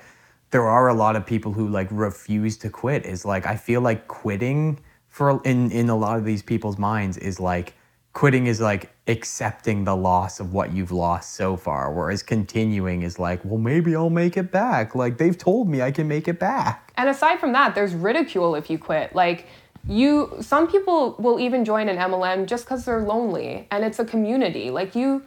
there 0.49 0.67
are 0.67 0.87
a 0.87 0.93
lot 0.93 1.15
of 1.15 1.25
people 1.25 1.53
who 1.53 1.67
like 1.67 1.87
refuse 1.91 2.57
to 2.57 2.69
quit. 2.69 3.05
Is 3.05 3.23
like 3.23 3.45
I 3.45 3.55
feel 3.55 3.81
like 3.81 4.07
quitting 4.07 4.79
for 5.07 5.41
in 5.43 5.71
in 5.71 5.89
a 5.89 5.95
lot 5.95 6.17
of 6.17 6.25
these 6.25 6.41
people's 6.41 6.77
minds 6.77 7.17
is 7.17 7.39
like 7.39 7.75
quitting 8.13 8.47
is 8.47 8.59
like 8.59 8.91
accepting 9.11 9.83
the 9.83 9.95
loss 9.95 10.39
of 10.39 10.53
what 10.53 10.73
you've 10.73 10.91
lost 10.91 11.35
so 11.35 11.55
far 11.55 11.93
whereas 11.93 12.23
continuing 12.23 13.03
is 13.03 13.19
like 13.19 13.39
well 13.45 13.59
maybe 13.59 13.95
I'll 13.95 14.09
make 14.09 14.37
it 14.37 14.51
back 14.51 14.95
like 14.95 15.17
they've 15.17 15.37
told 15.37 15.69
me 15.69 15.81
I 15.81 15.91
can 15.91 16.07
make 16.07 16.27
it 16.27 16.39
back 16.39 16.91
And 17.01 17.09
aside 17.09 17.39
from 17.39 17.53
that, 17.53 17.73
there's 17.73 17.95
ridicule 17.95 18.53
if 18.53 18.69
you 18.69 18.77
quit. 18.77 19.15
Like 19.15 19.47
you 19.87 20.37
some 20.39 20.67
people 20.67 21.15
will 21.17 21.39
even 21.39 21.65
join 21.65 21.89
an 21.89 21.97
MLM 21.97 22.45
just 22.45 22.67
cuz 22.67 22.85
they're 22.85 23.01
lonely 23.01 23.67
and 23.71 23.83
it's 23.83 23.97
a 23.97 24.05
community. 24.05 24.69
Like 24.69 24.95
you 24.95 25.23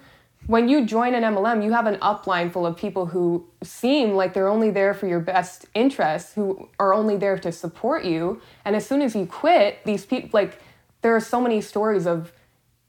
when 0.47 0.69
you 0.69 0.85
join 0.87 1.15
an 1.15 1.25
MLM, 1.25 1.65
you 1.65 1.73
have 1.73 1.87
an 1.87 1.97
upline 1.97 2.53
full 2.53 2.67
of 2.67 2.77
people 2.77 3.07
who 3.07 3.45
seem 3.63 4.15
like 4.15 4.35
they're 4.35 4.47
only 4.57 4.71
there 4.71 4.95
for 4.95 5.07
your 5.07 5.19
best 5.19 5.67
interests, 5.75 6.35
who 6.35 6.69
are 6.79 6.93
only 6.95 7.17
there 7.17 7.39
to 7.39 7.51
support 7.51 8.05
you. 8.05 8.41
And 8.65 8.77
as 8.77 8.87
soon 8.87 9.03
as 9.03 9.17
you 9.17 9.27
quit, 9.27 9.79
these 9.85 10.07
people 10.07 10.31
like 10.33 10.61
there 11.03 11.17
are 11.17 11.21
so 11.35 11.41
many 11.41 11.61
stories 11.61 12.07
of 12.07 12.33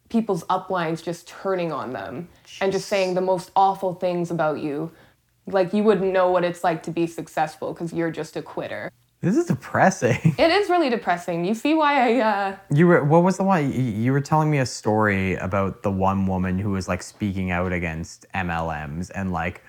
people's 0.09 0.43
uplines 0.45 1.03
just 1.03 1.27
turning 1.27 1.71
on 1.71 1.91
them 1.93 2.27
and 2.61 2.71
just 2.71 2.87
saying 2.87 3.13
the 3.15 3.21
most 3.21 3.51
awful 3.55 3.93
things 3.93 4.31
about 4.31 4.59
you. 4.59 4.91
Like 5.47 5.73
you 5.73 5.83
wouldn't 5.83 6.11
know 6.11 6.31
what 6.31 6.43
it's 6.43 6.63
like 6.63 6.83
to 6.83 6.91
be 6.91 7.07
successful 7.07 7.73
because 7.73 7.93
you're 7.93 8.11
just 8.11 8.35
a 8.35 8.41
quitter. 8.41 8.91
this 9.21 9.35
is 9.37 9.45
depressing 9.45 10.35
It 10.37 10.51
is 10.51 10.69
really 10.69 10.89
depressing. 10.89 11.45
You 11.45 11.55
see 11.55 11.73
why 11.73 12.19
I 12.19 12.21
uh 12.21 12.55
You 12.71 12.87
were 12.87 13.03
what 13.03 13.23
was 13.23 13.37
the 13.37 13.43
one 13.43 13.71
you 13.71 14.11
were 14.11 14.21
telling 14.21 14.49
me 14.49 14.59
a 14.59 14.65
story 14.65 15.35
about 15.35 15.83
the 15.83 15.91
one 15.91 16.27
woman 16.27 16.59
who 16.59 16.71
was 16.71 16.87
like 16.87 17.03
speaking 17.03 17.51
out 17.51 17.71
against 17.73 18.25
MLMs 18.33 19.11
and 19.13 19.31
like 19.31 19.63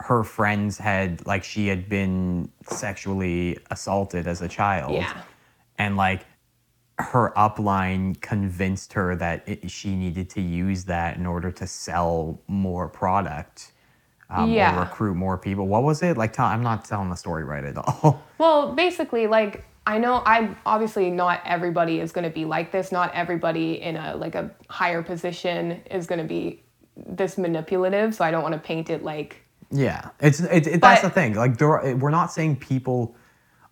her 0.00 0.22
friends 0.22 0.78
had 0.78 1.26
like 1.26 1.42
she 1.42 1.66
had 1.66 1.88
been 1.88 2.50
sexually 2.68 3.58
assaulted 3.70 4.26
as 4.26 4.40
a 4.42 4.48
child. 4.48 4.92
Yeah. 4.94 5.22
And 5.78 5.96
like 5.96 6.24
her 6.98 7.32
upline 7.36 8.20
convinced 8.20 8.92
her 8.92 9.14
that 9.16 9.48
it, 9.48 9.70
she 9.70 9.94
needed 9.94 10.28
to 10.30 10.40
use 10.40 10.84
that 10.84 11.16
in 11.16 11.26
order 11.26 11.50
to 11.52 11.66
sell 11.66 12.40
more 12.48 12.88
product. 12.88 13.72
Um, 14.30 14.50
Yeah. 14.50 14.76
Or 14.76 14.80
recruit 14.80 15.14
more 15.14 15.38
people. 15.38 15.66
What 15.66 15.84
was 15.84 16.02
it? 16.02 16.16
Like, 16.18 16.34
tell, 16.34 16.46
I'm 16.46 16.62
not 16.62 16.84
telling 16.84 17.08
the 17.08 17.16
story 17.16 17.44
right 17.44 17.64
at 17.64 17.76
all. 17.76 18.22
Well, 18.38 18.72
basically, 18.72 19.26
like 19.26 19.64
I 19.84 19.98
know 19.98 20.22
I'm 20.26 20.56
obviously 20.66 21.10
not 21.10 21.40
everybody 21.44 21.98
is 21.98 22.12
going 22.12 22.24
to 22.24 22.30
be 22.30 22.44
like 22.44 22.70
this. 22.70 22.92
Not 22.92 23.12
everybody 23.14 23.80
in 23.80 23.96
a 23.96 24.14
like 24.16 24.34
a 24.34 24.50
higher 24.68 25.02
position 25.02 25.82
is 25.90 26.06
going 26.06 26.20
to 26.20 26.26
be 26.26 26.62
this 26.94 27.38
manipulative. 27.38 28.14
So 28.14 28.22
I 28.22 28.30
don't 28.30 28.42
want 28.42 28.52
to 28.52 28.60
paint 28.60 28.90
it 28.90 29.02
like 29.02 29.42
Yeah, 29.72 30.10
it's 30.20 30.40
it, 30.40 30.66
it, 30.66 30.80
that's 30.82 31.00
the 31.02 31.10
thing. 31.10 31.34
Like 31.34 31.56
there, 31.56 31.80
are, 31.80 31.96
we're 31.96 32.10
not 32.10 32.30
saying 32.30 32.56
people. 32.56 33.16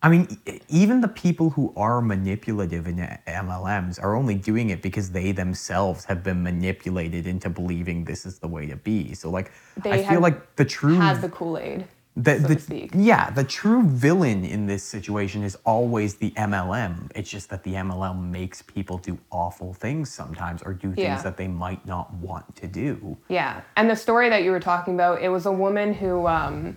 I 0.07 0.09
mean, 0.09 0.29
even 0.69 1.01
the 1.01 1.09
people 1.09 1.51
who 1.51 1.73
are 1.77 2.01
manipulative 2.01 2.87
in 2.87 2.99
MLMs 3.27 4.01
are 4.01 4.15
only 4.15 4.37
doing 4.37 4.71
it 4.71 4.81
because 4.81 5.11
they 5.11 5.33
themselves 5.33 6.05
have 6.05 6.23
been 6.23 6.45
manipulated 6.45 7.27
into 7.27 7.51
believing 7.51 8.05
this 8.05 8.25
is 8.25 8.39
the 8.39 8.47
way 8.47 8.67
to 8.67 8.77
be. 8.77 9.15
So, 9.15 9.31
like, 9.31 9.51
They 9.83 9.91
I 9.91 10.05
feel 10.09 10.21
like 10.21 10.55
the 10.55 10.65
true 10.65 10.95
has 10.95 11.21
the 11.21 11.29
Kool 11.29 11.59
Aid. 11.59 11.89
the, 12.15 12.41
so 12.41 12.47
the, 12.47 12.55
to 12.55 12.61
speak. 12.61 12.93
Yeah, 12.95 13.31
the 13.31 13.43
true 13.43 13.83
villain 13.83 14.45
in 14.45 14.67
this 14.67 14.85
situation 14.85 15.43
is 15.43 15.59
always 15.65 16.15
the 16.15 16.31
MLM. 16.37 17.11
It's 17.17 17.29
just 17.29 17.51
that 17.51 17.65
the 17.65 17.75
MLM 17.75 18.31
makes 18.31 18.63
people 18.63 18.99
do 18.99 19.19
awful 19.33 19.75
things 19.75 20.09
sometimes 20.13 20.63
or 20.63 20.73
do 20.73 20.91
things 20.91 20.99
Yeah. 20.99 21.23
that 21.23 21.37
they 21.37 21.49
might 21.49 21.85
not 21.85 22.15
want 22.15 22.55
to 22.55 22.69
do. 22.69 23.17
Yeah. 23.29 23.63
And 23.75 23.91
the 23.91 23.97
story 23.97 24.29
that 24.29 24.45
you 24.45 24.53
were 24.53 24.61
talking 24.61 24.95
about, 24.95 25.21
it 25.21 25.31
was 25.31 25.47
a 25.47 25.53
woman 25.53 25.93
who 25.95 26.29
um, 26.29 26.77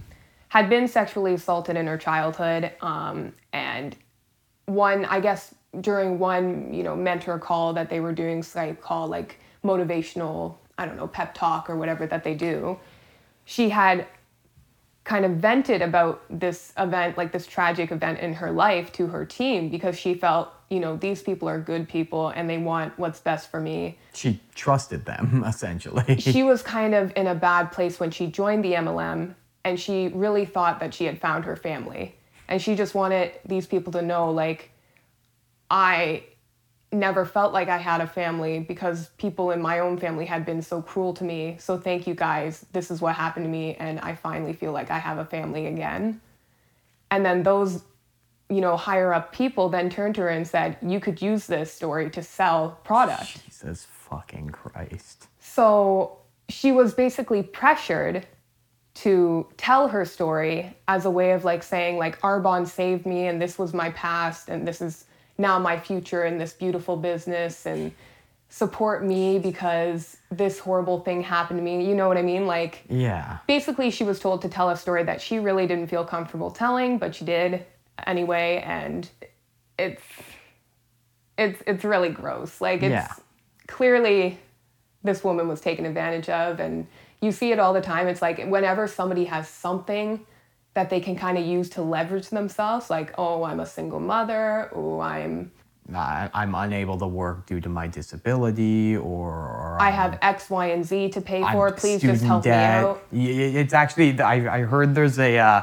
had 0.50 0.70
been 0.70 0.88
sexually 0.88 1.34
assaulted 1.34 1.78
in 1.78 1.88
her 1.88 1.98
childhood. 1.98 2.72
Um, 2.82 3.34
and 3.54 3.96
one, 4.66 5.06
I 5.06 5.20
guess, 5.20 5.56
during 5.82 6.20
one, 6.20 6.74
you 6.74 6.84
know, 6.84 6.96
mentor 6.96 7.40
call 7.40 7.74
that 7.74 7.90
they 7.90 8.00
were 8.00 8.14
doing, 8.14 8.42
Skype 8.42 8.82
call, 8.82 9.08
like 9.08 9.40
motivational, 9.64 10.56
I 10.78 10.86
don't 10.86 10.98
know, 10.98 11.08
pep 11.08 11.34
talk 11.34 11.70
or 11.70 11.76
whatever 11.76 12.08
that 12.08 12.24
they 12.24 12.34
do, 12.34 12.80
she 13.46 13.70
had 13.70 14.08
kind 15.04 15.26
of 15.26 15.34
vented 15.34 15.82
about 15.82 16.22
this 16.30 16.74
event, 16.78 17.18
like 17.18 17.32
this 17.32 17.48
tragic 17.48 17.92
event 17.92 18.20
in 18.20 18.34
her 18.34 18.52
life 18.52 18.92
to 18.94 19.08
her 19.08 19.26
team 19.26 19.70
because 19.70 19.98
she 19.98 20.14
felt, 20.14 20.50
you 20.70 20.80
know, 20.80 20.96
these 20.98 21.22
people 21.22 21.48
are 21.50 21.60
good 21.60 21.88
people 21.90 22.30
and 22.30 22.48
they 22.50 22.58
want 22.60 22.98
what's 22.98 23.20
best 23.20 23.50
for 23.50 23.60
me 23.60 23.98
She 24.14 24.40
trusted 24.54 25.06
them, 25.06 25.44
essentially. 25.48 26.20
she 26.20 26.44
was 26.44 26.62
kind 26.62 26.94
of 26.94 27.12
in 27.16 27.26
a 27.28 27.34
bad 27.36 27.72
place 27.72 28.00
when 28.00 28.12
she 28.12 28.28
joined 28.28 28.64
the 28.64 28.74
MLM 28.74 29.34
and 29.64 29.80
she 29.80 30.10
really 30.10 30.46
thought 30.46 30.80
that 30.80 30.94
she 30.94 31.06
had 31.06 31.20
found 31.20 31.46
her 31.46 31.56
family. 31.56 32.16
And 32.48 32.62
she 32.62 32.76
just 32.76 32.96
wanted 32.96 33.34
these 33.46 33.68
people 33.68 33.94
to 33.94 34.02
know 34.02 34.32
like 34.32 34.72
I 35.70 36.24
never 36.92 37.24
felt 37.26 37.54
like 37.54 37.70
I 37.70 37.78
had 37.78 38.02
a 38.02 38.08
family 38.08 38.60
because 38.60 39.10
people 39.18 39.52
in 39.52 39.62
my 39.62 39.80
own 39.80 39.98
family 39.98 40.26
had 40.26 40.46
been 40.46 40.62
so 40.62 40.82
cruel 40.82 41.14
to 41.14 41.24
me. 41.24 41.58
So 41.60 41.78
thank 41.78 42.08
you 42.08 42.16
guys. 42.16 42.66
This 42.72 42.90
is 42.90 43.02
what 43.02 43.16
happened 43.16 43.46
to 43.46 43.50
me 43.50 43.76
and 43.76 44.00
I 44.00 44.16
finally 44.16 44.54
feel 44.54 44.72
like 44.72 44.90
I 44.90 44.98
have 44.98 45.20
a 45.20 45.26
family 45.26 45.68
again. 45.68 46.20
And 47.12 47.24
then 47.26 47.44
those 47.44 47.84
you 48.50 48.62
know, 48.62 48.76
higher 48.76 49.14
up 49.14 49.32
people 49.32 49.70
then 49.70 49.90
turned 49.90 50.16
to 50.16 50.22
her 50.22 50.30
and 50.30 50.48
said, 50.48 50.78
"You 50.82 51.00
could 51.00 51.22
use 51.22 51.46
this 51.46 51.72
story 51.72 52.10
to 52.10 52.24
sell 52.24 52.80
product." 52.84 53.46
Jesus 53.46 53.86
fucking 53.86 54.50
Christ. 54.50 55.28
So 55.40 56.18
she 56.50 56.72
was 56.72 56.94
basically 56.96 57.44
pressured 57.44 58.26
to 59.00 59.48
tell 59.56 59.88
her 59.88 60.04
story 60.04 60.76
as 60.90 61.06
a 61.06 61.10
way 61.10 61.32
of 61.32 61.46
like 61.46 61.64
saying 61.64 61.98
like 61.98 62.20
Arbonne 62.22 62.68
saved 62.68 63.06
me 63.06 63.28
and 63.28 63.42
this 63.42 63.58
was 63.58 63.74
my 63.74 63.92
past 63.92 64.50
and 64.50 64.68
this 64.68 64.82
is 64.82 65.06
now 65.38 65.58
my 65.58 65.80
future 65.80 66.26
in 66.26 66.38
this 66.38 66.52
beautiful 66.52 66.98
business 66.98 67.66
and 67.66 67.94
support 68.50 69.06
me 69.06 69.40
because 69.40 70.18
this 70.32 70.60
horrible 70.60 71.00
thing 71.00 71.22
happened 71.22 71.60
to 71.60 71.64
me. 71.64 71.88
You 71.88 71.96
know 71.96 72.10
what 72.10 72.18
I 72.18 72.24
mean? 72.24 72.46
Like 72.46 72.84
Yeah. 72.90 73.38
basically 73.48 73.90
she 73.90 74.04
was 74.04 74.20
told 74.20 74.42
to 74.42 74.50
tell 74.50 74.70
a 74.70 74.76
story 74.76 75.04
that 75.04 75.22
she 75.22 75.40
really 75.40 75.66
didn't 75.66 75.88
feel 75.88 76.04
comfortable 76.04 76.52
telling, 76.52 76.98
but 76.98 77.16
she 77.16 77.24
did 77.24 77.66
anyway 78.06 78.62
and 78.66 79.10
it's 79.78 80.04
it's 81.38 81.64
it's 81.66 81.86
really 81.86 82.10
gross. 82.10 82.60
Like 82.60 82.84
it's 82.84 82.92
Yeah. 82.92 83.14
clearly 83.68 84.40
this 85.04 85.24
woman 85.24 85.48
was 85.48 85.62
taken 85.62 85.86
advantage 85.86 86.28
of 86.28 86.60
and 86.60 86.86
you 87.22 87.32
see 87.32 87.52
it 87.52 87.60
all 87.60 87.74
the 87.74 87.82
time. 87.82 88.08
It's 88.08 88.22
like 88.22 88.46
whenever 88.48 88.88
somebody 88.88 89.26
has 89.26 89.48
something 89.50 90.26
that 90.74 90.90
they 90.90 91.00
can 91.00 91.16
kind 91.16 91.38
of 91.38 91.46
use 91.46 91.70
to 91.72 91.82
leverage 91.82 92.30
themselves, 92.30 92.90
like, 92.90 93.14
oh, 93.18 93.44
I'm 93.44 93.60
a 93.60 93.66
single 93.66 94.00
mother, 94.00 94.70
oh, 94.74 95.00
I'm 95.00 95.52
I'm 95.92 96.54
unable 96.54 96.98
to 97.00 97.08
work 97.08 97.48
due 97.48 97.60
to 97.62 97.70
my 97.70 97.88
disability 97.88 98.96
or, 98.96 99.30
or 99.32 99.78
I 99.82 99.86
I'm- 99.86 99.94
have 99.94 100.20
X, 100.22 100.50
Y, 100.50 100.68
and 100.68 100.86
Z 100.86 101.10
to 101.10 101.22
pay 101.22 101.42
I'm 101.44 101.54
for. 101.54 101.72
Please 101.72 102.02
just 102.02 102.24
help 102.24 102.44
debt. 102.44 102.84
me 103.12 103.48
out. 103.48 103.56
It's 103.56 103.74
actually 103.74 104.20
I, 104.22 104.58
I 104.58 104.60
heard 104.62 104.94
there's 104.94 105.18
a 105.20 105.38
uh, 105.40 105.62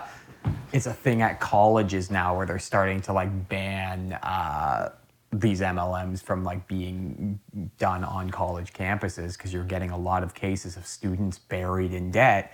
it's 0.73 0.87
a 0.87 0.93
thing 0.93 1.23
at 1.23 1.39
colleges 1.41 2.11
now 2.11 2.37
where 2.37 2.45
they're 2.45 2.59
starting 2.59 3.01
to 3.03 3.13
like 3.13 3.49
ban 3.49 4.15
uh, 4.15 4.91
these 5.41 5.61
MLMs 5.61 6.23
from 6.23 6.45
like 6.45 6.67
being 6.69 7.39
done 7.79 8.05
on 8.05 8.31
college 8.31 8.73
campuses 8.73 9.37
because 9.37 9.53
you're 9.53 9.65
getting 9.65 9.91
a 9.91 9.99
lot 9.99 10.23
of 10.23 10.35
cases 10.35 10.77
of 10.77 10.87
students 10.87 11.39
buried 11.39 11.93
in 11.93 12.11
debt 12.11 12.53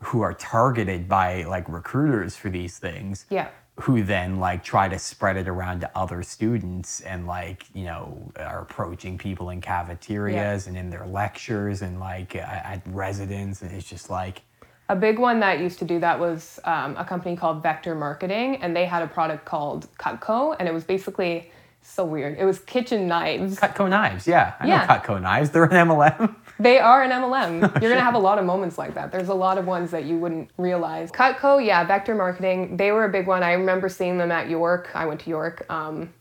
who 0.00 0.20
are 0.20 0.34
targeted 0.34 1.08
by 1.08 1.44
like 1.44 1.68
recruiters 1.68 2.34
for 2.36 2.50
these 2.50 2.78
things 2.78 3.24
Yeah. 3.30 3.48
who 3.80 4.02
then 4.02 4.40
like 4.40 4.64
try 4.64 4.88
to 4.88 4.98
spread 4.98 5.36
it 5.36 5.48
around 5.48 5.80
to 5.80 5.90
other 5.96 6.22
students 6.22 7.00
and 7.02 7.26
like 7.26 7.64
you 7.72 7.84
know 7.84 8.32
are 8.36 8.60
approaching 8.60 9.16
people 9.16 9.50
in 9.50 9.60
cafeterias 9.60 10.66
and 10.66 10.76
in 10.76 10.90
their 10.90 11.06
lectures 11.06 11.82
and 11.82 12.00
like 12.00 12.34
at 12.36 12.64
at 12.64 12.82
residence 12.88 13.62
and 13.62 13.70
it's 13.72 13.88
just 13.88 14.10
like 14.10 14.42
A 14.88 14.96
big 14.96 15.18
one 15.18 15.38
that 15.40 15.60
used 15.60 15.78
to 15.78 15.84
do 15.86 16.00
that 16.00 16.18
was 16.18 16.58
um, 16.64 16.96
a 16.98 17.04
company 17.04 17.34
called 17.36 17.62
Vector 17.62 17.94
Marketing, 17.94 18.56
and 18.62 18.76
they 18.76 18.84
had 18.84 19.02
a 19.02 19.06
product 19.06 19.44
called 19.46 19.86
Cutco, 19.98 20.54
and 20.58 20.68
it 20.68 20.74
was 20.74 20.84
basically 20.84 21.50
So 21.84 22.04
weird. 22.04 22.38
It 22.38 22.44
was 22.44 22.60
kitchen 22.60 23.06
knives. 23.06 23.56
Cutco 23.58 23.88
knives, 23.90 24.26
yeah. 24.26 24.54
I 24.60 24.66
know 24.66 24.78
Cutco 24.78 25.20
knives. 25.20 25.50
They're 25.50 25.64
an 25.64 25.88
MLM. 25.88 26.34
They 26.58 26.78
are 26.78 27.02
an 27.02 27.10
MLM. 27.10 27.60
You're 27.82 27.90
gonna 27.90 28.00
have 28.00 28.14
a 28.14 28.18
lot 28.20 28.38
of 28.38 28.44
moments 28.44 28.78
like 28.78 28.94
that. 28.94 29.10
There's 29.10 29.28
a 29.28 29.34
lot 29.34 29.58
of 29.58 29.66
ones 29.66 29.90
that 29.90 30.04
you 30.04 30.16
wouldn't 30.16 30.50
realize. 30.56 31.10
Cutco, 31.10 31.64
yeah, 31.64 31.84
vector 31.84 32.14
marketing. 32.14 32.76
They 32.76 32.92
were 32.92 33.04
a 33.04 33.08
big 33.10 33.26
one. 33.26 33.42
I 33.42 33.52
remember 33.52 33.88
seeing 33.88 34.16
them 34.16 34.30
at 34.30 34.48
York. 34.48 34.90
I 34.94 35.06
went 35.06 35.20
to 35.22 35.30
York. 35.30 35.66
Um, 35.68 36.14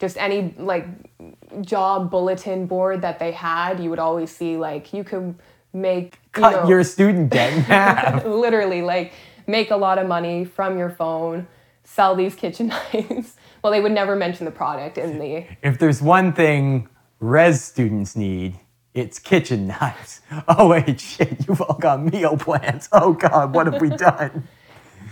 just 0.00 0.16
any 0.16 0.54
like 0.58 0.86
job 1.60 2.10
bulletin 2.10 2.66
board 2.66 3.02
that 3.02 3.18
they 3.18 3.30
had, 3.32 3.80
you 3.80 3.90
would 3.90 3.98
always 4.00 4.34
see 4.34 4.56
like 4.56 4.92
you 4.92 5.04
could 5.04 5.34
make 5.72 6.18
you 6.36 6.42
Cut 6.42 6.64
know, 6.64 6.68
your 6.68 6.84
student 6.84 7.30
debt 7.30 7.52
in 7.52 7.60
half. 7.62 8.24
literally 8.24 8.82
like 8.82 9.12
make 9.46 9.70
a 9.70 9.76
lot 9.76 9.98
of 9.98 10.06
money 10.08 10.44
from 10.44 10.76
your 10.78 10.90
phone, 10.90 11.46
sell 11.84 12.14
these 12.14 12.34
kitchen 12.34 12.66
knives. 12.92 13.36
Well, 13.64 13.72
they 13.72 13.80
would 13.80 13.92
never 13.92 14.14
mention 14.14 14.44
the 14.44 14.50
product 14.50 14.98
in 14.98 15.18
the 15.18 15.46
if 15.62 15.78
there's 15.78 16.02
one 16.02 16.34
thing 16.34 16.86
res 17.18 17.62
students 17.62 18.14
need, 18.14 18.60
it's 18.92 19.18
kitchen 19.18 19.68
knives. 19.68 20.20
Oh 20.46 20.68
wait, 20.68 21.00
shit, 21.00 21.48
you've 21.48 21.62
all 21.62 21.78
got 21.78 22.04
meal 22.04 22.36
plans. 22.36 22.90
Oh 22.92 23.14
god, 23.14 23.54
what 23.54 23.66
have 23.72 23.80
we 23.80 23.88
done? 23.96 24.46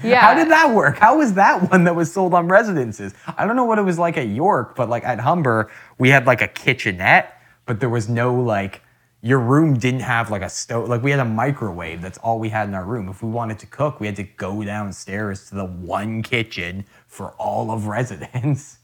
yeah. 0.05 0.21
How 0.21 0.35
did 0.35 0.51
that 0.51 0.75
work? 0.75 0.99
How 0.99 1.17
was 1.17 1.33
that 1.35 1.71
one 1.71 1.85
that 1.85 1.97
was 1.97 2.13
sold 2.13 2.35
on 2.35 2.47
residences? 2.47 3.15
I 3.39 3.47
don't 3.47 3.57
know 3.57 3.65
what 3.65 3.79
it 3.79 3.83
was 3.83 3.99
like 3.99 4.19
at 4.19 4.29
York, 4.29 4.77
but 4.77 4.91
like 4.91 5.05
at 5.05 5.19
Humber, 5.21 5.71
we 5.97 6.11
had 6.11 6.27
like 6.27 6.43
a 6.43 6.49
kitchenette, 6.49 7.41
but 7.65 7.81
there 7.81 7.89
was 7.89 8.07
no 8.11 8.35
like 8.35 8.83
your 9.23 9.39
room 9.39 9.79
didn't 9.79 10.01
have 10.01 10.31
like 10.31 10.43
a 10.43 10.49
stove. 10.51 10.89
Like 10.89 11.03
we 11.03 11.11
had 11.11 11.21
a 11.21 11.25
microwave. 11.25 12.03
That's 12.03 12.19
all 12.19 12.39
we 12.39 12.51
had 12.51 12.69
in 12.69 12.75
our 12.75 12.85
room. 12.85 13.09
If 13.09 13.23
we 13.23 13.31
wanted 13.31 13.59
to 13.61 13.67
cook, 13.67 13.99
we 14.01 14.07
had 14.07 14.17
to 14.17 14.25
go 14.25 14.63
downstairs 14.65 15.49
to 15.49 15.55
the 15.55 15.65
one 15.65 16.23
kitchen 16.23 16.85
for 17.13 17.33
all 17.39 17.71
of 17.71 17.87
residence. 17.87 18.79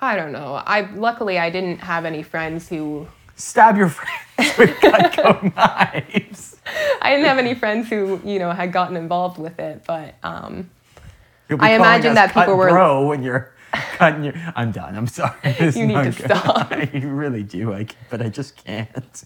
I 0.00 0.16
don't 0.16 0.32
know. 0.32 0.60
I 0.66 0.90
luckily 0.94 1.38
I 1.38 1.50
didn't 1.50 1.78
have 1.78 2.04
any 2.04 2.22
friends 2.22 2.68
who 2.68 3.06
Stab 3.36 3.76
your 3.76 3.88
friends 3.88 4.58
with 4.58 4.70
Cutco 4.80 5.54
knives. 5.54 6.56
I 7.00 7.10
didn't 7.10 7.26
have 7.26 7.38
any 7.38 7.54
friends 7.54 7.88
who 7.88 8.20
you 8.24 8.38
know 8.38 8.50
had 8.50 8.72
gotten 8.72 8.96
involved 8.96 9.38
with 9.38 9.58
it, 9.58 9.82
but 9.86 10.14
um, 10.22 10.68
I 11.58 11.74
imagine 11.74 12.14
that 12.14 12.34
people 12.34 12.56
were- 12.56 12.68
bro 12.70 13.06
when 13.06 13.22
you're 13.22 13.54
cutting 13.96 14.24
your. 14.24 14.34
I'm 14.56 14.72
done. 14.72 14.96
I'm 14.96 15.06
sorry. 15.06 15.32
This 15.58 15.76
You 15.76 15.86
need 15.86 15.94
to 15.94 16.10
good. 16.10 16.14
stop. 16.36 16.68
I 16.72 16.90
really 17.04 17.42
do. 17.44 17.72
I, 17.72 17.86
but 18.10 18.20
I 18.20 18.28
just 18.28 18.56
can't. 18.62 19.24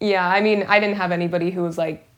yeah, 0.00 0.26
I 0.28 0.40
mean 0.40 0.64
I 0.68 0.80
didn't 0.80 0.96
have 0.96 1.12
anybody 1.12 1.50
who 1.50 1.62
was 1.62 1.76
like 1.78 2.08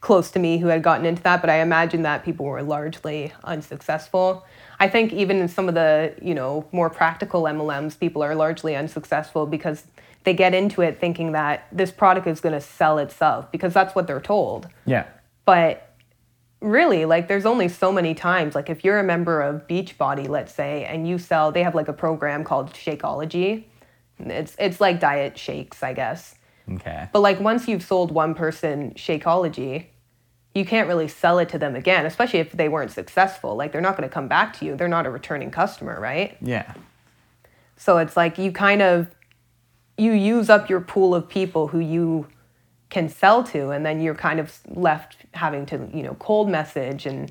close 0.00 0.30
to 0.30 0.38
me 0.38 0.58
who 0.58 0.68
had 0.68 0.82
gotten 0.82 1.04
into 1.04 1.22
that, 1.22 1.40
but 1.40 1.50
I 1.50 1.60
imagine 1.60 2.02
that 2.02 2.24
people 2.24 2.46
were 2.46 2.62
largely 2.62 3.32
unsuccessful. 3.44 4.46
I 4.80 4.88
think 4.88 5.12
even 5.12 5.38
in 5.38 5.48
some 5.48 5.68
of 5.68 5.74
the 5.74 6.14
you 6.22 6.34
know 6.34 6.66
more 6.72 6.90
practical 6.90 7.42
MLMs, 7.42 7.98
people 7.98 8.22
are 8.22 8.34
largely 8.34 8.76
unsuccessful 8.76 9.46
because 9.46 9.84
they 10.24 10.34
get 10.34 10.54
into 10.54 10.82
it 10.82 11.00
thinking 11.00 11.32
that 11.32 11.66
this 11.72 11.90
product 11.90 12.26
is 12.26 12.40
going 12.40 12.52
to 12.52 12.60
sell 12.60 12.98
itself 12.98 13.50
because 13.50 13.72
that's 13.72 13.94
what 13.94 14.06
they're 14.06 14.20
told. 14.20 14.68
Yeah. 14.86 15.06
but 15.44 15.84
really 16.60 17.04
like 17.04 17.28
there's 17.28 17.46
only 17.46 17.68
so 17.68 17.92
many 17.92 18.14
times 18.14 18.54
like 18.56 18.68
if 18.68 18.84
you're 18.84 18.98
a 18.98 19.04
member 19.04 19.40
of 19.40 19.66
beachbody 19.68 20.28
let's 20.28 20.52
say 20.52 20.84
and 20.86 21.06
you 21.06 21.16
sell 21.16 21.52
they 21.52 21.62
have 21.62 21.74
like 21.74 21.86
a 21.86 21.92
program 21.92 22.42
called 22.42 22.72
shakeology 22.72 23.64
it's 24.18 24.56
it's 24.58 24.80
like 24.80 24.98
diet 24.98 25.38
shakes 25.38 25.84
i 25.84 25.92
guess 25.92 26.34
Okay. 26.70 27.08
but 27.12 27.20
like 27.20 27.40
once 27.40 27.66
you've 27.68 27.82
sold 27.82 28.10
one 28.10 28.34
person 28.34 28.92
shakeology 28.94 29.86
you 30.54 30.64
can't 30.64 30.88
really 30.88 31.08
sell 31.08 31.38
it 31.38 31.48
to 31.50 31.58
them 31.58 31.74
again 31.76 32.04
especially 32.06 32.40
if 32.40 32.52
they 32.52 32.68
weren't 32.68 32.90
successful 32.90 33.56
like 33.56 33.72
they're 33.72 33.80
not 33.80 33.96
going 33.96 34.08
to 34.08 34.12
come 34.12 34.28
back 34.28 34.52
to 34.58 34.64
you 34.64 34.76
they're 34.76 34.88
not 34.88 35.06
a 35.06 35.10
returning 35.10 35.50
customer 35.50 35.98
right 36.00 36.36
Yeah. 36.40 36.74
so 37.76 37.98
it's 37.98 38.16
like 38.16 38.38
you 38.38 38.52
kind 38.52 38.82
of 38.82 39.08
you 39.96 40.12
use 40.12 40.48
up 40.50 40.68
your 40.70 40.80
pool 40.80 41.14
of 41.14 41.28
people 41.28 41.68
who 41.68 41.80
you 41.80 42.26
can 42.90 43.08
sell 43.08 43.42
to 43.44 43.70
and 43.70 43.84
then 43.84 44.00
you're 44.00 44.14
kind 44.14 44.40
of 44.40 44.60
left 44.68 45.16
having 45.34 45.66
to, 45.66 45.88
you 45.92 46.02
know, 46.02 46.14
cold 46.14 46.48
message 46.48 47.04
and 47.04 47.30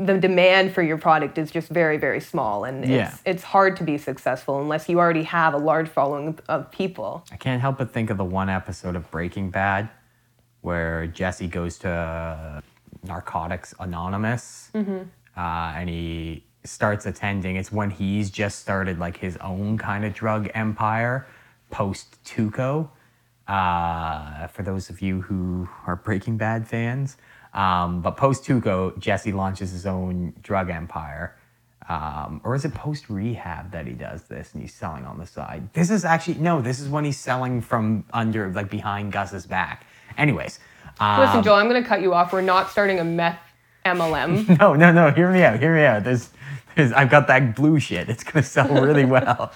the 0.00 0.16
demand 0.18 0.72
for 0.72 0.82
your 0.82 0.96
product 0.96 1.36
is 1.36 1.50
just 1.50 1.68
very 1.68 1.98
very 1.98 2.20
small 2.20 2.64
and 2.64 2.84
Yeah. 2.88 3.08
it's 3.08 3.22
it's 3.26 3.42
hard 3.42 3.76
to 3.76 3.84
be 3.84 3.98
successful 3.98 4.60
unless 4.60 4.88
you 4.88 4.98
already 4.98 5.24
have 5.24 5.52
a 5.54 5.58
large 5.58 5.88
following 5.88 6.38
of 6.48 6.70
people. 6.72 7.24
I 7.30 7.36
can't 7.36 7.60
help 7.60 7.76
but 7.78 7.92
think 7.92 8.08
of 8.10 8.16
the 8.16 8.24
one 8.24 8.48
episode 8.48 8.96
of 8.96 9.10
Breaking 9.10 9.50
Bad 9.50 9.90
where 10.62 11.06
Jesse 11.06 11.46
goes 11.48 11.78
to 11.78 12.62
Narcotics 13.04 13.74
Anonymous 13.78 14.70
uh, 14.74 15.00
and 15.36 15.88
he 15.88 16.44
starts 16.64 17.06
attending. 17.06 17.56
It's 17.56 17.72
when 17.72 17.90
he's 17.90 18.30
just 18.30 18.58
started 18.58 18.98
like 18.98 19.16
his 19.16 19.36
own 19.38 19.78
kind 19.78 20.04
of 20.04 20.12
drug 20.14 20.50
empire 20.54 21.26
post 21.70 22.22
Tuco. 22.24 22.88
Uh, 23.48 24.46
for 24.48 24.62
those 24.62 24.90
of 24.90 25.00
you 25.02 25.22
who 25.22 25.68
are 25.86 25.96
Breaking 25.96 26.36
Bad 26.36 26.68
fans, 26.68 27.16
um, 27.54 28.02
but 28.02 28.16
post 28.16 28.44
Tuco, 28.44 28.98
Jesse 28.98 29.32
launches 29.32 29.70
his 29.72 29.86
own 29.86 30.34
drug 30.42 30.70
empire. 30.70 31.36
Um, 31.88 32.40
or 32.44 32.54
is 32.54 32.64
it 32.64 32.72
post 32.72 33.10
rehab 33.10 33.72
that 33.72 33.84
he 33.84 33.94
does 33.94 34.22
this 34.24 34.52
and 34.52 34.62
he's 34.62 34.72
selling 34.72 35.04
on 35.04 35.18
the 35.18 35.26
side? 35.26 35.72
This 35.72 35.90
is 35.90 36.04
actually 36.04 36.34
no. 36.34 36.62
This 36.62 36.78
is 36.78 36.88
when 36.88 37.04
he's 37.04 37.18
selling 37.18 37.60
from 37.60 38.04
under, 38.12 38.48
like 38.52 38.70
behind 38.70 39.12
Gus's 39.12 39.44
back. 39.44 39.86
Anyways, 40.16 40.60
um, 41.00 41.20
Listen, 41.20 41.42
Joel, 41.42 41.56
I'm 41.56 41.68
going 41.68 41.82
to 41.82 41.88
cut 41.88 42.02
you 42.02 42.14
off. 42.14 42.32
We're 42.32 42.42
not 42.42 42.70
starting 42.70 43.00
a 43.00 43.04
meth 43.04 43.40
MLM. 43.84 44.58
no, 44.60 44.74
no, 44.74 44.92
no. 44.92 45.10
Hear 45.10 45.32
me 45.32 45.42
out. 45.42 45.58
Hear 45.58 45.74
me 45.74 45.84
out. 45.84 46.04
There's, 46.04 46.30
there's, 46.76 46.92
I've 46.92 47.10
got 47.10 47.26
that 47.28 47.56
blue 47.56 47.80
shit. 47.80 48.08
It's 48.08 48.22
gonna 48.22 48.42
sell 48.42 48.68
really 48.68 49.04
well. 49.06 49.52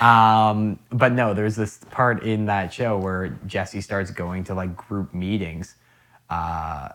Um, 0.00 0.78
but 0.90 1.12
no, 1.12 1.34
there's 1.34 1.56
this 1.56 1.78
part 1.90 2.22
in 2.22 2.46
that 2.46 2.72
show 2.72 2.98
where 2.98 3.28
Jesse 3.46 3.80
starts 3.80 4.10
going 4.10 4.44
to 4.44 4.54
like 4.54 4.74
group 4.76 5.14
meetings, 5.14 5.74
uh, 6.30 6.90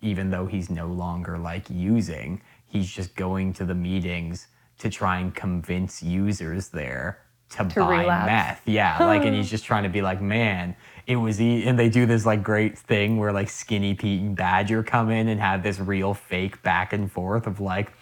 even 0.00 0.30
though 0.30 0.46
he's 0.46 0.70
no 0.70 0.86
longer 0.86 1.38
like 1.38 1.68
using. 1.70 2.42
He's 2.66 2.90
just 2.90 3.14
going 3.16 3.52
to 3.54 3.64
the 3.64 3.74
meetings 3.74 4.48
to 4.78 4.90
try 4.90 5.18
and 5.18 5.34
convince 5.34 6.02
users 6.02 6.68
there 6.68 7.20
to, 7.50 7.58
To 7.68 7.80
buy 7.80 8.00
relapse. 8.02 8.26
meth. 8.26 8.62
Yeah, 8.66 8.98
like, 9.06 9.24
and 9.24 9.34
he's 9.34 9.48
just 9.56 9.64
trying 9.64 9.84
to 9.84 9.88
be 9.88 10.02
like, 10.02 10.20
man, 10.20 10.76
it 11.06 11.16
was, 11.16 11.40
e-, 11.40 11.64
and 11.64 11.78
they 11.78 11.88
do 11.88 12.04
this 12.04 12.26
like 12.26 12.42
great 12.42 12.76
thing 12.76 13.16
where 13.16 13.32
like 13.32 13.48
Skinny 13.48 13.94
Pete 13.94 14.20
and 14.20 14.36
Badger 14.36 14.82
come 14.82 15.10
in 15.10 15.28
and 15.28 15.40
have 15.40 15.62
this 15.62 15.78
real 15.78 16.12
fake 16.12 16.62
back 16.62 16.92
and 16.92 17.10
forth 17.10 17.46
of 17.46 17.60
like, 17.60 17.92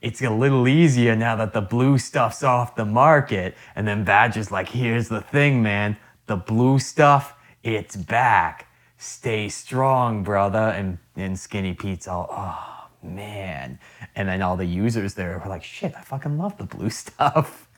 it's 0.00 0.22
a 0.22 0.30
little 0.30 0.68
easier 0.68 1.16
now 1.16 1.34
that 1.36 1.52
the 1.52 1.60
blue 1.60 1.98
stuff's 1.98 2.44
off 2.44 2.76
the 2.76 2.84
market. 2.84 3.56
And 3.74 3.86
then 3.86 4.04
Badger's 4.04 4.52
like, 4.52 4.68
here's 4.68 5.08
the 5.08 5.20
thing, 5.20 5.60
man, 5.60 5.96
the 6.26 6.36
blue 6.36 6.78
stuff, 6.78 7.34
it's 7.64 7.96
back. 7.96 8.67
Stay 8.98 9.48
strong, 9.48 10.22
brother. 10.24 10.58
And, 10.58 10.98
and 11.16 11.38
Skinny 11.38 11.72
Pete's 11.72 12.08
all, 12.08 12.28
oh 12.30 12.88
man. 13.02 13.78
And 14.14 14.28
then 14.28 14.42
all 14.42 14.56
the 14.56 14.66
users 14.66 15.14
there 15.14 15.40
were 15.42 15.48
like, 15.48 15.64
shit, 15.64 15.94
I 15.96 16.02
fucking 16.02 16.36
love 16.36 16.58
the 16.58 16.64
blue 16.64 16.90
stuff. 16.90 17.68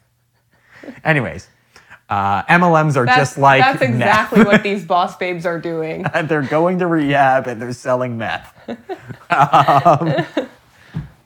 Anyways, 1.04 1.48
uh, 2.08 2.42
MLMs 2.44 2.96
are 2.96 3.04
That's, 3.06 3.18
just 3.18 3.38
like 3.38 3.60
that's 3.60 3.82
exactly 3.82 4.42
what 4.42 4.62
these 4.62 4.84
boss 4.86 5.16
babes 5.16 5.46
are 5.46 5.60
doing. 5.60 6.04
they're 6.24 6.42
going 6.42 6.78
to 6.80 6.86
rehab 6.86 7.46
and 7.46 7.60
they're 7.62 7.72
selling 7.72 8.18
meth. 8.18 8.52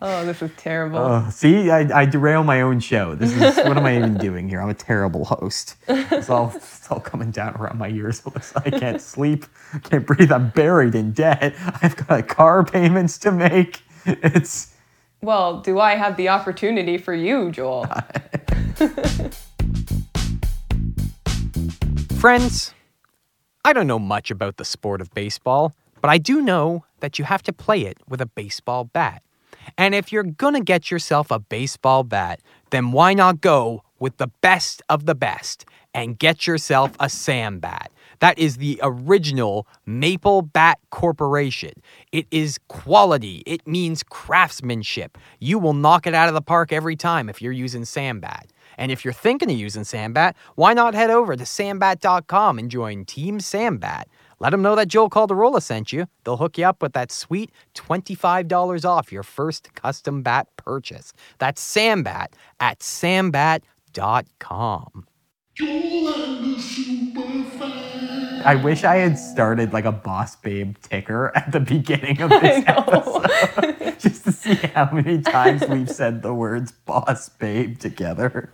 Oh, 0.07 0.23
this 0.27 0.43
is 0.43 0.51
terrible. 0.59 0.99
Oh, 0.99 1.27
see, 1.31 1.71
I, 1.71 2.03
I 2.03 2.05
derail 2.05 2.45
my 2.45 2.61
own 2.61 2.79
show. 2.79 3.15
This 3.15 3.33
is 3.33 3.57
what 3.67 3.79
am 3.79 3.87
I 3.87 3.97
even 3.97 4.19
doing 4.19 4.51
here? 4.51 4.61
I'm 4.61 4.69
a 4.69 4.75
terrible 4.75 5.25
host. 5.25 5.77
It's 5.89 6.29
all 6.29 6.53
it's 6.55 6.91
all 6.91 7.01
coming 7.01 7.31
down 7.31 7.55
around 7.55 7.79
my 7.79 7.89
ears. 7.89 8.23
I 8.57 8.69
can't 8.69 9.01
sleep, 9.15 9.47
I 9.73 9.79
can't 9.79 10.07
breathe. 10.07 10.31
I'm 10.31 10.51
buried 10.51 10.95
in 10.95 11.13
debt. 11.13 11.55
I've 11.81 11.97
got 11.97 12.29
car 12.29 12.65
payments 12.65 13.17
to 13.21 13.33
make. 13.33 13.81
It's 14.05 14.75
Well, 15.23 15.63
do 15.63 15.81
I 15.81 15.95
have 15.95 16.19
the 16.19 16.29
opportunity 16.29 16.99
for 16.99 17.15
you, 17.15 17.51
Joel? 17.51 17.87
Friends, 22.19 22.75
I 23.65 23.73
don't 23.73 23.87
know 23.87 23.99
much 23.99 24.31
about 24.31 24.59
the 24.59 24.67
sport 24.67 25.01
of 25.01 25.15
baseball, 25.15 25.75
but 26.03 26.11
I 26.11 26.19
do 26.19 26.43
know 26.43 26.85
that 27.01 27.19
you 27.19 27.25
have 27.25 27.43
to 27.45 27.55
play 27.55 27.87
it 27.87 27.97
with 28.07 28.21
a 28.21 28.27
baseball 28.27 28.85
bat. 28.85 29.23
And 29.77 29.95
if 29.95 30.13
you're 30.13 30.23
gonna 30.23 30.61
get 30.61 30.91
yourself 30.91 31.31
a 31.31 31.39
baseball 31.39 32.05
bat, 32.05 32.41
then 32.71 32.93
why 32.93 33.15
not 33.15 33.41
go 33.41 33.83
with 33.99 34.17
the 34.17 34.29
best 34.41 34.83
of 34.89 35.07
the 35.07 35.15
best 35.15 35.65
and 35.93 36.19
get 36.19 36.47
yourself 36.47 36.93
a 37.01 37.09
Sam 37.09 37.59
bat? 37.61 37.91
That 38.21 38.39
is 38.39 38.57
the 38.57 38.81
original 38.83 39.67
Maple 39.87 40.43
Bat 40.43 40.79
Corporation. 40.91 41.73
It 42.13 42.27
is 42.31 42.59
quality, 42.69 43.43
it 43.47 43.67
means 43.67 44.03
craftsmanship. 44.03 45.19
You 45.41 45.59
will 45.59 45.75
knock 45.75 46.07
it 46.07 46.15
out 46.15 46.29
of 46.29 46.35
the 46.35 46.43
park 46.43 46.73
every 46.73 46.97
time 46.97 47.29
if 47.29 47.43
you're 47.43 47.53
using 47.53 47.85
Sam 47.85 48.21
bat. 48.21 48.47
And 48.79 48.91
if 48.91 49.05
you're 49.05 49.15
thinking 49.15 49.51
of 49.51 49.57
using 49.57 49.83
Sambat, 49.83 50.35
why 50.55 50.75
not 50.75 50.95
head 50.95 51.11
over 51.11 51.37
to 51.37 51.45
sambat.com 51.45 52.59
and 52.59 52.71
join 52.71 53.05
Team 53.05 53.39
Sambat? 53.39 54.05
Let 54.41 54.51
them 54.51 54.63
know 54.63 54.75
that 54.77 54.89
Joel 54.89 55.11
Caldarola 55.11 55.63
sent 55.63 55.93
you. 55.93 56.07
They'll 56.25 56.37
hook 56.37 56.59
you 56.59 56.67
up 56.67 56.83
with 56.83 56.93
that 56.93 57.13
sweet 57.13 57.51
$25 57.75 58.85
off 58.85 59.13
your 59.13 59.23
first 59.23 59.75
custom 59.75 60.23
bat 60.23 60.49
purchase. 60.57 61.13
That's 61.39 61.63
Sambat 61.63 62.29
at 62.61 62.81
sambat.com. 62.81 63.63
I 68.47 68.57
wish 68.57 68.85
I 68.85 68.97
had 68.97 69.19
started 69.19 69.73
like 69.73 69.87
a 69.87 69.93
Boss 69.93 70.37
Babe 70.37 70.77
ticker 70.83 71.33
at 71.37 71.51
the 71.53 71.61
beginning 71.61 72.21
of 72.21 72.29
this 72.31 72.63
episode, 72.67 73.97
just 73.99 74.25
to 74.25 74.33
see 74.33 74.55
how 74.75 74.91
many 74.93 75.23
times 75.23 75.67
we've 75.67 75.91
said 75.91 76.23
the 76.23 76.35
words 76.35 76.73
Boss 76.73 77.31
Babe 77.31 77.79
together. 77.79 78.53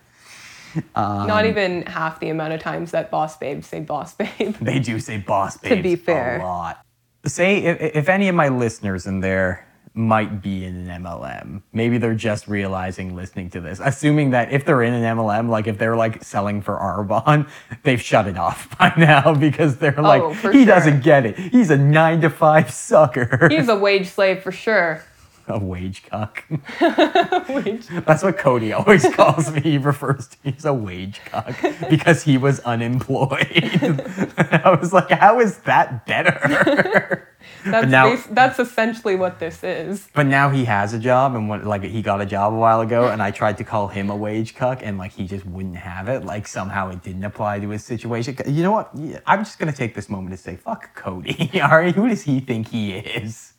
Not 0.97 1.45
um, 1.45 1.47
even 1.47 1.83
half 1.83 2.21
the 2.21 2.29
amount 2.29 2.53
of 2.53 2.61
times 2.61 2.91
that 2.93 3.11
boss 3.11 3.37
babes 3.37 3.67
say 3.67 3.81
boss 3.81 4.15
babe. 4.15 4.55
They 4.61 4.79
do 4.79 4.99
say 4.99 5.19
Boss 5.19 5.57
Babe 5.57 5.83
be 5.83 5.97
fair. 5.97 6.39
a 6.41 6.43
lot. 6.43 6.85
Say 7.27 7.59
if, 7.59 7.81
if 7.97 8.09
any 8.09 8.29
of 8.29 8.35
my 8.35 8.49
listeners 8.49 9.07
in 9.07 9.21
there 9.21 9.67
might 9.93 10.41
be 10.41 10.65
in 10.65 10.89
an 10.89 11.03
MLM, 11.03 11.63
maybe 11.73 11.99
they're 11.99 12.15
just 12.15 12.47
realizing 12.47 13.17
listening 13.17 13.51
to 13.51 13.61
this, 13.61 13.81
assuming 13.83 14.31
that 14.31 14.53
if 14.53 14.65
they're 14.65 14.83
in 14.83 14.95
an 14.95 15.17
MLM, 15.17 15.49
like 15.49 15.67
if 15.67 15.79
they're 15.79 15.97
like 15.97 16.23
selling 16.23 16.63
for 16.63 16.77
Arbonne, 16.79 17.49
they've 17.83 18.01
shut 18.01 18.27
it 18.29 18.39
off 18.39 18.79
by 18.79 18.93
now 18.97 19.35
because 19.35 19.77
they're 19.79 19.99
oh, 19.99 20.03
like, 20.03 20.23
Oh, 20.23 20.33
for 20.35 20.53
he 20.53 20.59
sure. 20.65 20.67
doesn't 20.67 21.03
get 21.03 21.27
it. 21.27 21.37
He's 21.37 21.71
a 21.71 21.77
nine 21.77 22.21
to 22.21 22.31
five 22.31 22.71
sucker. 22.71 23.49
He's 23.51 23.69
a 23.69 23.77
wage 23.87 24.09
slave 24.09 24.43
for 24.43 24.53
sure. 24.53 25.03
A 25.51 25.59
wage 25.59 26.05
cuck. 26.05 26.45
That's 26.81 28.23
what 28.23 28.39
Cody 28.39 28.73
always 28.73 29.07
calls 29.15 29.51
me. 29.51 29.61
He 29.61 29.79
refers 29.79 30.29
to 30.29 30.37
me 30.45 30.55
as 30.57 30.65
a 30.65 30.73
wage 30.75 31.21
cuck 31.27 31.55
because 31.89 32.23
he 32.23 32.39
was 32.39 32.61
unemployed. 32.61 33.41
I 34.39 34.77
was 34.81 34.93
like, 34.93 35.11
how 35.11 35.41
is 35.41 35.59
that 35.59 36.07
better? 36.07 37.29
That's 37.65 37.89
now- 37.89 38.11
bas- 38.11 38.27
that's 38.31 38.59
essentially 38.59 39.17
what 39.17 39.39
this 39.39 39.63
is. 39.65 40.09
but 40.15 40.27
now 40.27 40.51
he 40.51 40.65
has 40.67 40.93
a 40.95 40.99
job 40.99 41.35
and 41.35 41.49
what, 41.49 41.65
like 41.65 41.83
he 41.83 42.03
got 42.03 42.21
a 42.21 42.27
job 42.27 42.53
a 42.53 42.57
while 42.57 42.81
ago 42.81 43.09
and 43.09 43.23
I 43.23 43.31
tried 43.31 43.59
to 43.59 43.65
call 43.65 43.89
him 43.89 44.11
a 44.11 44.17
wage 44.17 44.55
cuck 44.55 44.81
and 44.83 44.99
like 44.99 45.13
he 45.13 45.27
just 45.27 45.47
wouldn't 45.47 45.77
have 45.77 46.09
it. 46.09 46.25
Like 46.25 46.47
somehow 46.47 46.91
it 46.91 47.03
didn't 47.03 47.25
apply 47.25 47.61
to 47.61 47.69
his 47.71 47.85
situation. 47.85 48.37
You 48.47 48.63
know 48.63 48.73
what? 48.73 48.91
I'm 49.27 49.41
just 49.45 49.59
gonna 49.59 49.73
take 49.73 49.95
this 49.95 50.09
moment 50.09 50.33
to 50.33 50.37
say, 50.37 50.57
fuck 50.57 50.95
Cody. 50.95 51.51
All 51.61 51.71
right, 51.71 51.95
who 51.95 52.09
does 52.09 52.23
he 52.23 52.41
think 52.41 52.69
he 52.69 52.93
is? 52.93 53.50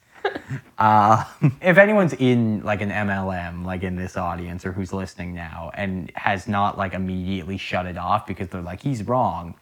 Uh, 0.78 1.24
if 1.62 1.78
anyone's 1.78 2.14
in 2.14 2.64
like 2.64 2.82
an 2.82 2.90
MLM, 2.90 3.66
like 3.66 3.84
in 3.84 3.96
this 3.96 4.18
audience 4.18 4.66
or 4.66 4.72
who's 4.72 4.94
listening 4.94 5.34
now 5.34 5.72
and 5.74 6.12
has 6.16 6.48
not 6.48 6.78
like 6.78 6.94
immediately 6.94 7.58
shut 7.58 7.86
it 7.86 7.98
off 7.98 8.26
because 8.28 8.50
they're 8.50 8.62
like, 8.62 8.82
he's 8.82 9.04
wrong, 9.04 9.56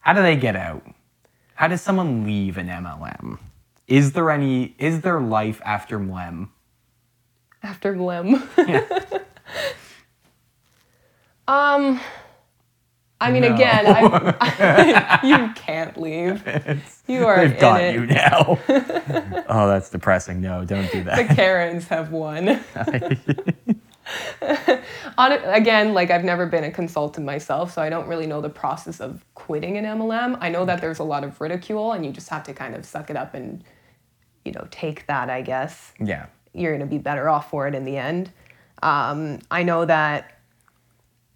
how 0.00 0.12
do 0.12 0.22
they 0.22 0.36
get 0.36 0.56
out? 0.56 0.84
How 1.54 1.68
does 1.68 1.82
someone 1.82 2.24
leave 2.24 2.56
an 2.56 2.68
MLM? 2.68 3.38
Is 3.86 4.12
there 4.12 4.30
any, 4.30 4.74
is 4.78 5.00
there 5.00 5.20
life 5.20 5.60
after 5.64 5.98
MLM? 5.98 6.48
After 7.62 7.96
Lim. 7.96 8.48
Yeah. 8.56 9.00
Um, 11.50 11.98
I 13.20 13.30
mean, 13.30 13.42
No. 13.42 13.54
again, 13.54 13.84
I, 13.86 15.20
you 15.24 15.52
can't 15.54 16.00
leave. 16.00 16.42
You 17.10 17.26
are 17.26 17.40
They've 17.40 17.54
in 17.54 17.60
got 17.60 17.80
it. 17.82 17.94
you 17.96 18.06
now. 18.06 18.56
oh, 19.48 19.66
that's 19.66 19.90
depressing. 19.90 20.40
No, 20.40 20.64
don't 20.64 20.88
do 20.92 21.02
that. 21.02 21.28
The. 21.28 21.34
Karens 21.34 21.88
have 21.88 22.12
won. 22.12 22.60
On 25.18 25.32
again, 25.32 25.92
like 25.92 26.12
I've 26.12 26.22
never 26.22 26.46
been 26.46 26.62
a 26.62 26.70
consultant 26.70 27.26
myself, 27.26 27.72
so 27.72 27.82
I 27.82 27.88
don't 27.90 28.06
really 28.06 28.28
know 28.28 28.40
the 28.40 28.48
process 28.48 29.00
of 29.00 29.24
quitting 29.34 29.76
an 29.76 29.84
MLM. 29.84 30.38
I 30.40 30.50
know 30.50 30.64
that 30.66 30.80
there's 30.80 31.00
a 31.00 31.04
lot 31.04 31.24
of 31.24 31.40
ridicule, 31.40 31.92
and 31.92 32.06
you 32.06 32.12
just 32.12 32.28
have 32.28 32.44
to 32.44 32.52
kind 32.54 32.76
of 32.76 32.84
suck 32.84 33.10
it 33.10 33.16
up 33.16 33.34
and, 33.34 33.64
you 34.44 34.52
know, 34.52 34.68
take 34.70 35.06
that. 35.08 35.28
I 35.30 35.42
guess 35.42 35.92
yeah. 35.98 36.26
you're 36.54 36.70
going 36.70 36.80
to 36.80 36.86
be 36.86 36.98
better 36.98 37.28
off 37.28 37.50
for 37.50 37.66
it 37.66 37.74
in 37.74 37.84
the 37.84 37.96
end. 37.96 38.30
Um, 38.84 39.40
I 39.50 39.64
know 39.64 39.84
that 39.84 40.39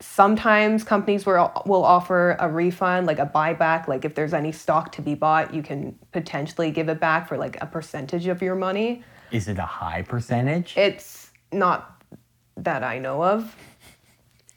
sometimes 0.01 0.85
companies 0.85 1.25
will, 1.25 1.51
will 1.67 1.85
offer 1.85 2.37
a 2.41 2.49
refund, 2.49 3.07
like 3.07 3.19
a 3.19 3.27
buyback. 3.27 3.89
Like 3.89 4.05
if 4.05 4.15
there's 4.15 4.35
any 4.35 4.53
stock 4.53 4.93
to 4.93 5.03
be 5.03 5.15
bought, 5.15 5.55
you 5.55 5.63
can 5.63 5.99
potentially 6.13 6.71
give 6.71 6.89
it 6.89 7.01
back 7.01 7.29
for 7.29 7.37
like 7.37 7.61
a 7.63 7.67
percentage 7.67 8.27
of 8.27 8.43
your 8.43 8.55
money. 8.55 9.03
Is 9.31 9.49
it 9.49 9.59
a 9.59 9.63
high 9.63 10.03
percentage? 10.03 10.75
It's 10.77 11.31
not 11.53 12.03
that 12.57 12.83
I 12.83 12.99
know 12.99 13.23
of. 13.25 13.57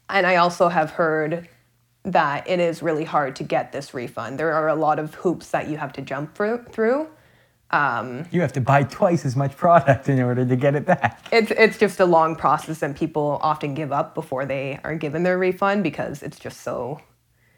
And 0.10 0.26
I 0.26 0.38
also 0.38 0.70
have 0.70 0.92
heard 0.92 1.48
that 2.04 2.48
it 2.48 2.60
is 2.60 2.82
really 2.82 3.04
hard 3.04 3.36
to 3.36 3.44
get 3.44 3.72
this 3.72 3.94
refund. 3.94 4.40
There 4.40 4.54
are 4.54 4.70
a 4.70 4.76
lot 4.76 5.00
of 5.00 5.14
hoops 5.16 5.52
that 5.52 5.68
you 5.68 5.78
have 5.78 5.92
to 5.94 6.02
jump 6.02 6.36
through. 6.36 7.08
Through. 7.72 8.26
you 8.32 8.42
have 8.42 8.54
to 8.54 8.62
buy 8.62 8.84
twice 8.84 9.26
as 9.26 9.36
much 9.36 9.56
product 9.58 10.10
in 10.10 10.22
order 10.22 10.46
to 10.46 10.56
get 10.56 10.76
it 10.76 10.86
back. 10.86 11.26
It's 11.32 11.52
it's 11.52 11.78
just 11.78 12.00
a 12.00 12.06
long 12.06 12.36
process, 12.36 12.82
and 12.82 12.96
people 12.96 13.40
often 13.42 13.74
give 13.74 13.92
up 13.92 14.14
before 14.16 14.46
they 14.46 14.80
are 14.84 14.96
given 14.96 15.24
their 15.24 15.38
refund 15.38 15.84
because 15.84 16.24
it's 16.24 16.40
just 16.40 16.62
so 16.62 17.02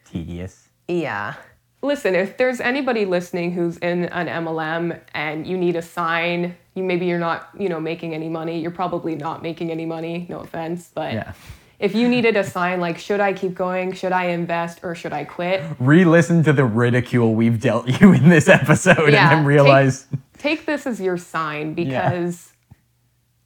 Tedious. 0.05 0.69
yeah. 0.87 1.35
Listen, 1.81 2.13
if 2.13 2.35
there's 2.35 2.59
anybody 2.59 3.05
listening 3.05 3.53
who's 3.53 3.77
in 3.77 4.05
an 4.07 4.27
MLM 4.27 4.99
and 5.13 5.47
you 5.47 5.57
need 5.57 5.77
a 5.77 5.81
sign, 5.81 6.57
you 6.75 6.83
maybe 6.83 7.05
you're 7.05 7.17
not, 7.19 7.47
you 7.57 7.69
know, 7.69 7.79
making 7.79 8.13
any 8.13 8.27
money. 8.27 8.59
You're 8.59 8.69
probably 8.71 9.15
not 9.15 9.41
making 9.41 9.71
any 9.71 9.85
money, 9.85 10.25
no 10.27 10.39
offense, 10.41 10.91
but 10.93 11.13
Yeah. 11.13 11.31
If 11.79 11.95
you 11.95 12.07
needed 12.07 12.35
a 12.35 12.43
sign 12.43 12.79
like 12.79 12.97
should 12.97 13.19
I 13.19 13.33
keep 13.33 13.55
going, 13.55 13.93
should 13.93 14.11
I 14.11 14.25
invest 14.25 14.79
or 14.83 14.95
should 14.95 15.13
I 15.13 15.23
quit? 15.23 15.63
Re-listen 15.79 16.43
to 16.43 16.53
the 16.53 16.65
ridicule 16.65 17.33
we've 17.33 17.59
dealt 17.59 17.87
you 18.01 18.13
in 18.13 18.29
this 18.29 18.47
episode 18.47 19.11
Yeah, 19.13 19.29
and 19.29 19.39
then 19.39 19.45
realize 19.45 20.07
Take 20.37 20.65
this 20.65 20.85
as 20.87 21.01
your 21.01 21.17
sign 21.17 21.73
because 21.73 22.53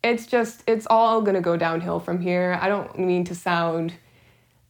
it's 0.03 0.25
just 0.25 0.63
it's 0.67 0.86
all 0.89 1.21
going 1.21 1.36
to 1.36 1.41
go 1.41 1.57
downhill 1.57 1.99
from 1.99 2.19
here. 2.19 2.59
I 2.61 2.67
don't 2.67 2.99
mean 2.99 3.23
to 3.25 3.36
sound 3.36 3.93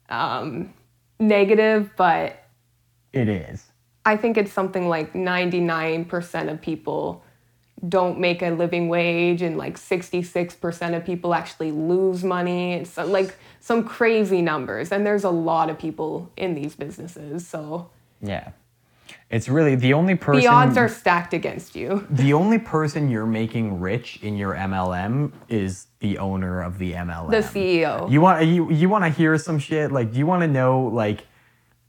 um, 0.10 0.74
negative, 1.20 1.92
but 1.98 2.46
it 3.12 3.28
is. 3.28 3.66
I 4.06 4.18
think 4.18 4.38
it's 4.38 4.52
something 4.52 4.90
like 4.90 5.14
99% 5.14 6.52
of 6.52 6.62
people 6.62 7.24
don't 7.88 8.20
make 8.20 8.42
a 8.42 8.50
living 8.52 8.88
wage 8.88 9.42
and 9.42 9.58
like 9.58 9.78
66% 9.78 10.96
of 10.96 11.06
people 11.06 11.34
actually 11.34 11.72
lose 11.72 12.24
money. 12.24 12.74
It's 12.74 12.98
like 12.98 13.36
some 13.64 13.86
crazy 13.86 14.42
numbers 14.42 14.92
and 14.92 15.06
there's 15.06 15.24
a 15.24 15.30
lot 15.30 15.70
of 15.70 15.80
people 15.80 16.30
in 16.36 16.54
these 16.54 16.76
businesses. 16.76 17.48
So 17.48 17.90
Yeah. 18.22 18.52
It's 19.30 19.48
really 19.48 19.76
the 19.76 19.94
only 19.94 20.16
person 20.16 20.42
the 20.42 20.48
odds 20.48 20.76
are 20.76 20.90
stacked 20.90 21.34
against 21.34 21.74
you. 21.74 22.06
the 22.10 22.34
only 22.34 22.60
person 22.60 23.10
you're 23.10 23.26
making 23.26 23.80
rich 23.80 24.20
in 24.22 24.36
your 24.36 24.54
MLM 24.54 25.32
is 25.48 25.88
the 26.00 26.18
owner 26.18 26.62
of 26.62 26.78
the 26.78 26.92
MLM. 26.92 27.32
The 27.32 27.38
CEO. 27.38 28.12
You 28.12 28.20
want 28.20 28.46
you 28.46 28.70
you 28.70 28.90
want 28.90 29.06
to 29.06 29.10
hear 29.10 29.38
some 29.38 29.60
shit? 29.60 29.94
Like, 29.94 30.12
do 30.12 30.20
you 30.20 30.26
want 30.26 30.42
to 30.42 30.48
know 30.48 30.82
like 30.82 31.26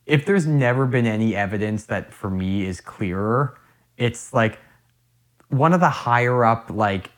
if 0.07 0.27
there's 0.27 0.47
never 0.47 0.87
been 0.87 1.07
any 1.07 1.35
evidence 1.35 1.87
that 1.87 2.13
for 2.13 2.31
me 2.31 2.67
is 2.67 2.81
clearer? 2.81 3.59
It's 3.97 4.33
like 4.33 4.61
one 5.49 5.73
of 5.73 5.81
the 5.81 5.91
higher 5.91 6.45
up 6.45 6.71
like 6.71 7.11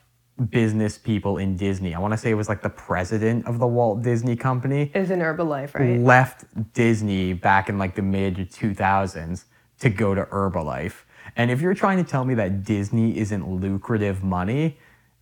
business 0.49 0.97
people 0.97 1.37
in 1.37 1.55
Disney. 1.57 1.95
I 1.95 1.99
want 1.99 2.13
to 2.13 2.17
say 2.17 2.29
it 2.29 2.35
was 2.35 2.47
like 2.49 2.61
the 2.61 2.69
president 2.69 3.47
of 3.47 3.57
the 3.59 3.67
Walt 3.67 4.03
Disney 4.03 4.35
Company 4.35 4.91
is 4.93 5.09
in 5.09 5.19
Herbalife, 5.19 5.73
right? 5.73 5.99
left 5.99 6.45
Disney 6.73 7.33
back 7.33 7.69
in 7.69 7.77
like 7.77 7.95
the 7.95 8.01
mid 8.03 8.35
2000s 8.37 9.45
to 9.79 9.89
go 9.89 10.13
to 10.15 10.23
Herbalife. 10.25 11.03
And 11.35 11.51
if 11.51 11.59
you're 11.61 11.73
trying 11.73 11.97
to 12.03 12.09
tell 12.09 12.23
me 12.23 12.33
that 12.35 12.63
Disney 12.63 13.17
isn't 13.17 13.47
lucrative 13.47 14.23
money, 14.23 14.77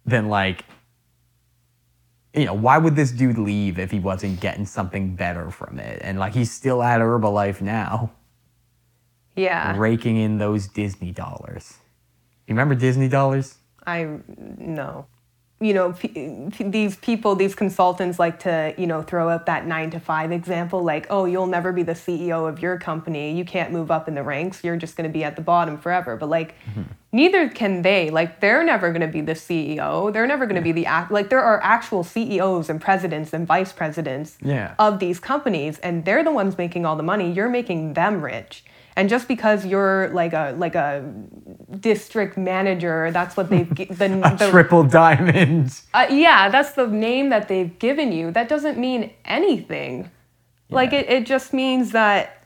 then 0.05 0.28
like, 0.30 0.66
you 2.34 2.45
know, 2.45 2.53
why 2.53 2.78
would 2.78 2.95
this 2.95 3.11
dude 3.11 3.38
leave 3.38 3.80
if 3.80 3.91
he 3.91 3.99
wasn't 3.99 4.39
getting 4.41 4.66
something 4.66 5.16
better 5.16 5.49
from 5.49 5.80
it? 5.80 6.01
And 6.03 6.20
like, 6.20 6.34
he's 6.34 6.51
still 6.51 6.84
at 6.84 6.99
Herbalife 6.99 7.61
now, 7.61 8.11
Yeah. 9.36 9.78
raking 9.78 10.18
in 10.18 10.38
those 10.38 10.68
Disney 10.68 11.11
dollars. 11.11 11.78
You 12.47 12.53
remember 12.53 12.76
Disney 12.76 13.07
dollars? 13.07 13.57
I 13.86 14.19
no. 14.27 15.07
You 15.61 15.73
know, 15.73 15.93
p- 15.93 16.49
these 16.59 16.97
people, 16.97 17.33
these 17.36 17.55
consultants 17.55 18.19
like 18.19 18.39
to, 18.39 18.75
you 18.77 18.86
know, 18.86 19.01
throw 19.01 19.29
out 19.29 19.45
that 19.45 19.65
nine 19.65 19.89
to 19.91 20.01
five 20.01 20.33
example 20.33 20.83
like, 20.83 21.07
oh, 21.09 21.23
you'll 21.23 21.47
never 21.47 21.71
be 21.71 21.81
the 21.81 21.93
CEO 21.93 22.47
of 22.47 22.61
your 22.61 22.77
company. 22.77 23.36
You 23.38 23.45
can't 23.45 23.71
move 23.71 23.89
up 23.89 24.09
in 24.09 24.15
the 24.15 24.21
ranks. 24.21 24.65
You're 24.65 24.75
just 24.75 24.97
going 24.97 25.09
to 25.09 25.13
be 25.13 25.23
at 25.23 25.38
the 25.38 25.41
bottom 25.41 25.77
forever. 25.77 26.17
But 26.17 26.27
like, 26.27 26.55
mm-hmm. 26.65 26.81
neither 27.13 27.47
can 27.47 27.83
they. 27.83 28.09
Like, 28.09 28.41
they're 28.41 28.65
never 28.65 28.89
going 28.91 29.01
to 29.01 29.07
be 29.07 29.21
the 29.21 29.31
CEO. 29.31 30.11
They're 30.11 30.27
never 30.27 30.45
going 30.45 30.57
to 30.57 30.61
be 30.61 30.73
the 30.73 30.88
act. 30.88 31.09
Like, 31.09 31.29
there 31.29 31.41
are 31.41 31.63
actual 31.63 32.03
CEOs 32.03 32.69
and 32.69 32.81
presidents 32.81 33.31
and 33.31 33.47
vice 33.47 33.71
presidents 33.71 34.38
Yeah. 34.41 34.75
of 34.77 34.99
these 34.99 35.21
companies, 35.21 35.79
and 35.79 36.03
they're 36.03 36.23
the 36.23 36.33
ones 36.33 36.57
making 36.57 36.86
all 36.86 36.97
the 36.97 37.03
money. 37.03 37.31
You're 37.31 37.49
making 37.49 37.93
them 37.93 38.21
rich. 38.21 38.65
And 38.97 39.09
just 39.09 39.27
because 39.27 39.65
you're 39.65 40.09
like 40.09 40.31
a 40.33 40.55
like 40.57 40.75
a 40.75 41.03
district 41.79 42.37
manager, 42.37 43.11
that's 43.11 43.35
what 43.35 43.49
they've 43.49 43.69
the, 43.75 44.21
A 44.23 44.35
the 44.37 44.49
triple 44.49 44.83
diamond. 44.83 45.81
uh, 45.93 46.07
yeah, 46.09 46.47
that's 46.49 46.71
the 46.73 46.87
name 46.87 47.29
that 47.29 47.47
they've 47.49 47.77
given 47.79 48.11
you. 48.13 48.31
That 48.31 48.47
doesn't 48.47 48.77
mean 48.77 49.11
anything. 49.25 50.09
Like 50.69 50.93
it, 50.93 51.09
it 51.09 51.25
just 51.25 51.53
means 51.53 51.91
that 51.91 52.43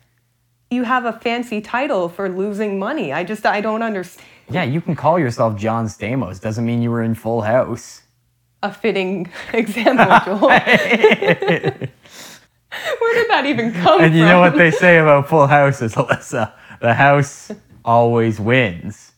you 0.71 0.83
have 0.83 1.05
a 1.05 1.13
fancy 1.13 1.61
title 1.61 2.09
for 2.09 2.29
losing 2.29 2.79
money. 2.79 3.13
I 3.13 3.23
just 3.23 3.45
I 3.45 3.61
don't 3.61 3.81
understand 3.83 4.27
Yeah, 4.49 4.63
you 4.63 4.81
can 4.81 4.95
call 4.95 5.19
yourself 5.19 5.55
John 5.55 5.85
Stamos. 5.87 6.41
Doesn't 6.41 6.65
mean 6.65 6.81
you 6.81 6.89
were 6.91 7.03
in 7.03 7.13
Full 7.15 7.41
House. 7.41 8.01
a 8.63 8.73
fitting 8.73 9.29
example, 9.53 10.19
Joel. 10.25 10.49
Where 12.99 13.13
did 13.15 13.29
that 13.29 13.45
even 13.45 13.73
come 13.73 14.01
And 14.01 14.13
you 14.13 14.25
know 14.25 14.39
what 14.39 14.55
they 14.55 14.71
say 14.71 14.97
about 14.99 15.27
Full 15.27 15.47
Houses, 15.47 15.93
Alysa? 15.95 16.53
The 16.81 16.93
house 16.93 17.51
always 17.83 18.39
wins. 18.39 19.13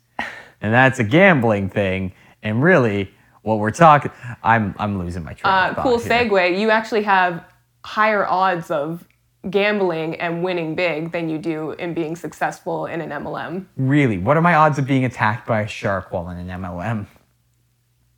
And 0.61 0.73
that's 0.73 0.99
a 0.99 1.03
gambling 1.03 1.69
thing. 1.69 2.13
And 2.43 2.63
really, 2.63 3.11
what 3.41 3.59
we're 3.59 3.71
talking 3.71 4.11
I'm 4.43 4.75
I'm 4.77 4.99
losing 4.99 5.23
my 5.23 5.33
train 5.33 5.53
uh, 5.53 5.69
of 5.69 5.75
thought 5.75 5.83
cool 5.83 5.99
here. 5.99 6.25
segue. 6.25 6.59
You 6.59 6.69
actually 6.69 7.03
have 7.03 7.43
higher 7.83 8.25
odds 8.27 8.69
of 8.71 9.07
gambling 9.49 10.15
and 10.15 10.43
winning 10.43 10.75
big 10.75 11.11
than 11.11 11.27
you 11.27 11.39
do 11.39 11.71
in 11.71 11.93
being 11.95 12.15
successful 12.15 12.85
in 12.85 13.01
an 13.01 13.09
MLM. 13.09 13.65
Really, 13.75 14.17
what 14.19 14.37
are 14.37 14.41
my 14.41 14.53
odds 14.53 14.77
of 14.77 14.85
being 14.85 15.03
attacked 15.03 15.47
by 15.47 15.61
a 15.61 15.67
shark 15.67 16.11
while 16.11 16.29
in 16.29 16.37
an 16.37 16.47
MLM? 16.61 17.07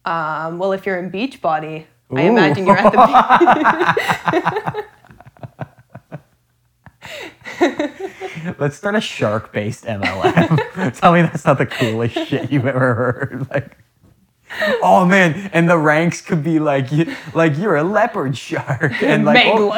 Um, 0.05 0.57
well, 0.59 0.73
if 0.73 0.85
you're 0.85 0.99
in 0.99 1.09
Beachbody, 1.09 1.85
I 2.11 2.25
Ooh. 2.25 2.31
imagine 2.31 2.67
you're 2.67 2.77
at 2.77 2.91
the 2.91 4.73
beach. 4.73 4.85
Let's 8.59 8.75
start 8.77 8.95
a 8.95 9.01
shark-based 9.01 9.85
MLM. 9.85 10.93
Tell 10.99 11.13
me 11.13 11.21
that's 11.21 11.45
not 11.45 11.57
the 11.57 11.65
coolest 11.65 12.15
shit 12.27 12.51
you've 12.51 12.65
ever 12.65 12.93
heard. 12.95 13.47
Like, 13.51 13.77
oh 14.81 15.05
man, 15.05 15.49
and 15.53 15.69
the 15.69 15.77
ranks 15.77 16.21
could 16.21 16.43
be 16.43 16.59
like, 16.59 16.91
you- 16.91 17.13
like 17.33 17.57
you're 17.57 17.75
a 17.75 17.83
leopard 17.83 18.37
shark, 18.37 19.01
and 19.03 19.25
like 19.25 19.37
oh, 19.45 19.69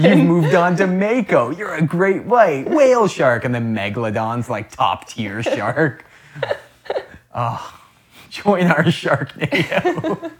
you've 0.00 0.26
moved 0.26 0.54
on 0.54 0.76
to 0.76 0.86
Mako. 0.86 1.50
You're 1.50 1.74
a 1.74 1.82
great 1.82 2.24
white 2.24 2.68
whale 2.68 3.08
shark, 3.08 3.44
and 3.44 3.54
then 3.54 3.74
Megalodon's 3.74 4.48
like 4.48 4.70
top 4.70 5.08
tier 5.08 5.42
shark. 5.42 6.04
Oh, 7.34 7.80
join 8.30 8.66
our 8.66 8.90
Shark 8.90 9.32
Sharknado. 9.32 10.30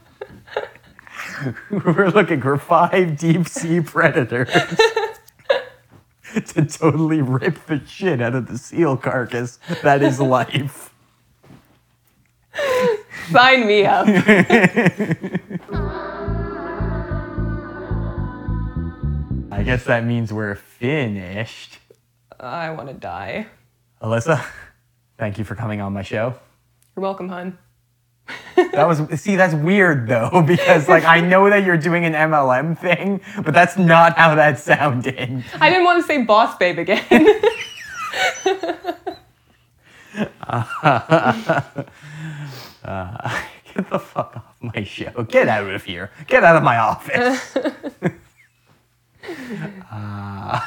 We're 1.70 2.10
looking 2.10 2.40
for 2.40 2.56
five 2.58 3.18
deep 3.18 3.48
sea 3.48 3.80
predators 3.80 4.48
to 6.46 6.64
totally 6.64 7.22
rip 7.22 7.66
the 7.66 7.80
shit 7.86 8.20
out 8.20 8.34
of 8.34 8.48
the 8.48 8.58
seal 8.58 8.96
carcass 8.96 9.58
that 9.82 10.02
is 10.02 10.20
life. 10.20 10.92
Sign 13.30 13.66
me 13.66 13.84
up. 13.86 14.06
I 19.50 19.62
guess 19.62 19.84
that 19.84 20.04
means 20.04 20.32
we're 20.32 20.56
finished. 20.56 21.78
I 22.40 22.70
want 22.70 22.88
to 22.88 22.94
die. 22.94 23.46
Alysa, 24.02 24.44
thank 25.16 25.38
you 25.38 25.44
for 25.44 25.54
coming 25.54 25.80
on 25.80 25.92
my 25.92 26.02
show. 26.02 26.34
You're 26.96 27.02
welcome, 27.02 27.28
hun. 27.28 27.56
That 28.56 28.88
was 28.88 29.20
see, 29.20 29.36
that's 29.36 29.54
weird 29.54 30.08
though, 30.08 30.42
because 30.46 30.88
like 30.88 31.04
I 31.04 31.20
know 31.20 31.50
that 31.50 31.64
you're 31.64 31.76
doing 31.76 32.04
an 32.04 32.12
MLM 32.12 32.78
thing, 32.78 33.20
but 33.42 33.54
that's 33.54 33.76
not 33.76 34.16
how 34.16 34.34
that 34.34 34.58
sounded. 34.58 35.44
I 35.60 35.70
didn't 35.70 35.84
want 35.84 36.02
to 36.02 36.06
say 36.06 36.22
boss 36.22 36.56
babe 36.56 36.78
again. 36.78 37.04
Get 43.74 43.90
the 43.90 43.98
fuck 43.98 44.36
off 44.36 44.56
my 44.60 44.84
show. 44.84 45.24
Get 45.24 45.48
out 45.48 45.68
of 45.68 45.84
here. 45.84 46.10
Get 46.28 46.44
out 46.44 46.56
of 46.56 46.62
my 46.62 46.78
office. 46.78 47.56
uh, 49.90 50.66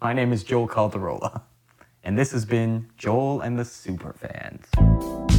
my 0.00 0.12
name 0.12 0.32
is 0.32 0.44
Joel 0.44 0.68
Caldarola, 0.68 1.42
and 2.04 2.18
this 2.18 2.32
has 2.32 2.44
been 2.44 2.90
Joel 2.98 3.40
and 3.40 3.58
the 3.58 3.62
Superfans. 3.62 5.31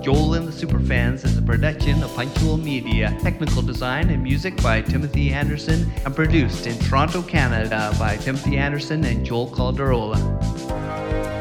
Joel 0.00 0.32
and 0.32 0.48
the 0.48 0.52
Superfans 0.52 1.26
is 1.26 1.36
a 1.36 1.42
production 1.42 2.02
of 2.02 2.14
Punctual 2.14 2.56
Media. 2.56 3.14
Technical 3.20 3.60
design 3.60 4.08
and 4.08 4.22
music 4.22 4.60
by 4.62 4.80
Timothy 4.80 5.30
Anderson 5.30 5.92
and 6.06 6.16
produced 6.16 6.66
in 6.66 6.78
Toronto, 6.78 7.20
Canada 7.20 7.94
by 7.98 8.16
Timothy 8.16 8.56
Anderson 8.56 9.04
and 9.04 9.26
Joel 9.26 9.50
Caldarola. 9.50 11.39